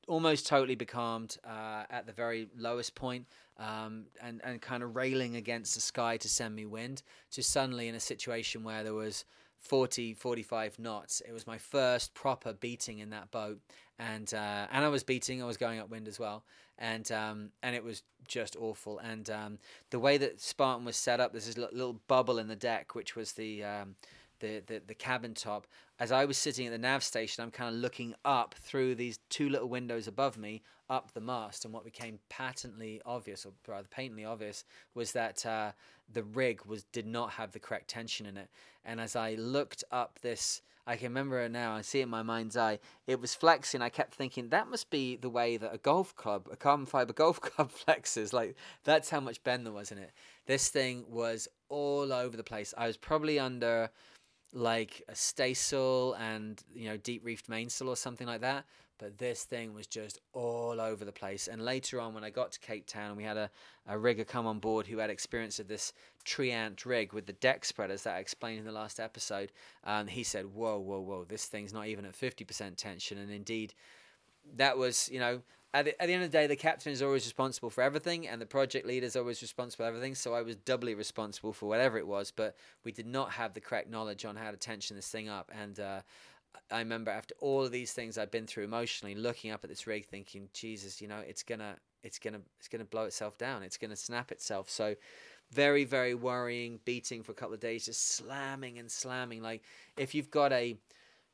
[0.07, 3.25] almost totally becalmed uh, at the very lowest point,
[3.57, 7.87] um, and and kind of railing against the sky to send me wind to suddenly
[7.87, 9.25] in a situation where there was
[9.59, 11.21] 40, 45 knots.
[11.27, 13.59] It was my first proper beating in that boat,
[13.97, 15.41] and uh, and I was beating.
[15.41, 16.43] I was going upwind as well,
[16.77, 18.99] and um, and it was just awful.
[18.99, 22.55] And um, the way that Spartan was set up, there's this little bubble in the
[22.55, 23.95] deck, which was the um,
[24.45, 25.67] the, the, the cabin top.
[25.99, 29.19] As I was sitting at the nav station, I'm kind of looking up through these
[29.29, 31.65] two little windows above me, up the mast.
[31.65, 34.63] And what became patently obvious, or rather patently obvious,
[34.93, 35.71] was that uh,
[36.11, 38.49] the rig was did not have the correct tension in it.
[38.83, 41.73] And as I looked up this, I can remember it now.
[41.73, 42.77] I see it in my mind's eye.
[43.07, 43.81] It was flexing.
[43.81, 47.13] I kept thinking that must be the way that a golf club, a carbon fiber
[47.23, 48.33] golf club, flexes.
[48.33, 50.11] Like that's how much bend there was in it.
[50.45, 52.73] This thing was all over the place.
[52.77, 53.89] I was probably under
[54.55, 58.65] like a staysail and you know deep reefed mainsail or something like that
[58.97, 61.49] but this thing was just all over the place.
[61.49, 63.49] And later on when i got to cape town we had a,
[63.85, 65.91] a rigger come on board who had experience of this
[66.23, 69.51] Triant rig with the deck spreaders that i explained in the last episode
[69.83, 73.17] and he said whoa whoa whoa this thing's not even at 50% tension.
[73.17, 73.73] And indeed
[74.55, 75.41] that was you know
[75.73, 78.27] at the, at the end of the day, the captain is always responsible for everything,
[78.27, 80.15] and the project leader is always responsible for everything.
[80.15, 83.61] So I was doubly responsible for whatever it was, but we did not have the
[83.61, 85.51] correct knowledge on how to tension this thing up.
[85.53, 86.01] And uh,
[86.71, 89.85] I remember after all of these things I've been through emotionally, looking up at this
[89.85, 93.63] rig, thinking, Jesus, you know, it's gonna, it's gonna, it's gonna blow itself down.
[93.63, 94.69] It's gonna snap itself.
[94.69, 94.95] So
[95.51, 99.41] very, very worrying, beating for a couple of days, just slamming and slamming.
[99.41, 99.63] Like
[99.97, 100.77] if you've got a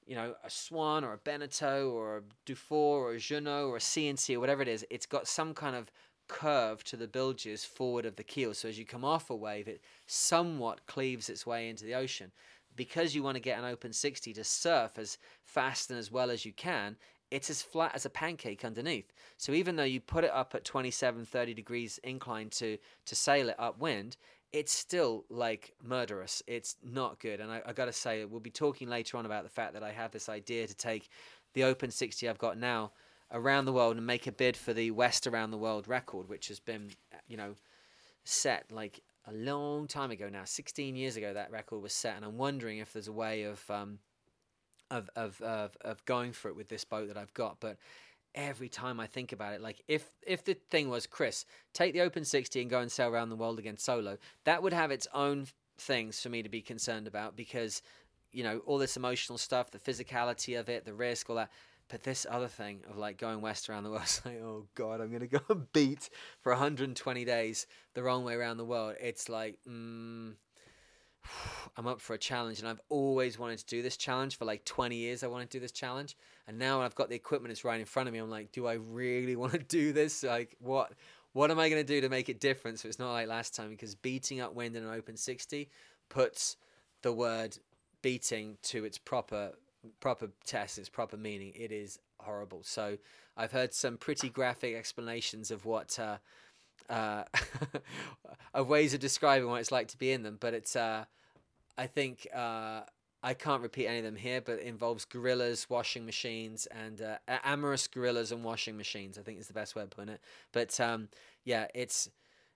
[0.06, 3.82] you know, a Swan or a Beneteau or a Dufour or a Jeanneau or a
[3.82, 5.92] C&C or whatever it is, it's got some kind of
[6.28, 8.54] curve to the bilges forward of the keel.
[8.54, 12.32] So as you come off a wave, it somewhat cleaves its way into the ocean.
[12.76, 16.32] Because you want to get an open 60 to surf as fast and as well
[16.32, 16.96] as you can,
[17.30, 19.12] it's as flat as a pancake underneath.
[19.38, 23.50] So even though you put it up at 27, 30 degrees incline to, to sail
[23.50, 24.18] it upwind,
[24.54, 26.44] it's still like murderous.
[26.48, 27.40] It's not good.
[27.40, 29.84] And I, I got to say, we'll be talking later on about the fact that
[29.84, 31.10] I have this idea to take
[31.54, 32.92] the Open 60 I've got now
[33.32, 36.50] around the world and make a bid for the West Around the World record, which
[36.50, 36.90] has been,
[37.28, 37.56] you know,
[38.26, 40.44] set like a long time ago now.
[40.44, 42.18] 16 years ago, that record was set.
[42.18, 43.64] And I'm wondering if there's a way of.
[43.70, 44.00] Um,
[44.90, 47.62] of, of, of, of going for it with this boat that I've got.
[47.62, 47.78] But
[48.36, 49.62] every time I think about it.
[49.62, 53.10] Like if if the thing was Chris, take the Open 60 and go and sail
[53.10, 55.48] around the world again solo, that would have its own
[55.78, 57.82] things for me to be concerned about because
[58.32, 61.52] you know all this emotional stuff, the physicality of it, the risk, all that.
[61.90, 65.02] But this other thing of like going west around the world, it's like, oh god,
[65.02, 65.42] I'm gonna go
[65.74, 66.10] beat
[66.42, 68.96] for 120 days the wrong way around the world.
[69.02, 70.34] It's like, mm,
[71.78, 74.66] I'm up for a challenge, and I've always wanted to do this challenge for like
[74.66, 75.24] 20 years.
[75.24, 76.18] I want to do this challenge,
[76.48, 78.20] and now I've got the equipment; it's right in front of me.
[78.20, 80.24] I'm like, do I really want to do this?
[80.24, 80.94] Like, what?
[81.34, 83.56] What am I going to do to make it different so it's not like last
[83.56, 83.70] time?
[83.70, 85.70] Because beating up wind in an open 60
[86.10, 86.58] puts
[87.04, 87.58] the word
[88.02, 89.54] beating to its proper
[90.02, 91.54] proper test, its proper meaning.
[91.56, 92.64] It is horrible.
[92.64, 92.98] So
[93.38, 95.98] I've heard some pretty graphic explanations of what.
[95.98, 96.18] Uh,
[96.90, 97.24] uh,
[98.54, 100.38] of ways of describing what it's like to be in them.
[100.40, 101.06] But it's, uh,
[101.78, 102.82] I think, uh,
[103.24, 107.18] I can't repeat any of them here, but it involves gorillas, washing machines, and uh,
[107.44, 109.18] amorous gorillas and washing machines.
[109.18, 110.22] I think is the best way of putting it.
[110.52, 111.10] But um,
[111.44, 112.10] yeah, it's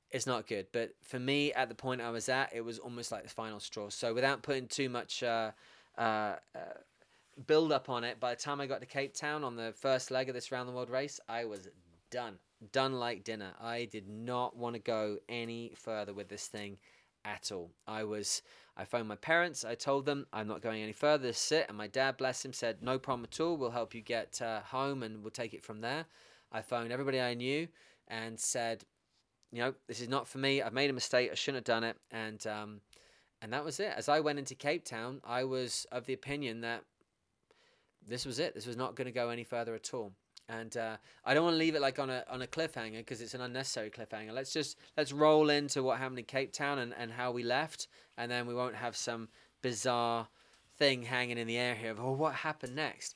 [0.09, 0.67] it's not good.
[0.71, 3.59] But for me, at the point I was at, it was almost like the final
[3.59, 3.89] straw.
[3.89, 5.51] So without putting too much uh,
[5.97, 6.01] uh,
[6.55, 6.59] uh,
[7.45, 10.09] build up on it, by the time I got to Cape Town on the first
[10.09, 11.67] leg of this round the world race, I was
[12.09, 12.39] done
[12.71, 13.53] done like dinner.
[13.61, 16.77] I did not want to go any further with this thing
[17.23, 17.71] at all.
[17.87, 18.41] I was
[18.77, 19.63] I phoned my parents.
[19.63, 21.31] I told them I'm not going any further.
[21.33, 23.57] Sit, and my dad, bless him, said no problem at all.
[23.57, 26.05] We'll help you get uh, home, and we'll take it from there.
[26.51, 27.67] I phoned everybody I knew
[28.07, 28.83] and said,
[29.51, 30.61] you know, this is not for me.
[30.61, 31.29] I've made a mistake.
[31.31, 32.81] I shouldn't have done it, and um,
[33.41, 33.93] and that was it.
[33.95, 36.83] As I went into Cape Town, I was of the opinion that
[38.07, 38.53] this was it.
[38.53, 40.11] This was not going to go any further at all
[40.49, 43.21] and uh, I don't want to leave it like on a on a cliffhanger because
[43.21, 44.31] it's an unnecessary cliffhanger.
[44.31, 47.87] Let's just let's roll into what happened in Cape Town and, and how we left,
[48.17, 49.29] and then we won't have some
[49.61, 50.27] bizarre
[50.77, 53.15] thing hanging in the air here of oh what happened next.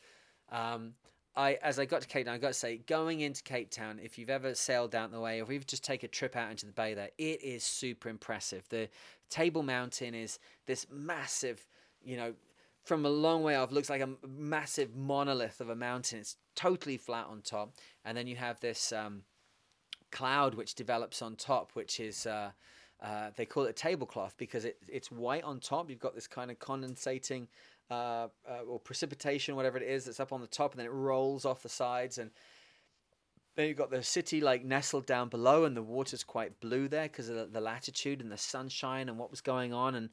[0.51, 0.93] Um,
[1.35, 3.99] I as I got to Cape Town, I got to say going into Cape Town,
[4.03, 6.49] if you've ever sailed down the way or if you've just take a trip out
[6.49, 8.67] into the bay there, it is super impressive.
[8.69, 8.89] The
[9.29, 11.65] Table Mountain is this massive,
[12.03, 12.33] you know,
[12.83, 16.19] from a long way off looks like a massive monolith of a mountain.
[16.19, 17.73] It's totally flat on top,
[18.05, 19.23] and then you have this um,
[20.11, 22.51] cloud which develops on top, which is uh,
[23.01, 25.89] uh, they call it a tablecloth because it, it's white on top.
[25.89, 27.47] You've got this kind of condensating
[27.89, 30.93] uh, uh, or precipitation, whatever it is, that's up on the top, and then it
[30.93, 32.31] rolls off the sides and.
[33.55, 37.03] Then you've got the city like nestled down below, and the water's quite blue there
[37.03, 39.95] because of the, the latitude and the sunshine and what was going on.
[39.95, 40.09] And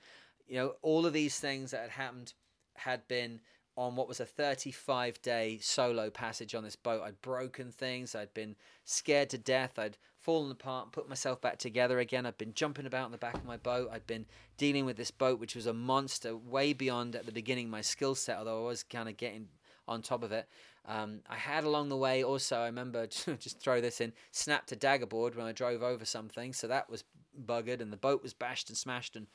[0.48, 2.32] you know, all of these things that had happened
[2.80, 3.40] had been
[3.76, 7.02] on what was a 35 day solo passage on this boat.
[7.02, 11.98] I'd broken things, I'd been scared to death, I'd fallen apart, put myself back together
[11.98, 12.24] again.
[12.24, 14.26] I'd been jumping about in the back of my boat, I'd been
[14.56, 18.14] dealing with this boat, which was a monster way beyond at the beginning my skill
[18.14, 19.48] set, although I was kind of getting
[19.86, 20.48] on top of it.
[20.86, 24.76] Um, I had along the way also, I remember, just throw this in, snapped a
[24.76, 27.04] dagger board when I drove over something, so that was
[27.44, 29.16] buggered, and the boat was bashed and smashed.
[29.16, 29.26] And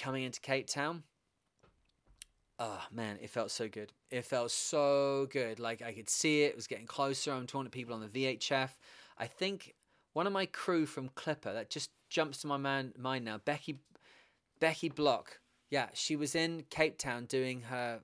[0.00, 1.02] coming into Cape Town,
[2.58, 3.92] oh man, it felt so good.
[4.10, 5.60] It felt so good.
[5.60, 7.32] Like I could see it, it was getting closer.
[7.32, 8.70] I'm talking to people on the VHF.
[9.18, 9.74] I think
[10.14, 13.78] one of my crew from Clipper that just jumps to my man, mind now, Becky
[14.58, 15.38] Becky Block.
[15.70, 18.00] Yeah, she was in Cape Town doing her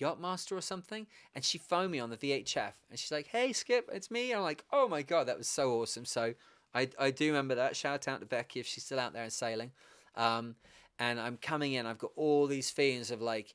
[0.00, 3.88] Yachtmaster or something, and she phoned me on the VHF, and she's like, "Hey, Skip,
[3.92, 6.34] it's me." I'm like, "Oh my god, that was so awesome!" So
[6.74, 7.76] I I do remember that.
[7.76, 9.70] Shout out to Becky if she's still out there and sailing.
[10.16, 10.56] Um,
[10.98, 11.86] and I'm coming in.
[11.86, 13.54] I've got all these feelings of like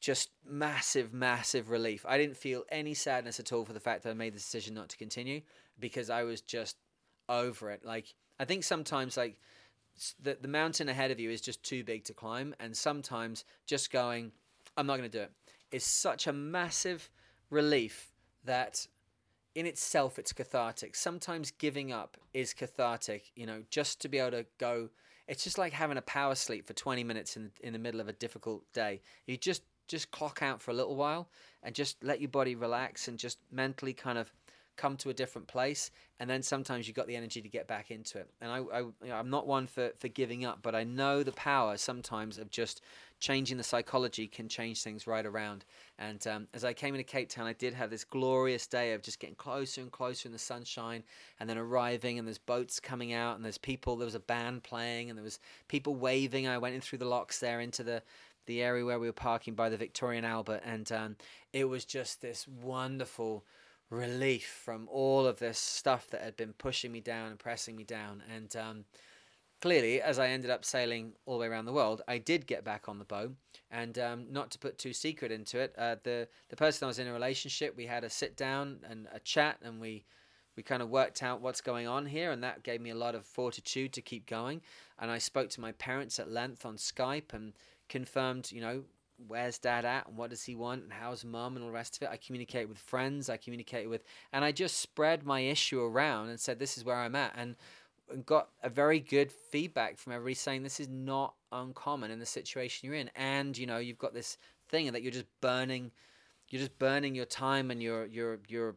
[0.00, 2.04] just massive, massive relief.
[2.06, 4.74] I didn't feel any sadness at all for the fact that I made the decision
[4.74, 5.40] not to continue
[5.78, 6.76] because I was just
[7.28, 7.84] over it.
[7.84, 9.38] Like I think sometimes like
[10.22, 13.90] the the mountain ahead of you is just too big to climb, and sometimes just
[13.90, 14.32] going,
[14.76, 15.32] I'm not going to do it
[15.70, 17.10] is such a massive
[17.50, 18.12] relief
[18.44, 18.86] that
[19.54, 20.94] in itself it's cathartic.
[20.94, 24.90] Sometimes giving up is cathartic, you know, just to be able to go.
[25.28, 28.08] It's just like having a power sleep for 20 minutes in in the middle of
[28.08, 29.02] a difficult day.
[29.26, 31.28] You just just clock out for a little while
[31.62, 34.32] and just let your body relax and just mentally kind of
[34.76, 37.90] come to a different place and then sometimes you've got the energy to get back
[37.90, 38.28] into it.
[38.40, 41.22] And I, I you know, I'm not one for, for giving up but I know
[41.22, 42.80] the power sometimes of just
[43.18, 45.64] changing the psychology can change things right around.
[45.98, 49.02] And um, as I came into Cape Town I did have this glorious day of
[49.02, 51.02] just getting closer and closer in the sunshine
[51.40, 54.62] and then arriving and there's boats coming out and there's people there was a band
[54.62, 56.46] playing and there was people waving.
[56.46, 58.02] I went in through the locks there into the
[58.46, 61.16] the area where we were parking by the Victoria and Albert and um,
[61.52, 63.44] it was just this wonderful
[63.90, 67.84] relief from all of this stuff that had been pushing me down and pressing me
[67.84, 68.22] down.
[68.34, 68.84] And um,
[69.60, 72.64] clearly, as I ended up sailing all the way around the world, I did get
[72.64, 73.34] back on the boat.
[73.70, 76.98] And um, not to put too secret into it, uh, the the person I was
[76.98, 80.04] in a relationship, we had a sit down and a chat, and we
[80.56, 83.14] we kind of worked out what's going on here, and that gave me a lot
[83.14, 84.62] of fortitude to keep going.
[84.98, 87.52] And I spoke to my parents at length on Skype and
[87.88, 88.84] confirmed, you know,
[89.28, 91.96] where's dad at and what does he want and how's mum and all the rest
[91.96, 92.10] of it.
[92.10, 96.38] I communicate with friends, I communicate with, and I just spread my issue around and
[96.38, 97.32] said, this is where I'm at.
[97.36, 97.56] And
[98.24, 102.86] got a very good feedback from everybody saying this is not uncommon in the situation
[102.86, 103.10] you're in.
[103.16, 104.38] And, you know, you've got this
[104.68, 105.90] thing that you're just burning,
[106.48, 108.76] you're just burning your time and your, your, your,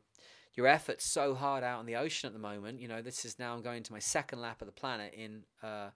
[0.55, 2.79] your efforts so hard out on the ocean at the moment.
[2.79, 5.43] You know, this is now I'm going to my second lap of the planet in,
[5.61, 5.89] uh,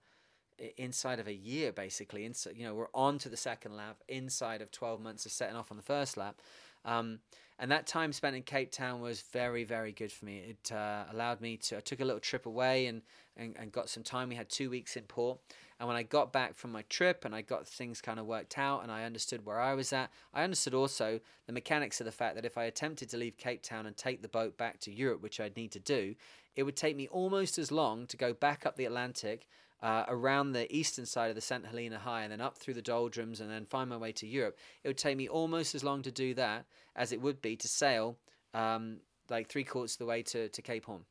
[0.76, 4.62] inside of a year basically inside you know we're on to the second lap inside
[4.62, 6.40] of 12 months of setting off on the first lap.
[6.84, 7.20] Um,
[7.58, 10.38] and that time spent in cape town was very very good for me.
[10.38, 13.02] It uh, allowed me to i took a little trip away and,
[13.36, 14.28] and, and got some time.
[14.28, 15.38] We had two weeks in port.
[15.80, 18.58] And when i got back from my trip and i got things kind of worked
[18.58, 22.12] out and i understood where i was at i understood also the mechanics of the
[22.12, 24.92] fact that if i attempted to leave cape town and take the boat back to
[24.92, 26.14] europe which i'd need to do
[26.54, 29.48] it would take me almost as long to go back up the atlantic
[29.84, 31.66] uh, around the eastern side of the St.
[31.66, 34.56] Helena High and then up through the doldrums and then find my way to Europe,
[34.82, 36.64] it would take me almost as long to do that
[36.96, 38.16] as it would be to sail
[38.54, 38.96] um,
[39.28, 41.02] like three quarters of the way to, to Cape Horn.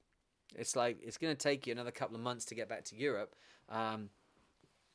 [0.55, 2.95] It's like it's going to take you another couple of months to get back to
[2.95, 3.35] Europe.
[3.69, 4.09] Um,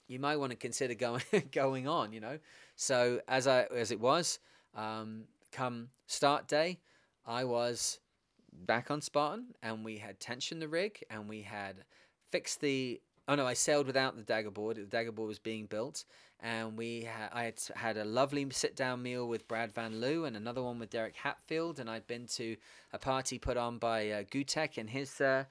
[0.09, 1.23] you might want to consider going
[1.53, 2.39] going on, you know.
[2.75, 4.41] So as I as it was,
[4.75, 6.81] um, come start day,
[7.25, 8.01] I was
[8.53, 11.85] back on Spartan, and we had tensioned the rig, and we had
[12.31, 14.79] fixed the Oh no, I sailed without the dagger board.
[14.79, 16.05] The dagger board was being built,
[16.41, 20.27] and we ha- I had had a lovely sit down meal with Brad Van Liew
[20.27, 22.57] and another one with Derek Hatfield, and I'd been to
[22.91, 25.21] a party put on by uh, Gutek and his.
[25.21, 25.45] Uh,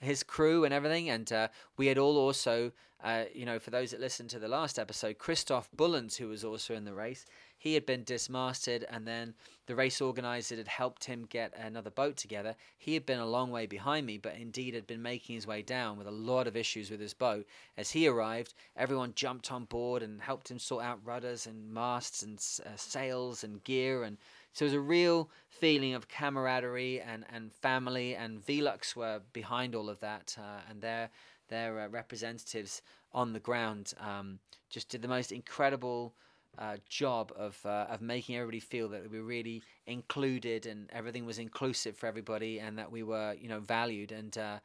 [0.00, 3.92] his crew and everything, and uh, we had all also, uh, you know, for those
[3.92, 7.24] that listened to the last episode, Christophe Bullens, who was also in the race,
[7.64, 9.32] he had been dismasted, and then
[9.64, 12.56] the race organizer had helped him get another boat together.
[12.76, 15.62] He had been a long way behind me, but indeed had been making his way
[15.62, 17.46] down with a lot of issues with his boat.
[17.78, 22.22] As he arrived, everyone jumped on board and helped him sort out rudders and masts
[22.22, 22.36] and
[22.66, 24.18] uh, sails and gear and
[24.52, 29.74] so it was a real feeling of camaraderie and, and family, and Velux were behind
[29.74, 31.10] all of that, uh, and their
[31.48, 32.80] their uh, representatives
[33.12, 34.38] on the ground um,
[34.70, 36.14] just did the most incredible
[36.58, 41.26] uh, job of uh, of making everybody feel that we were really included and everything
[41.26, 44.58] was inclusive for everybody and that we were you know valued and uh,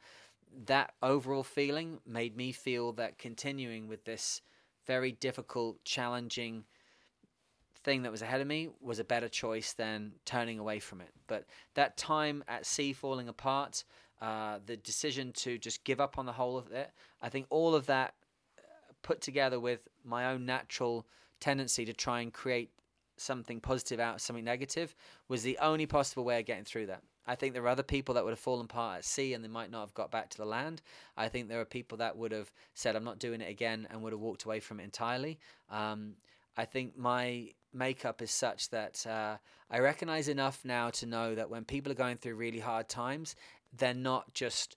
[0.66, 4.42] that overall feeling made me feel that continuing with this
[4.86, 6.64] very difficult, challenging
[7.82, 11.10] thing that was ahead of me was a better choice than turning away from it.
[11.26, 13.84] But that time at sea falling apart,
[14.20, 16.90] uh, the decision to just give up on the whole of it,
[17.22, 18.14] I think all of that
[18.58, 18.62] uh,
[19.02, 21.06] put together with my own natural
[21.40, 22.70] tendency to try and create
[23.16, 24.94] something positive out of something negative
[25.28, 27.02] was the only possible way of getting through that.
[27.26, 29.48] I think there are other people that would have fallen apart at sea and they
[29.48, 30.80] might not have got back to the land.
[31.16, 34.02] I think there are people that would have said, I'm not doing it again, and
[34.02, 35.38] would have walked away from it entirely.
[35.70, 36.14] Um,
[36.56, 39.36] I think my makeup is such that uh,
[39.70, 43.36] I recognize enough now to know that when people are going through really hard times,
[43.76, 44.76] they're not just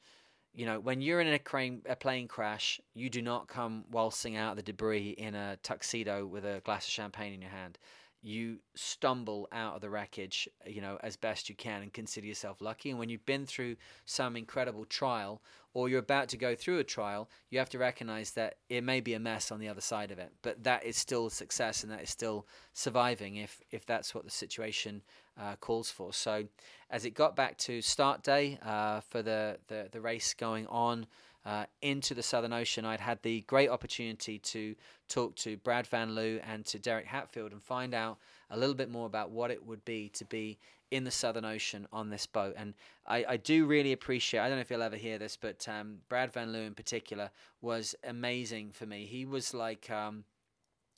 [0.54, 4.36] you know, when you're in a crane, a plane crash, you do not come waltzing
[4.36, 7.78] out of the debris in a tuxedo with a glass of champagne in your hand
[8.24, 12.62] you stumble out of the wreckage, you know, as best you can and consider yourself
[12.62, 12.90] lucky.
[12.90, 13.76] And when you've been through
[14.06, 15.42] some incredible trial
[15.74, 19.02] or you're about to go through a trial, you have to recognize that it may
[19.02, 21.92] be a mess on the other side of it, but that is still success and
[21.92, 25.02] that is still surviving if, if that's what the situation
[25.40, 26.14] uh, calls for.
[26.14, 26.46] So
[26.90, 31.08] as it got back to start day uh, for the, the, the race going on,
[31.46, 34.76] uh, into the Southern Ocean, I'd had the great opportunity to
[35.10, 38.18] talk to Brad Van Liew and to Derek Hatfield and find out
[38.50, 40.58] a little bit more about what it would be to be
[40.92, 42.54] in the Southern Ocean on this boat.
[42.56, 42.76] And
[43.08, 45.98] I, I do really appreciate, I don't know if you'll ever hear this, but um,
[46.08, 47.32] Brad Van Liew in particular
[47.62, 49.06] was amazing for me.
[49.06, 50.24] He was like, um,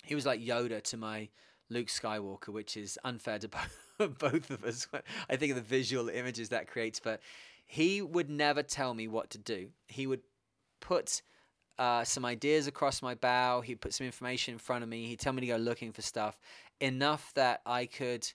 [0.03, 1.29] he was like Yoda to my
[1.69, 3.47] Luke Skywalker, which is unfair to
[3.97, 4.87] both, of us.
[5.29, 7.21] I think of the visual images that creates, but
[7.65, 9.69] he would never tell me what to do.
[9.87, 10.21] He would
[10.79, 11.21] put
[11.77, 13.61] uh, some ideas across my bow.
[13.61, 15.07] He'd put some information in front of me.
[15.07, 16.39] He'd tell me to go looking for stuff
[16.79, 18.31] enough that I could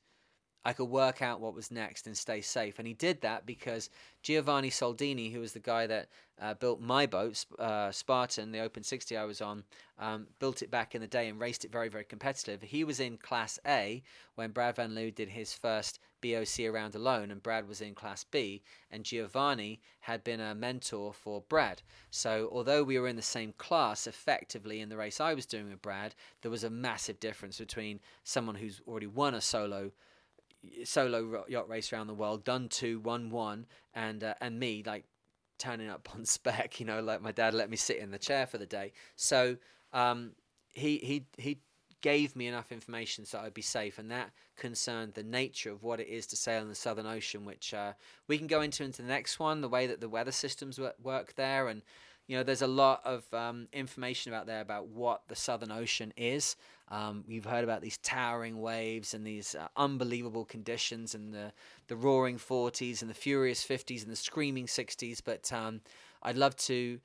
[0.64, 2.78] I could work out what was next and stay safe.
[2.78, 3.88] And he did that because
[4.22, 6.08] Giovanni Soldini, who was the guy that
[6.40, 9.64] uh, built my boat, uh, Spartan, the Open 60 I was on,
[9.98, 12.60] um, built it back in the day and raced it very, very competitive.
[12.60, 14.02] He was in Class A
[14.34, 18.24] when Brad Van Liew did his first BOC around alone, and Brad was in Class
[18.24, 21.80] B, and Giovanni had been a mentor for Brad.
[22.10, 25.70] So, although we were in the same class effectively in the race I was doing
[25.70, 29.92] with Brad, there was a massive difference between someone who's already won a solo
[30.84, 35.04] solo yacht race around the world, done two, one, one, and uh, and me like
[35.58, 36.80] turning up on spec.
[36.80, 38.92] You know, like my dad let me sit in the chair for the day.
[39.16, 39.56] So
[39.92, 40.32] um,
[40.72, 41.60] he he he
[42.02, 46.00] gave me enough information so I'd be safe, and that concerned the nature of what
[46.00, 47.92] it is to sail in the Southern Ocean, which uh,
[48.28, 49.60] we can go into into the next one.
[49.60, 51.82] The way that the weather systems work there, and
[52.31, 56.12] you know, there's a lot of um, information about there about what the Southern Ocean
[56.16, 56.55] is.
[56.86, 61.52] Um, you've heard about these towering waves and these uh, unbelievable conditions and the,
[61.89, 65.20] the roaring 40s and the furious 50s and the screaming 60s.
[65.24, 65.81] But um,
[66.23, 67.01] I'd love to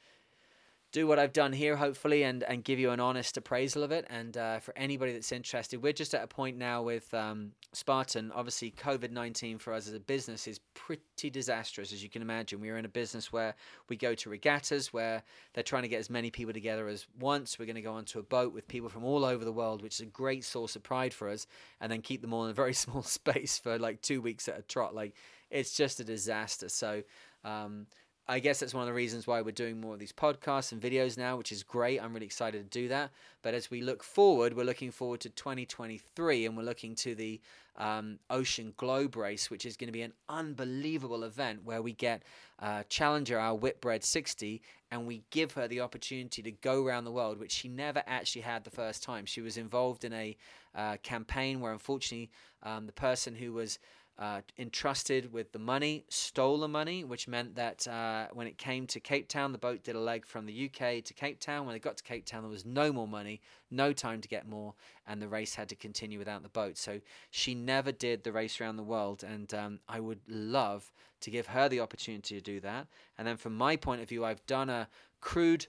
[0.96, 4.08] do what I've done here, hopefully, and, and give you an honest appraisal of it.
[4.10, 8.32] And uh, for anybody that's interested, we're just at a point now with um, Spartan.
[8.34, 12.62] Obviously, COVID 19 for us as a business is pretty disastrous, as you can imagine.
[12.62, 13.56] We're in a business where
[13.90, 15.22] we go to regattas, where
[15.54, 17.60] they're trying to get as many people together as once.
[17.60, 19.96] We're going to go onto a boat with people from all over the world, which
[19.96, 21.46] is a great source of pride for us,
[21.82, 24.58] and then keep them all in a very small space for like two weeks at
[24.58, 24.96] a trot.
[24.96, 25.14] Like,
[25.52, 26.70] it's just a disaster.
[26.70, 27.04] So,
[27.44, 27.88] um,
[28.28, 30.82] I guess that's one of the reasons why we're doing more of these podcasts and
[30.82, 32.02] videos now, which is great.
[32.02, 33.12] I'm really excited to do that.
[33.44, 37.40] But as we look forward, we're looking forward to 2023 and we're looking to the
[37.78, 42.24] um, Ocean Globe Race, which is going to be an unbelievable event where we get
[42.60, 47.12] uh, Challenger, our Whitbread 60, and we give her the opportunity to go around the
[47.12, 49.28] world, which she never actually had the first time.
[49.28, 50.36] She was involved in a
[50.74, 52.32] uh, campaign where, unfortunately,
[52.64, 53.78] um, the person who was
[54.18, 58.88] uh, entrusted with the money, stole the money, which meant that uh, when it came
[58.88, 61.66] to Cape Town, the boat did a leg from the UK to Cape Town.
[61.66, 64.48] When they got to Cape Town, there was no more money, no time to get
[64.48, 64.74] more,
[65.06, 66.78] and the race had to continue without the boat.
[66.78, 71.32] So she never did the race around the world, and um, I would love to
[71.32, 72.88] give her the opportunity to do that.
[73.18, 74.88] And then, from my point of view, I've done a
[75.20, 75.68] crude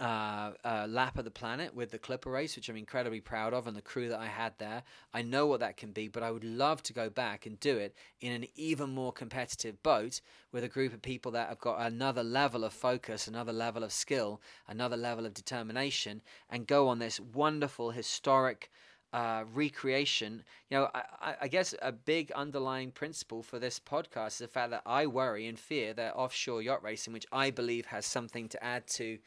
[0.00, 3.66] uh, uh, lap of the planet with the Clipper race, which I'm incredibly proud of,
[3.66, 4.82] and the crew that I had there.
[5.12, 7.76] I know what that can be, but I would love to go back and do
[7.76, 10.22] it in an even more competitive boat
[10.52, 13.92] with a group of people that have got another level of focus, another level of
[13.92, 18.70] skill, another level of determination, and go on this wonderful historic.
[19.12, 20.44] Uh, recreation.
[20.68, 24.70] You know, I, I guess a big underlying principle for this podcast is the fact
[24.70, 28.62] that I worry and fear that offshore yacht racing, which I believe has something to
[28.62, 29.18] add to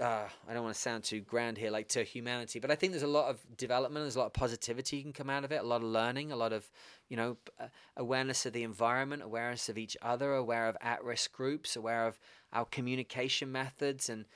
[0.00, 2.92] uh, I don't want to sound too grand here, like to humanity, but I think
[2.92, 5.60] there's a lot of development, there's a lot of positivity can come out of it,
[5.60, 6.70] a lot of learning, a lot of,
[7.08, 7.66] you know, uh,
[7.96, 12.18] awareness of the environment, awareness of each other, aware of at risk groups, aware of
[12.52, 14.08] our communication methods.
[14.08, 14.26] And,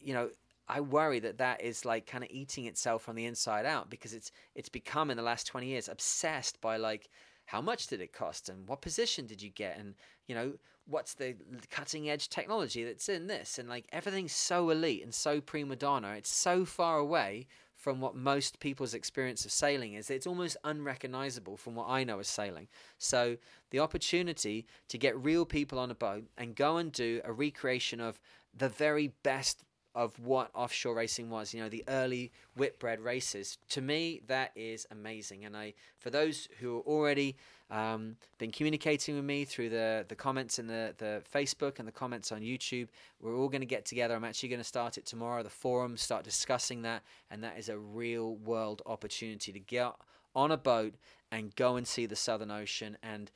[0.00, 0.30] you know,
[0.68, 4.12] I worry that that is like kind of eating itself from the inside out because
[4.12, 7.08] it's it's become in the last 20 years obsessed by like
[7.48, 9.94] how much did it cost and what position did you get and
[10.26, 10.52] you know
[10.86, 11.34] what's the
[11.70, 13.58] cutting edge technology that's in this?
[13.58, 16.14] And like everything's so elite and so prima donna.
[16.16, 20.10] It's so far away from what most people's experience of sailing is.
[20.10, 22.68] It's almost unrecognizable from what I know as sailing.
[22.98, 23.36] So
[23.70, 28.00] the opportunity to get real people on a boat and go and do a recreation
[28.00, 28.20] of
[28.56, 29.64] the very best
[29.94, 33.58] of what offshore racing was you know the early whitbread races.
[33.70, 35.44] To me that is amazing.
[35.44, 37.36] And i for those who are already
[37.70, 41.92] um, been communicating with me through the the comments in the the facebook and the
[41.92, 42.88] comments on youtube
[43.20, 44.14] we're all going to get together.
[44.14, 45.42] I'm actually going to start it tomorrow.
[45.42, 47.02] The forum start discussing that.
[47.30, 49.92] And that is a real world opportunity to get
[50.34, 50.94] on a boat
[51.32, 52.96] and go and see the southern ocean.
[53.02, 53.30] And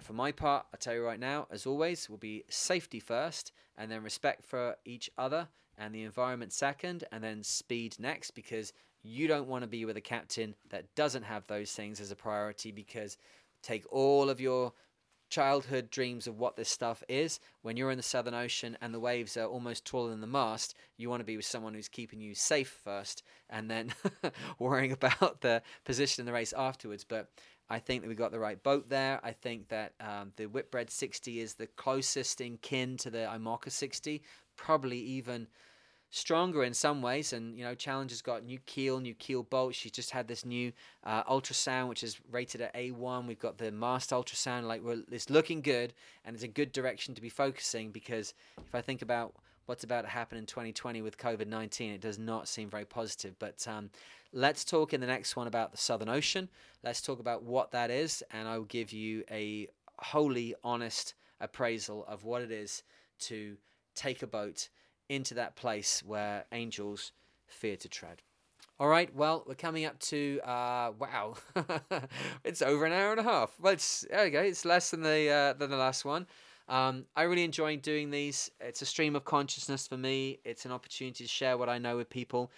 [0.00, 3.90] for my part, I tell you right now, as always, will be safety first and
[3.90, 8.72] then respect for each other and the environment second, and then speed next because
[9.02, 12.16] you don't want to be with a captain that doesn't have those things as a
[12.16, 13.16] priority because
[13.62, 14.72] take all of your
[15.30, 19.00] childhood dreams of what this stuff is when you're in the southern ocean and the
[19.00, 22.18] waves are almost taller than the mast you want to be with someone who's keeping
[22.18, 23.92] you safe first and then
[24.58, 27.28] worrying about the position in the race afterwards but
[27.70, 29.20] I think that we got the right boat there.
[29.22, 33.70] I think that um, the Whitbread 60 is the closest in kin to the IMOCA
[33.70, 34.22] 60,
[34.58, 35.46] probably even
[36.10, 37.32] stronger in some ways.
[37.32, 39.74] And you know, Challenger's got new keel, new keel bolt.
[39.74, 40.72] She's just had this new
[41.04, 43.26] uh, ultrasound, which is rated at A1.
[43.26, 44.64] We've got the mast ultrasound.
[44.64, 45.94] Like, well, it's looking good,
[46.24, 48.34] and it's a good direction to be focusing because
[48.66, 49.34] if I think about
[49.66, 53.38] what's about to happen in 2020 with COVID 19, it does not seem very positive.
[53.38, 53.90] But um,
[54.32, 56.48] let's talk in the next one about the Southern Ocean.
[56.82, 59.68] Let's talk about what that is, and I will give you a
[59.98, 62.82] wholly honest appraisal of what it is
[63.20, 63.56] to
[63.98, 64.68] take a boat
[65.08, 67.12] into that place where angels
[67.46, 68.22] fear to tread.
[68.80, 71.34] All right, well, we're coming up to uh, wow,
[72.44, 73.58] it's over an hour and a half.
[73.60, 74.40] Well, it's there go.
[74.40, 76.28] It's less than the uh, than the last one.
[76.68, 78.50] Um, I really enjoy doing these.
[78.60, 80.38] It's a stream of consciousness for me.
[80.44, 82.52] It's an opportunity to share what I know with people.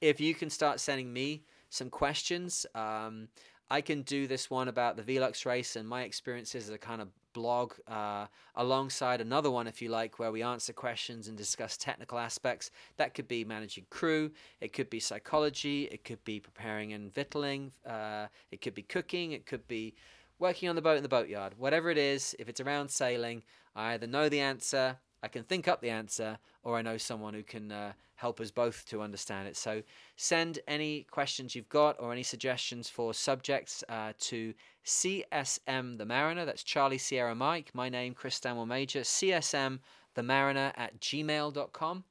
[0.00, 3.28] If you can start sending me some questions, um,
[3.70, 7.00] I can do this one about the Velux race and my experiences as a kind
[7.00, 11.76] of blog uh, alongside another one, if you like, where we answer questions and discuss
[11.76, 12.70] technical aspects.
[12.96, 14.30] That could be managing crew,
[14.60, 19.32] it could be psychology, it could be preparing and victualling, uh, it could be cooking,
[19.32, 19.94] it could be
[20.38, 21.54] working on the boat in the boatyard.
[21.58, 23.42] Whatever it is, if it's around sailing,
[23.74, 27.32] I either know the answer, I can think up the answer, or I know someone
[27.32, 29.56] who can uh, help us both to understand it.
[29.56, 29.82] So
[30.16, 34.52] send any questions you've got or any suggestions for subjects uh, to
[34.84, 36.44] CSM the Mariner.
[36.44, 37.70] That's Charlie Sierra Mike.
[37.72, 39.00] My name, Chris Stanwell Major.
[39.00, 39.78] CSM
[40.14, 42.04] the Mariner at gmail.com.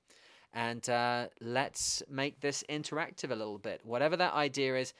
[0.55, 3.81] And uh, let's make this interactive a little bit.
[3.83, 4.93] Whatever that idea is,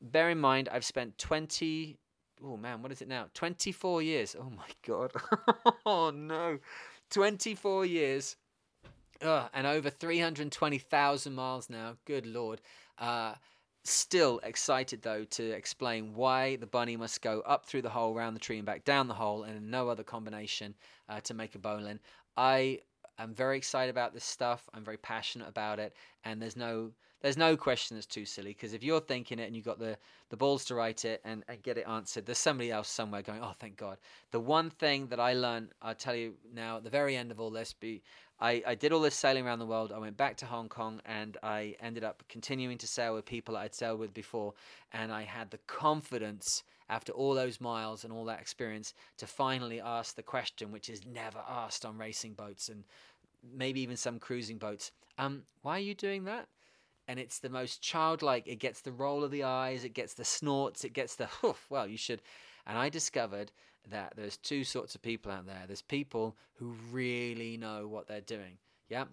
[0.00, 1.98] bear in mind I've spent 20
[2.44, 3.26] oh man, what is it now?
[3.34, 4.36] 24 years.
[4.38, 5.12] Oh my god.
[5.86, 6.58] oh no.
[7.10, 8.36] 24 years
[9.22, 11.96] Ugh, and over 320,000 miles now.
[12.04, 12.60] Good lord.
[12.98, 13.34] Uh,
[13.84, 18.36] still excited though to explain why the bunny must go up through the hole, round
[18.36, 20.74] the tree, and back down the hole, and no other combination
[21.08, 22.00] uh, to make a bowline.
[22.36, 22.80] I
[23.18, 24.68] am very excited about this stuff.
[24.72, 25.94] I'm very passionate about it,
[26.24, 29.56] and there's no there's no question that's too silly because if you're thinking it and
[29.56, 29.96] you've got the,
[30.30, 33.40] the balls to write it and, and get it answered, there's somebody else somewhere going,
[33.42, 33.98] oh, thank God.
[34.30, 37.40] The one thing that I learned, I'll tell you now at the very end of
[37.40, 38.02] all this, be
[38.40, 39.92] I, I did all this sailing around the world.
[39.92, 43.56] I went back to Hong Kong and I ended up continuing to sail with people
[43.56, 44.54] I'd sailed with before.
[44.92, 49.80] And I had the confidence after all those miles and all that experience to finally
[49.80, 52.84] ask the question, which is never asked on racing boats and
[53.52, 54.92] maybe even some cruising boats.
[55.18, 56.46] Um, why are you doing that?
[57.08, 58.46] And it's the most childlike.
[58.46, 61.66] It gets the roll of the eyes, it gets the snorts, it gets the, hoof.
[61.70, 62.22] well, you should.
[62.66, 63.50] And I discovered
[63.90, 65.64] that there's two sorts of people out there.
[65.66, 68.58] There's people who really know what they're doing.
[68.88, 69.04] Yeah.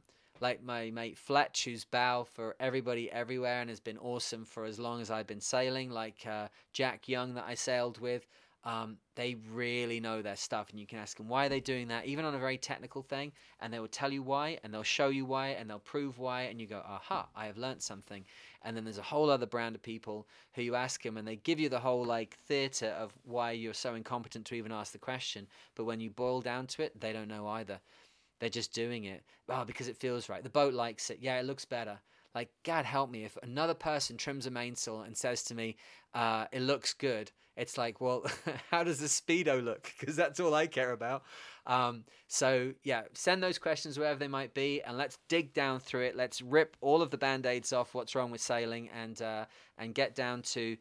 [0.42, 4.78] Like my mate Fletch, who's bow for everybody everywhere and has been awesome for as
[4.78, 5.90] long as I've been sailing.
[5.90, 8.28] Like uh, Jack Young, that I sailed with.
[8.66, 11.90] Um, they really know their stuff, and you can ask them why are they doing
[11.90, 14.82] that, even on a very technical thing, and they will tell you why, and they'll
[14.82, 18.26] show you why, and they'll prove why, and you go, aha, I have learned something.
[18.64, 21.36] And then there's a whole other brand of people who you ask them, and they
[21.36, 24.98] give you the whole like theatre of why you're so incompetent to even ask the
[24.98, 27.80] question, but when you boil down to it, they don't know either.
[28.40, 29.24] They're just doing it.
[29.48, 30.44] Oh, because it feels right.
[30.44, 31.20] The boat likes it.
[31.22, 32.00] Yeah, it looks better.
[32.36, 35.78] Like, God help me, if another person trims a mainsail and says to me,
[36.14, 38.26] uh, it looks good, it's like, well,
[38.72, 39.90] how does the Speedo look?
[39.98, 41.24] Because that's all I care about.
[41.66, 46.04] Um, so, yeah, send those questions wherever they might be, and let's dig down through
[46.04, 46.18] it.
[46.18, 49.46] Let's rip all of the band aids off what's wrong with sailing and, uh,
[49.78, 50.76] and get down to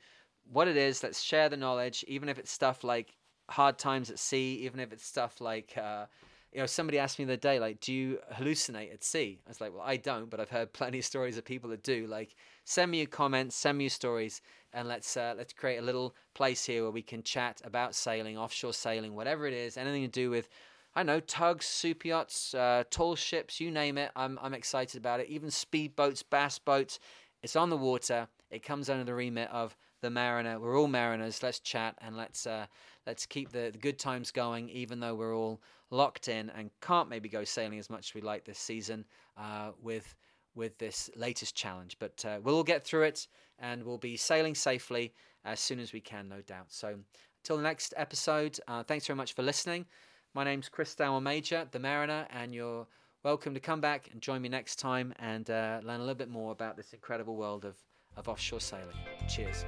[0.51, 1.02] what it is.
[1.02, 3.14] Let's share the knowledge, even if it's stuff like
[3.48, 5.74] hard times at sea, even if it's stuff like.
[5.76, 6.06] Uh,
[6.55, 9.40] you know, somebody asked me the other day, like, do you hallucinate at sea?
[9.44, 11.82] I was like, well, I don't, but I've heard plenty of stories of people that
[11.82, 12.06] do.
[12.06, 14.40] Like, send me your comments, send me your stories,
[14.72, 18.39] and let's uh, let's create a little place here where we can chat about sailing,
[18.39, 20.48] offshore sailing, whatever it is, anything to do with,
[20.94, 24.12] I know, tugs, super yachts, uh, tall ships, you name it.
[24.14, 25.28] I'm I'm excited about it.
[25.28, 27.01] Even speedboats, bass boats.
[27.43, 28.28] It's on the water.
[28.51, 30.60] It comes under the remit of the mariner.
[30.60, 31.43] We're all mariners.
[31.43, 32.66] Let's chat and let's uh,
[33.06, 37.09] let's keep the, the good times going, even though we're all locked in and can't
[37.09, 39.06] maybe go sailing as much as we like this season
[39.39, 40.14] uh, with
[40.55, 41.97] with this latest challenge.
[41.98, 43.26] But uh, we'll all get through it,
[43.59, 45.14] and we'll be sailing safely
[45.44, 46.66] as soon as we can, no doubt.
[46.68, 46.98] So
[47.43, 49.86] until the next episode, uh, thanks very much for listening.
[50.35, 52.86] My name's Chris Stanwell Major, the Mariner, and you're
[53.22, 56.28] welcome to come back and join me next time and uh, learn a little bit
[56.28, 57.76] more about this incredible world of,
[58.16, 58.97] of offshore sailing.
[59.28, 59.64] Cheers.